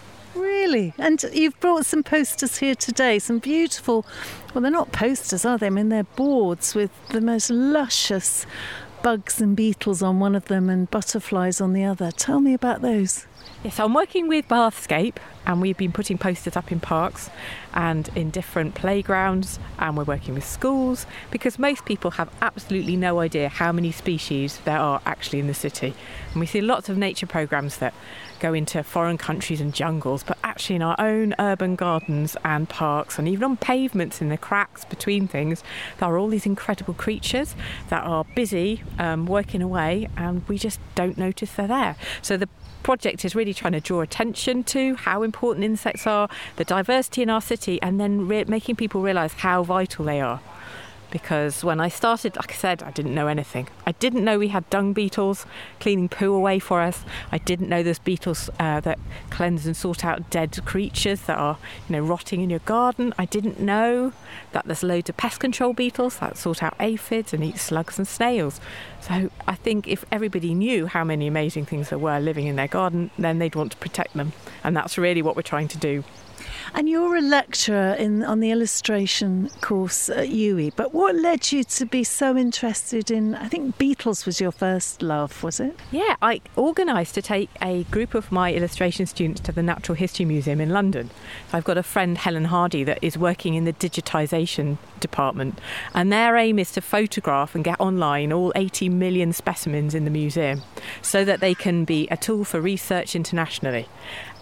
Really? 0.59 0.93
And 0.97 1.23
you've 1.31 1.57
brought 1.61 1.85
some 1.85 2.03
posters 2.03 2.57
here 2.57 2.75
today, 2.75 3.17
some 3.19 3.39
beautiful, 3.39 4.05
well, 4.53 4.61
they're 4.61 4.69
not 4.69 4.91
posters, 4.91 5.45
are 5.45 5.57
they? 5.57 5.67
I 5.67 5.69
mean, 5.69 5.87
they're 5.87 6.03
boards 6.03 6.75
with 6.75 6.91
the 7.11 7.21
most 7.21 7.49
luscious 7.49 8.45
bugs 9.01 9.39
and 9.39 9.55
beetles 9.55 10.03
on 10.03 10.19
one 10.19 10.35
of 10.35 10.45
them 10.45 10.69
and 10.69 10.91
butterflies 10.91 11.61
on 11.61 11.71
the 11.71 11.85
other. 11.85 12.11
Tell 12.11 12.41
me 12.41 12.53
about 12.53 12.81
those. 12.81 13.25
Yes, 13.63 13.79
I'm 13.79 13.93
working 13.93 14.27
with 14.27 14.49
Bathscape, 14.49 15.15
and 15.45 15.61
we've 15.61 15.77
been 15.77 15.93
putting 15.93 16.17
posters 16.17 16.57
up 16.57 16.73
in 16.73 16.81
parks 16.81 17.29
and 17.73 18.09
in 18.15 18.29
different 18.29 18.75
playgrounds, 18.75 19.59
and 19.79 19.95
we're 19.95 20.03
working 20.03 20.33
with 20.33 20.45
schools 20.45 21.05
because 21.31 21.57
most 21.57 21.85
people 21.85 22.11
have 22.11 22.29
absolutely 22.41 22.97
no 22.97 23.19
idea 23.19 23.47
how 23.47 23.71
many 23.71 23.93
species 23.93 24.59
there 24.65 24.77
are 24.77 25.01
actually 25.05 25.39
in 25.39 25.47
the 25.47 25.53
city. 25.53 25.93
And 26.33 26.41
we 26.41 26.45
see 26.45 26.59
lots 26.59 26.89
of 26.89 26.97
nature 26.97 27.27
programs 27.27 27.77
that 27.77 27.93
go 28.39 28.53
into 28.53 28.83
foreign 28.83 29.17
countries 29.17 29.61
and 29.61 29.73
jungles, 29.73 30.23
but 30.23 30.37
actually 30.43 30.77
in 30.77 30.81
our 30.81 30.95
own 30.99 31.35
urban 31.39 31.75
gardens 31.75 32.35
and 32.43 32.67
parks, 32.69 33.19
and 33.19 33.27
even 33.27 33.43
on 33.43 33.57
pavements 33.57 34.21
in 34.21 34.29
the 34.29 34.37
cracks 34.37 34.85
between 34.85 35.27
things, 35.27 35.63
there 35.99 36.09
are 36.09 36.17
all 36.17 36.27
these 36.27 36.45
incredible 36.45 36.93
creatures 36.93 37.55
that 37.89 38.03
are 38.03 38.23
busy 38.35 38.83
um, 38.97 39.25
working 39.25 39.61
away, 39.61 40.07
and 40.17 40.47
we 40.47 40.57
just 40.57 40.79
don't 40.95 41.17
notice 41.17 41.53
they're 41.53 41.67
there. 41.67 41.95
So 42.21 42.37
the 42.37 42.49
project 42.83 43.25
is 43.25 43.35
really 43.35 43.53
trying 43.53 43.73
to 43.73 43.81
draw 43.81 44.01
attention 44.01 44.63
to 44.63 44.95
how 44.95 45.23
important 45.23 45.65
insects 45.65 46.07
are, 46.07 46.29
the 46.55 46.63
diversity 46.63 47.21
in 47.21 47.29
our 47.29 47.41
city, 47.41 47.81
and 47.81 47.99
then 47.99 48.27
re- 48.27 48.45
making 48.45 48.77
people 48.77 49.01
realise 49.01 49.33
how 49.33 49.63
vital 49.63 50.05
they 50.05 50.21
are 50.21 50.39
because 51.11 51.63
when 51.63 51.79
I 51.79 51.89
started, 51.89 52.35
like 52.35 52.51
I 52.51 52.55
said, 52.55 52.83
I 52.83 52.91
didn't 52.91 53.13
know 53.13 53.27
anything. 53.27 53.67
I 53.85 53.93
didn't 53.93 54.23
know 54.23 54.39
we 54.39 54.49
had 54.49 54.69
dung 54.69 54.93
beetles 54.93 55.45
cleaning 55.79 56.09
poo 56.09 56.33
away 56.33 56.59
for 56.59 56.81
us. 56.81 57.03
I 57.31 57.37
didn't 57.37 57.69
know 57.69 57.83
there's 57.83 57.99
beetles 57.99 58.49
uh, 58.59 58.79
that 58.81 58.99
cleanse 59.29 59.65
and 59.65 59.75
sort 59.75 60.05
out 60.05 60.29
dead 60.29 60.63
creatures 60.65 61.21
that 61.23 61.37
are, 61.37 61.57
you 61.87 61.95
know, 61.95 62.01
rotting 62.01 62.41
in 62.41 62.49
your 62.49 62.59
garden. 62.59 63.13
I 63.17 63.25
didn't 63.25 63.59
know 63.59 64.13
that 64.51 64.65
there's 64.65 64.83
loads 64.83 65.09
of 65.09 65.17
pest 65.17 65.39
control 65.39 65.73
beetles 65.73 66.17
that 66.19 66.37
sort 66.37 66.63
out 66.63 66.75
aphids 66.79 67.33
and 67.33 67.43
eat 67.43 67.57
slugs 67.57 67.97
and 67.97 68.07
snails. 68.07 68.59
So 69.01 69.29
I 69.47 69.55
think 69.55 69.87
if 69.87 70.05
everybody 70.11 70.53
knew 70.53 70.87
how 70.87 71.03
many 71.03 71.27
amazing 71.27 71.65
things 71.65 71.89
there 71.89 71.99
were 71.99 72.19
living 72.19 72.47
in 72.47 72.55
their 72.55 72.67
garden, 72.67 73.11
then 73.17 73.39
they'd 73.39 73.55
want 73.55 73.71
to 73.71 73.77
protect 73.77 74.13
them. 74.13 74.33
And 74.63 74.75
that's 74.75 74.97
really 74.97 75.21
what 75.21 75.35
we're 75.35 75.41
trying 75.41 75.67
to 75.69 75.77
do. 75.77 76.03
And 76.73 76.89
you're 76.89 77.15
a 77.15 77.21
lecturer 77.21 77.93
in 77.93 78.23
on 78.23 78.39
the 78.39 78.51
illustration 78.51 79.49
course 79.61 80.09
at 80.09 80.29
UWE, 80.29 80.73
but 80.75 80.93
what 80.93 81.15
led 81.15 81.51
you 81.51 81.63
to 81.63 81.85
be 81.85 82.03
so 82.03 82.37
interested 82.37 83.11
in? 83.11 83.35
I 83.35 83.47
think 83.47 83.77
beetles 83.77 84.25
was 84.25 84.39
your 84.39 84.51
first 84.51 85.01
love, 85.01 85.43
was 85.43 85.59
it? 85.59 85.75
Yeah, 85.91 86.15
I 86.21 86.41
organised 86.57 87.15
to 87.15 87.21
take 87.21 87.49
a 87.61 87.83
group 87.85 88.13
of 88.13 88.31
my 88.31 88.53
illustration 88.53 89.05
students 89.05 89.41
to 89.41 89.51
the 89.51 89.63
Natural 89.63 89.95
History 89.95 90.25
Museum 90.25 90.61
in 90.61 90.69
London. 90.69 91.09
So 91.49 91.57
I've 91.57 91.63
got 91.63 91.77
a 91.77 91.83
friend, 91.83 92.17
Helen 92.17 92.45
Hardy, 92.45 92.83
that 92.83 92.99
is 93.01 93.17
working 93.17 93.55
in 93.55 93.65
the 93.65 93.73
digitisation 93.73 94.77
department, 94.99 95.59
and 95.93 96.11
their 96.11 96.35
aim 96.37 96.59
is 96.59 96.71
to 96.73 96.81
photograph 96.81 97.55
and 97.55 97.63
get 97.63 97.79
online 97.79 98.31
all 98.31 98.51
80 98.55 98.89
million 98.89 99.33
specimens 99.33 99.95
in 99.95 100.05
the 100.05 100.11
museum 100.11 100.61
so 101.01 101.25
that 101.25 101.39
they 101.39 101.53
can 101.53 101.85
be 101.85 102.07
a 102.09 102.17
tool 102.17 102.43
for 102.43 102.59
research 102.61 103.15
internationally. 103.15 103.87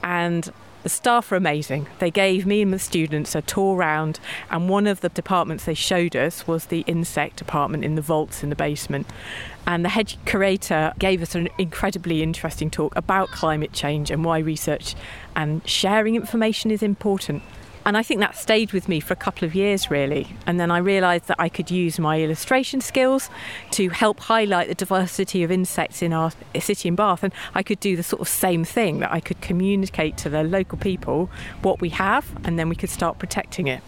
And 0.03 0.51
the 0.83 0.89
staff 0.89 1.31
are 1.31 1.35
amazing. 1.35 1.87
They 1.99 2.11
gave 2.11 2.45
me 2.45 2.61
and 2.61 2.71
the 2.71 2.79
students 2.79 3.35
a 3.35 3.41
tour 3.41 3.75
round, 3.75 4.19
and 4.49 4.69
one 4.69 4.87
of 4.87 5.01
the 5.01 5.09
departments 5.09 5.65
they 5.65 5.73
showed 5.73 6.15
us 6.15 6.47
was 6.47 6.65
the 6.65 6.81
insect 6.87 7.37
department 7.37 7.83
in 7.83 7.95
the 7.95 8.01
vaults 8.01 8.43
in 8.43 8.49
the 8.49 8.55
basement. 8.55 9.07
And 9.65 9.83
the 9.83 9.89
head 9.89 10.13
curator 10.25 10.93
gave 10.97 11.21
us 11.21 11.35
an 11.35 11.49
incredibly 11.57 12.23
interesting 12.23 12.69
talk 12.69 12.95
about 12.95 13.29
climate 13.29 13.73
change 13.73 14.11
and 14.11 14.23
why 14.23 14.39
research 14.39 14.95
and 15.35 15.67
sharing 15.67 16.15
information 16.15 16.71
is 16.71 16.81
important. 16.81 17.43
And 17.87 17.95
I 17.95 18.03
think 18.03 18.19
that 18.19 18.35
stayed 18.35 18.73
with 18.73 18.89
me 18.89 18.99
for 18.99 19.13
a 19.13 19.15
couple 19.15 19.45
of 19.45 19.55
years, 19.55 19.89
really. 19.89 20.27
And 20.45 20.59
then 20.59 20.71
I 20.71 20.79
realised 20.79 21.29
that 21.29 21.37
I 21.39 21.47
could 21.47 21.71
use 21.71 21.99
my 21.99 22.19
illustration 22.21 22.81
skills 22.81 23.29
to 23.71 23.87
help 23.87 24.19
highlight 24.19 24.67
the 24.67 24.75
diversity 24.75 25.41
of 25.41 25.51
insects 25.51 26.01
in 26.01 26.11
our 26.11 26.33
city 26.59 26.89
in 26.89 26.95
Bath. 26.95 27.23
And 27.23 27.31
I 27.55 27.63
could 27.63 27.79
do 27.79 27.95
the 27.95 28.03
sort 28.03 28.21
of 28.21 28.27
same 28.27 28.65
thing 28.65 28.99
that 28.99 29.13
I 29.13 29.21
could 29.21 29.39
communicate 29.39 30.17
to 30.17 30.29
the 30.29 30.43
local 30.43 30.77
people 30.77 31.29
what 31.61 31.79
we 31.79 31.87
have, 31.91 32.25
and 32.43 32.59
then 32.59 32.67
we 32.67 32.75
could 32.75 32.89
start 32.89 33.19
protecting 33.19 33.67
it. 33.67 33.81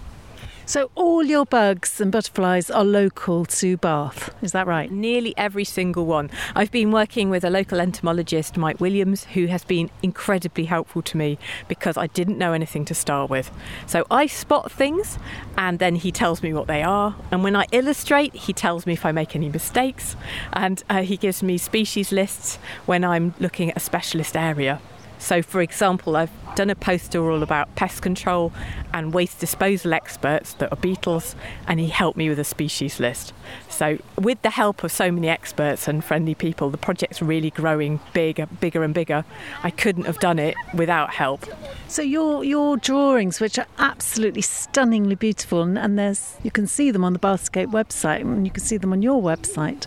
So 0.69 0.91
all 0.93 1.23
your 1.23 1.47
bugs 1.47 1.99
and 1.99 2.11
butterflies 2.11 2.69
are 2.69 2.85
local 2.85 3.43
to 3.43 3.75
Bath, 3.77 4.29
is 4.43 4.51
that 4.51 4.67
right? 4.67 4.91
Nearly 4.91 5.35
every 5.35 5.63
single 5.63 6.05
one. 6.05 6.29
I've 6.55 6.69
been 6.69 6.91
working 6.91 7.31
with 7.31 7.43
a 7.43 7.49
local 7.49 7.79
entomologist, 7.81 8.55
Mike 8.55 8.79
Williams, 8.79 9.23
who 9.33 9.47
has 9.47 9.63
been 9.63 9.89
incredibly 10.03 10.65
helpful 10.65 11.01
to 11.01 11.17
me 11.17 11.39
because 11.67 11.97
I 11.97 12.05
didn't 12.05 12.37
know 12.37 12.53
anything 12.53 12.85
to 12.85 12.93
start 12.93 13.31
with. 13.31 13.49
So 13.87 14.05
I 14.11 14.27
spot 14.27 14.71
things 14.71 15.17
and 15.57 15.79
then 15.79 15.95
he 15.95 16.11
tells 16.11 16.43
me 16.43 16.53
what 16.53 16.67
they 16.67 16.83
are. 16.83 17.15
And 17.31 17.43
when 17.43 17.55
I 17.55 17.65
illustrate, 17.71 18.35
he 18.35 18.53
tells 18.53 18.85
me 18.85 18.93
if 18.93 19.07
I 19.07 19.11
make 19.11 19.35
any 19.35 19.49
mistakes 19.49 20.15
and 20.53 20.83
uh, 20.87 21.01
he 21.01 21.17
gives 21.17 21.41
me 21.41 21.57
species 21.57 22.11
lists 22.11 22.59
when 22.85 23.03
I'm 23.03 23.33
looking 23.39 23.71
at 23.71 23.77
a 23.77 23.79
specialist 23.79 24.37
area. 24.37 24.79
So, 25.19 25.41
for 25.41 25.61
example, 25.61 26.15
I've 26.15 26.31
done 26.55 26.69
a 26.69 26.75
poster 26.75 27.29
all 27.29 27.43
about 27.43 27.75
pest 27.75 28.01
control 28.01 28.51
and 28.93 29.13
waste 29.13 29.39
disposal 29.39 29.93
experts 29.93 30.53
that 30.53 30.71
are 30.71 30.77
beetles, 30.77 31.35
and 31.67 31.79
he 31.79 31.89
helped 31.89 32.17
me 32.17 32.29
with 32.29 32.39
a 32.39 32.43
species 32.43 32.99
list. 32.99 33.33
So, 33.67 33.99
with 34.17 34.41
the 34.41 34.49
help 34.49 34.83
of 34.83 34.91
so 34.91 35.11
many 35.11 35.27
experts 35.27 35.87
and 35.87 36.03
friendly 36.03 36.35
people, 36.35 36.69
the 36.69 36.77
project's 36.77 37.21
really 37.21 37.51
growing 37.51 37.99
bigger, 38.13 38.45
bigger 38.45 38.83
and 38.83 38.93
bigger. 38.93 39.25
I 39.61 39.71
couldn't 39.71 40.05
have 40.05 40.19
done 40.19 40.39
it 40.39 40.55
without 40.73 41.13
help. 41.13 41.45
So 41.87 42.01
your 42.01 42.43
your 42.43 42.77
drawings, 42.77 43.39
which 43.39 43.59
are 43.59 43.67
absolutely 43.77 44.41
stunningly 44.41 45.15
beautiful, 45.15 45.61
and, 45.61 45.77
and 45.77 45.99
there's 45.99 46.37
you 46.43 46.51
can 46.51 46.65
see 46.65 46.91
them 46.91 47.03
on 47.03 47.13
the 47.13 47.19
Bathscape 47.19 47.71
website, 47.71 48.21
and 48.21 48.45
you 48.45 48.51
can 48.51 48.63
see 48.63 48.77
them 48.77 48.93
on 48.93 49.01
your 49.01 49.21
website. 49.21 49.85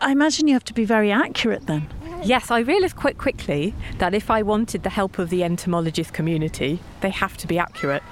I 0.00 0.12
imagine 0.12 0.48
you 0.48 0.54
have 0.54 0.64
to 0.64 0.74
be 0.74 0.84
very 0.84 1.10
accurate 1.12 1.66
then. 1.66 1.88
Yes, 2.24 2.52
I 2.52 2.60
realised 2.60 2.94
quite 2.94 3.18
quickly 3.18 3.74
that 3.98 4.14
if 4.14 4.30
I 4.30 4.42
wanted 4.42 4.84
the 4.84 4.90
help 4.90 5.18
of 5.18 5.28
the 5.28 5.42
entomologist 5.42 6.12
community, 6.12 6.78
they 7.00 7.10
have 7.10 7.36
to 7.38 7.48
be 7.48 7.58
accurate. 7.58 8.04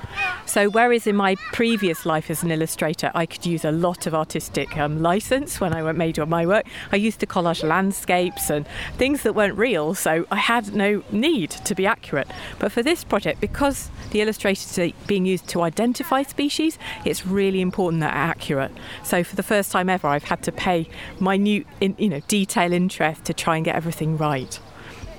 So, 0.46 0.68
whereas 0.68 1.06
in 1.06 1.14
my 1.14 1.36
previous 1.52 2.04
life 2.04 2.28
as 2.28 2.42
an 2.42 2.50
illustrator, 2.50 3.12
I 3.14 3.24
could 3.24 3.46
use 3.46 3.64
a 3.64 3.70
lot 3.70 4.08
of 4.08 4.14
artistic 4.14 4.76
um, 4.76 5.00
license 5.00 5.60
when 5.60 5.72
I 5.72 5.84
went 5.84 5.96
made 5.96 6.18
my 6.26 6.44
work, 6.44 6.66
I 6.90 6.96
used 6.96 7.20
to 7.20 7.26
collage 7.26 7.62
landscapes 7.62 8.50
and 8.50 8.66
things 8.96 9.22
that 9.22 9.34
weren't 9.34 9.56
real, 9.56 9.94
so 9.94 10.26
I 10.32 10.36
had 10.36 10.74
no 10.74 11.04
need 11.12 11.50
to 11.50 11.74
be 11.76 11.86
accurate. 11.86 12.26
But 12.58 12.72
for 12.72 12.82
this 12.82 13.04
project, 13.04 13.40
because 13.40 13.90
the 14.10 14.22
illustrators 14.22 14.76
are 14.76 14.90
being 15.06 15.24
used 15.24 15.46
to 15.48 15.62
identify 15.62 16.24
species, 16.24 16.78
it's 17.04 17.24
really 17.24 17.60
important 17.60 18.00
that 18.00 18.12
are 18.12 18.30
accurate. 18.30 18.72
So, 19.04 19.22
for 19.22 19.36
the 19.36 19.44
first 19.44 19.70
time 19.70 19.88
ever, 19.88 20.08
I've 20.08 20.24
had 20.24 20.42
to 20.42 20.52
pay 20.52 20.88
minute, 21.20 21.66
you 21.80 22.08
know, 22.08 22.20
detail 22.26 22.72
interest 22.72 23.24
to 23.26 23.32
try 23.32 23.54
and 23.54 23.64
get 23.64 23.76
everything 23.76 23.89
right. 24.16 24.58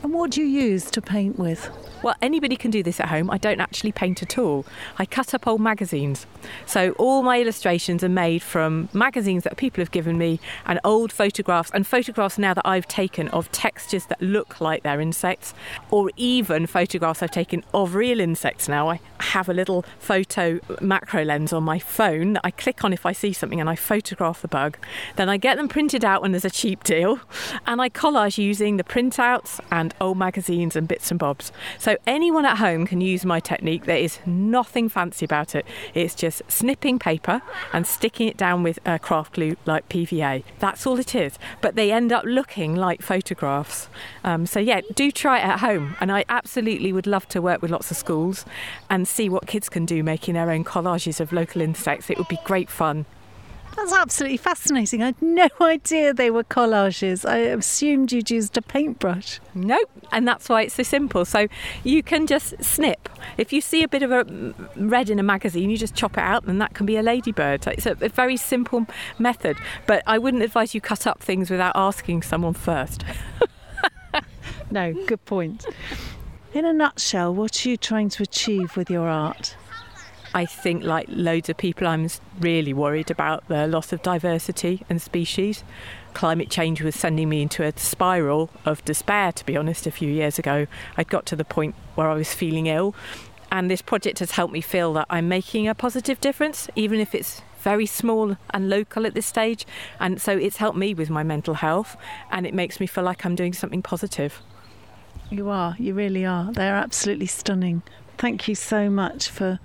And 0.04 0.14
what 0.14 0.32
do 0.32 0.42
you 0.42 0.48
use 0.48 0.90
to 0.92 1.02
paint 1.02 1.38
with? 1.38 1.70
Well, 2.02 2.16
anybody 2.20 2.56
can 2.56 2.72
do 2.72 2.82
this 2.82 3.00
at 3.00 3.10
home. 3.10 3.30
I 3.30 3.38
don't 3.38 3.60
actually 3.60 3.92
paint 3.92 4.24
at 4.24 4.40
all. 4.40 4.66
I 4.98 5.06
cut 5.06 5.36
up 5.36 5.46
old 5.46 5.62
magazines. 5.62 6.26
So 6.66 6.94
all 6.94 7.22
my 7.22 7.40
illustrations 7.40 8.04
are 8.04 8.10
made 8.10 8.42
from 8.42 8.90
magazines 8.92 9.44
that 9.44 9.58
people 9.58 9.84
have 9.84 9.92
given 9.92 10.18
me 10.18 10.40
and 10.66 10.80
old 10.84 11.12
photographs 11.12 11.70
and 11.72 11.86
photographs 11.86 12.40
now 12.40 12.56
that 12.56 12.66
I've 12.68 12.88
taken 12.88 13.28
of 13.28 13.52
textures 13.52 14.08
that 14.08 14.20
look 14.20 14.60
like 14.60 14.82
they're 14.82 15.00
insects 15.00 15.54
or 15.92 16.10
even 16.18 16.66
photographs 16.66 17.22
I've 17.22 17.30
taken 17.30 17.64
of 17.72 17.94
real 17.94 18.20
insects 18.20 18.68
now. 18.68 18.90
I 18.90 19.00
have 19.20 19.48
a 19.48 19.54
little 19.54 19.86
photo 20.00 20.60
macro 20.82 21.24
lens 21.24 21.54
on 21.54 21.64
my 21.64 21.78
phone 21.78 22.34
that 22.34 22.42
I 22.44 22.50
click 22.50 22.84
on 22.84 22.94
if 22.94 23.06
I 23.06 23.12
see 23.12 23.34
something 23.34 23.60
and 23.60 23.70
I 23.70 23.76
photograph 23.76 24.42
the 24.42 24.48
bug. 24.48 24.80
Then 25.18 25.30
I 25.30 25.38
get 25.38 25.58
them 25.58 25.68
printed 25.68 26.04
out 26.04 26.24
when 26.24 26.32
there's 26.32 26.46
a 26.46 26.50
cheap 26.50 26.84
deal 26.84 27.20
and 27.68 27.80
I 27.80 27.90
collage 27.90 28.40
using 28.40 28.78
the 28.78 28.84
printouts 28.84 29.60
and 29.72 29.91
old 30.00 30.18
magazines 30.18 30.76
and 30.76 30.88
bits 30.88 31.12
and 31.12 31.20
bobs. 31.20 31.52
So 31.80 31.98
anyone 32.08 32.46
at 32.46 32.58
home 32.58 32.86
can 32.86 33.02
use 33.02 33.26
my 33.26 33.40
technique. 33.40 33.86
There 33.86 33.98
is 33.98 34.20
nothing 34.26 34.90
fancy 34.90 35.26
about 35.26 35.56
it. 35.56 35.66
It's 35.94 36.16
just 36.16 36.42
snipping 36.48 37.00
paper 37.00 37.42
and 37.74 37.86
sticking 37.86 38.28
it 38.28 38.38
down 38.38 38.64
with 38.64 38.80
craft 39.02 39.34
glue 39.34 39.58
like 39.66 39.90
PVA. 39.90 40.44
That's 40.60 40.86
all 40.86 41.00
it 41.00 41.16
is. 41.16 41.38
But 41.62 41.76
they 41.76 41.92
end 41.92 42.12
up 42.12 42.24
looking 42.26 42.76
like 42.76 43.02
photographs. 43.02 43.90
Um, 44.24 44.46
so 44.46 44.60
yeah, 44.60 44.82
do 44.96 45.12
try 45.12 45.40
it 45.40 45.46
at 45.46 45.60
home. 45.60 45.96
And 46.00 46.12
I 46.12 46.26
absolutely 46.30 46.94
would 46.94 47.08
love 47.08 47.28
to 47.30 47.42
work 47.42 47.62
with 47.62 47.72
lots 47.72 47.92
of 47.92 47.98
schools 47.98 48.46
and 48.90 49.08
see 49.08 49.30
what 49.30 49.48
kids 49.48 49.70
can 49.70 49.86
do 49.86 50.04
making 50.04 50.36
their 50.36 50.52
own 50.52 50.64
collages 50.64 51.20
of 51.20 51.32
local 51.32 51.62
insects. 51.62 52.10
It 52.10 52.18
would 52.18 52.28
be 52.28 52.40
great 52.46 52.70
fun. 52.70 53.06
That's 53.76 53.94
absolutely 53.94 54.38
fascinating. 54.38 55.02
I 55.02 55.08
had 55.08 55.22
no 55.22 55.48
idea 55.62 56.14
they 56.14 56.30
were 56.30 56.44
collages. 56.44 57.28
I 57.28 57.38
assumed 57.38 58.12
you'd 58.12 58.30
used 58.30 58.58
a 58.58 58.62
paintbrush. 58.62 59.40
Nope, 59.54 59.90
and 60.12 60.28
that's 60.28 60.50
why 60.50 60.64
it's 60.64 60.76
so 60.76 60.84
simple. 60.84 61.26
So 61.26 61.48
you 61.84 62.04
can 62.04 62.28
just 62.28 62.62
snip. 62.64 63.10
If 63.38 63.54
you 63.54 63.62
see 63.62 63.84
a 63.84 63.88
bit 63.88 64.04
of 64.04 64.12
a 64.12 64.54
red 64.76 65.10
in 65.10 65.20
a 65.20 65.24
magazine, 65.24 65.70
you 65.70 65.78
just 65.78 65.96
chop 65.96 66.18
it 66.18 66.24
out, 66.24 66.46
and 66.46 66.62
that 66.62 66.74
can 66.74 66.86
be 66.86 66.98
a 66.98 67.02
ladybird. 67.02 67.66
It's 67.68 67.86
a, 67.86 67.92
a 68.02 68.10
very 68.10 68.38
simple 68.38 68.86
method, 69.18 69.58
but 69.88 70.04
I 70.06 70.18
wouldn't 70.18 70.44
advise 70.44 70.76
you 70.76 70.82
cut 70.82 71.08
up 71.08 71.20
things 71.22 71.50
without 71.50 71.74
asking 71.76 72.24
someone 72.24 72.54
first. 72.54 73.04
no, 74.72 74.94
good 75.06 75.24
point. 75.26 75.66
In 76.54 76.66
a 76.66 76.74
nutshell, 76.74 77.34
what 77.34 77.66
are 77.66 77.70
you 77.70 77.78
trying 77.78 78.10
to 78.10 78.24
achieve 78.24 78.76
with 78.76 78.90
your 78.90 79.08
art? 79.08 79.56
I 80.34 80.46
think, 80.46 80.84
like 80.84 81.08
loads 81.10 81.50
of 81.50 81.58
people, 81.58 81.88
I'm 81.88 82.08
really 82.40 82.74
worried 82.74 83.12
about 83.12 83.48
the 83.48 83.68
loss 83.68 83.92
of 83.92 84.02
diversity 84.02 84.86
and 84.90 85.02
species. 85.02 85.64
Climate 86.14 86.50
change 86.50 86.82
was 86.82 86.96
sending 86.96 87.28
me 87.28 87.42
into 87.42 87.64
a 87.64 87.78
spiral 87.78 88.50
of 88.66 88.84
despair, 88.86 89.34
to 89.34 89.46
be 89.46 89.58
honest, 89.58 89.86
a 89.88 89.92
few 89.92 90.10
years 90.10 90.40
ago. 90.40 90.68
I'd 90.96 91.10
got 91.10 91.26
to 91.28 91.36
the 91.36 91.44
point 91.44 91.76
where 91.96 92.10
I 92.10 92.14
was 92.14 92.34
feeling 92.34 92.68
ill, 92.68 92.96
and 93.52 93.70
this 93.70 93.82
project 93.82 94.20
has 94.20 94.32
helped 94.32 94.54
me 94.54 94.62
feel 94.62 94.94
that 94.94 95.08
I'm 95.10 95.28
making 95.28 95.68
a 95.68 95.76
positive 95.76 96.22
difference, 96.22 96.70
even 96.76 97.00
if 97.00 97.14
it's 97.14 97.42
very 97.60 97.86
small 97.86 98.38
and 98.52 98.70
local 98.70 99.06
at 99.06 99.14
this 99.14 99.26
stage. 99.26 99.68
And 100.00 100.22
so 100.22 100.38
it's 100.38 100.58
helped 100.58 100.78
me 100.78 100.94
with 100.94 101.10
my 101.10 101.24
mental 101.24 101.56
health, 101.56 101.98
and 102.32 102.48
it 102.48 102.54
makes 102.54 102.80
me 102.80 102.88
feel 102.88 103.04
like 103.04 103.26
I'm 103.26 103.36
doing 103.36 103.54
something 103.54 103.82
positive. 103.82 104.42
You 105.30 105.50
are, 105.50 105.76
you 105.78 105.94
really 105.94 106.26
are. 106.26 106.54
They're 106.54 106.76
absolutely 106.76 107.28
stunning 107.28 107.84
thank 108.22 108.48
you 108.48 108.54
so 108.54 108.88
much 108.88 109.30
for 109.30 109.60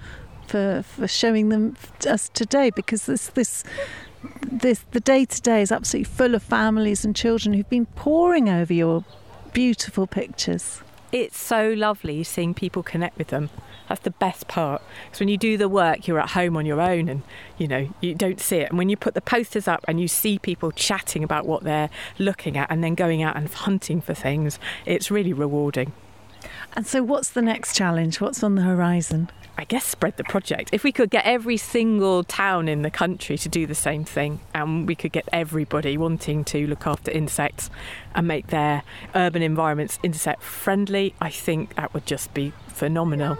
for 0.46 0.82
for 0.82 1.08
showing 1.08 1.48
them 1.48 1.76
us 2.08 2.28
today 2.30 2.70
because 2.70 3.06
this 3.06 3.28
this 3.28 3.64
this 4.50 4.84
the 4.92 5.00
day 5.00 5.24
to 5.24 5.40
day 5.42 5.62
is 5.62 5.72
absolutely 5.72 6.04
full 6.04 6.34
of 6.34 6.42
families 6.42 7.04
and 7.04 7.14
children 7.14 7.54
who've 7.54 7.68
been 7.68 7.86
poring 7.86 8.48
over 8.48 8.72
your 8.72 9.04
beautiful 9.52 10.06
pictures. 10.06 10.80
It's 11.12 11.38
so 11.38 11.70
lovely 11.70 12.24
seeing 12.24 12.52
people 12.52 12.82
connect 12.82 13.16
with 13.16 13.28
them. 13.28 13.50
That's 13.88 14.00
the 14.00 14.10
best 14.10 14.48
part. 14.48 14.82
Because 15.04 15.20
when 15.20 15.28
you 15.28 15.38
do 15.38 15.56
the 15.56 15.68
work, 15.68 16.08
you're 16.08 16.18
at 16.18 16.30
home 16.30 16.56
on 16.56 16.66
your 16.66 16.80
own 16.80 17.08
and, 17.08 17.22
you 17.56 17.68
know, 17.68 17.88
you 18.00 18.14
don't 18.14 18.40
see 18.40 18.58
it. 18.58 18.70
And 18.70 18.78
when 18.78 18.88
you 18.88 18.96
put 18.96 19.14
the 19.14 19.20
posters 19.20 19.68
up 19.68 19.84
and 19.86 20.00
you 20.00 20.08
see 20.08 20.38
people 20.38 20.72
chatting 20.72 21.22
about 21.22 21.46
what 21.46 21.62
they're 21.62 21.90
looking 22.18 22.56
at 22.56 22.70
and 22.70 22.82
then 22.82 22.94
going 22.94 23.22
out 23.22 23.36
and 23.36 23.48
hunting 23.48 24.00
for 24.00 24.14
things, 24.14 24.58
it's 24.84 25.10
really 25.10 25.32
rewarding. 25.32 25.92
And 26.76 26.86
so, 26.86 27.02
what's 27.02 27.30
the 27.30 27.40
next 27.40 27.74
challenge? 27.74 28.20
What's 28.20 28.42
on 28.42 28.54
the 28.54 28.60
horizon? 28.60 29.30
I 29.56 29.64
guess 29.64 29.86
spread 29.86 30.18
the 30.18 30.24
project. 30.24 30.68
If 30.72 30.84
we 30.84 30.92
could 30.92 31.08
get 31.08 31.24
every 31.24 31.56
single 31.56 32.22
town 32.22 32.68
in 32.68 32.82
the 32.82 32.90
country 32.90 33.38
to 33.38 33.48
do 33.48 33.66
the 33.66 33.74
same 33.74 34.04
thing, 34.04 34.40
and 34.54 34.86
we 34.86 34.94
could 34.94 35.12
get 35.12 35.26
everybody 35.32 35.96
wanting 35.96 36.44
to 36.44 36.66
look 36.66 36.86
after 36.86 37.10
insects 37.10 37.70
and 38.14 38.28
make 38.28 38.48
their 38.48 38.82
urban 39.14 39.40
environments 39.40 39.98
insect 40.02 40.42
friendly, 40.42 41.14
I 41.18 41.30
think 41.30 41.76
that 41.76 41.94
would 41.94 42.04
just 42.04 42.34
be 42.34 42.52
phenomenal. 42.68 43.38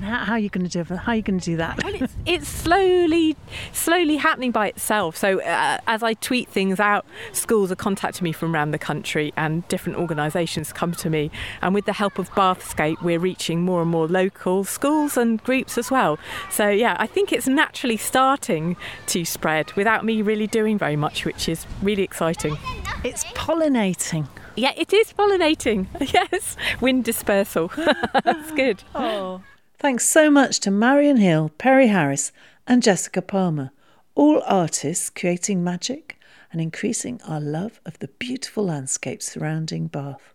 How, 0.00 0.24
how 0.24 0.32
are 0.34 0.38
you 0.38 0.48
going 0.48 0.68
to 0.68 0.84
do? 0.84 0.94
How 0.94 1.12
are 1.12 1.16
you 1.16 1.22
going 1.22 1.40
to 1.40 1.44
do 1.44 1.56
that? 1.56 1.82
Well, 1.82 1.94
it's, 1.94 2.14
it's 2.26 2.48
slowly, 2.48 3.36
slowly 3.72 4.16
happening 4.16 4.50
by 4.50 4.68
itself. 4.68 5.16
So 5.16 5.40
uh, 5.40 5.78
as 5.86 6.02
I 6.02 6.14
tweet 6.14 6.48
things 6.48 6.80
out, 6.80 7.06
schools 7.32 7.72
are 7.72 7.76
contacting 7.76 8.24
me 8.24 8.32
from 8.32 8.54
around 8.54 8.70
the 8.70 8.78
country, 8.78 9.32
and 9.36 9.66
different 9.68 9.98
organisations 9.98 10.72
come 10.72 10.92
to 10.92 11.10
me. 11.10 11.30
And 11.62 11.74
with 11.74 11.86
the 11.86 11.92
help 11.92 12.18
of 12.18 12.30
Bathscape, 12.32 13.02
we're 13.02 13.18
reaching 13.18 13.62
more 13.62 13.82
and 13.82 13.90
more 13.90 14.06
local 14.06 14.64
schools 14.64 15.16
and 15.16 15.42
groups 15.42 15.78
as 15.78 15.90
well. 15.90 16.18
So 16.50 16.68
yeah, 16.68 16.96
I 16.98 17.06
think 17.06 17.32
it's 17.32 17.46
naturally 17.48 17.96
starting 17.96 18.76
to 19.08 19.24
spread 19.24 19.72
without 19.72 20.04
me 20.04 20.22
really 20.22 20.46
doing 20.46 20.78
very 20.78 20.96
much, 20.96 21.24
which 21.24 21.48
is 21.48 21.66
really 21.82 22.02
exciting. 22.02 22.56
It's 23.04 23.24
pollinating. 23.24 24.26
Yeah, 24.56 24.72
it 24.76 24.92
is 24.92 25.12
pollinating. 25.12 25.86
Yes, 26.16 26.56
wind 26.80 27.04
dispersal. 27.04 27.70
That's 28.24 28.50
good. 28.52 28.82
Oh. 28.94 29.42
Thanks 29.78 30.06
so 30.06 30.30
much 30.30 30.60
to 30.60 30.70
Marion 30.70 31.18
Hill, 31.18 31.50
Perry 31.58 31.88
Harris, 31.88 32.32
and 32.66 32.82
Jessica 32.82 33.20
Palmer, 33.20 33.72
all 34.14 34.42
artists 34.46 35.10
creating 35.10 35.62
magic 35.62 36.18
and 36.50 36.62
increasing 36.62 37.20
our 37.28 37.40
love 37.40 37.78
of 37.84 37.98
the 37.98 38.08
beautiful 38.08 38.64
landscape 38.64 39.22
surrounding 39.22 39.86
Bath. 39.86 40.32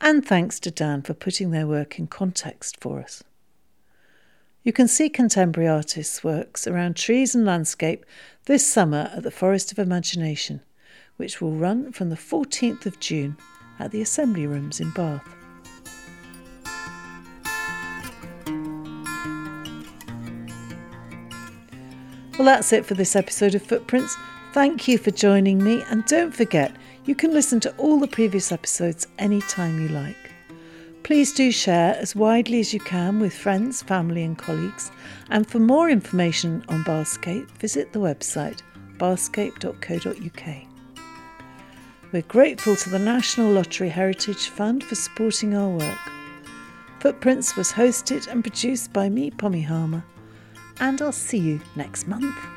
And 0.00 0.24
thanks 0.24 0.58
to 0.60 0.70
Dan 0.70 1.02
for 1.02 1.12
putting 1.12 1.50
their 1.50 1.66
work 1.66 1.98
in 1.98 2.06
context 2.06 2.78
for 2.80 2.98
us. 2.98 3.22
You 4.62 4.72
can 4.72 4.88
see 4.88 5.10
contemporary 5.10 5.68
artists' 5.68 6.24
works 6.24 6.66
around 6.66 6.96
trees 6.96 7.34
and 7.34 7.44
landscape 7.44 8.06
this 8.46 8.66
summer 8.66 9.10
at 9.14 9.22
the 9.22 9.30
Forest 9.30 9.70
of 9.70 9.78
Imagination, 9.78 10.62
which 11.18 11.42
will 11.42 11.52
run 11.52 11.92
from 11.92 12.08
the 12.08 12.16
14th 12.16 12.86
of 12.86 13.00
June 13.00 13.36
at 13.78 13.90
the 13.90 14.00
Assembly 14.00 14.46
Rooms 14.46 14.80
in 14.80 14.92
Bath. 14.92 15.35
Well, 22.38 22.44
that's 22.44 22.74
it 22.74 22.84
for 22.84 22.92
this 22.92 23.16
episode 23.16 23.54
of 23.54 23.62
Footprints. 23.62 24.14
Thank 24.52 24.86
you 24.86 24.98
for 24.98 25.10
joining 25.10 25.64
me, 25.64 25.82
and 25.88 26.04
don't 26.04 26.34
forget 26.34 26.76
you 27.06 27.14
can 27.14 27.32
listen 27.32 27.60
to 27.60 27.74
all 27.78 27.98
the 27.98 28.06
previous 28.06 28.52
episodes 28.52 29.06
anytime 29.18 29.80
you 29.80 29.88
like. 29.88 30.16
Please 31.02 31.32
do 31.32 31.50
share 31.50 31.96
as 31.96 32.14
widely 32.14 32.60
as 32.60 32.74
you 32.74 32.80
can 32.80 33.20
with 33.20 33.34
friends, 33.34 33.80
family, 33.80 34.22
and 34.22 34.36
colleagues. 34.36 34.90
And 35.30 35.48
for 35.48 35.60
more 35.60 35.88
information 35.88 36.62
on 36.68 36.84
Bathscape, 36.84 37.50
visit 37.52 37.94
the 37.94 38.00
website 38.00 38.60
bathscape.co.uk. 38.98 40.66
We're 42.12 42.22
grateful 42.22 42.76
to 42.76 42.90
the 42.90 42.98
National 42.98 43.50
Lottery 43.50 43.88
Heritage 43.88 44.48
Fund 44.48 44.84
for 44.84 44.94
supporting 44.94 45.54
our 45.54 45.70
work. 45.70 45.98
Footprints 47.00 47.56
was 47.56 47.72
hosted 47.72 48.28
and 48.28 48.44
produced 48.44 48.92
by 48.92 49.08
me, 49.08 49.30
Pommy 49.30 49.62
Harmer 49.62 50.04
and 50.80 51.00
I'll 51.00 51.12
see 51.12 51.38
you 51.38 51.60
next 51.74 52.06
month. 52.06 52.55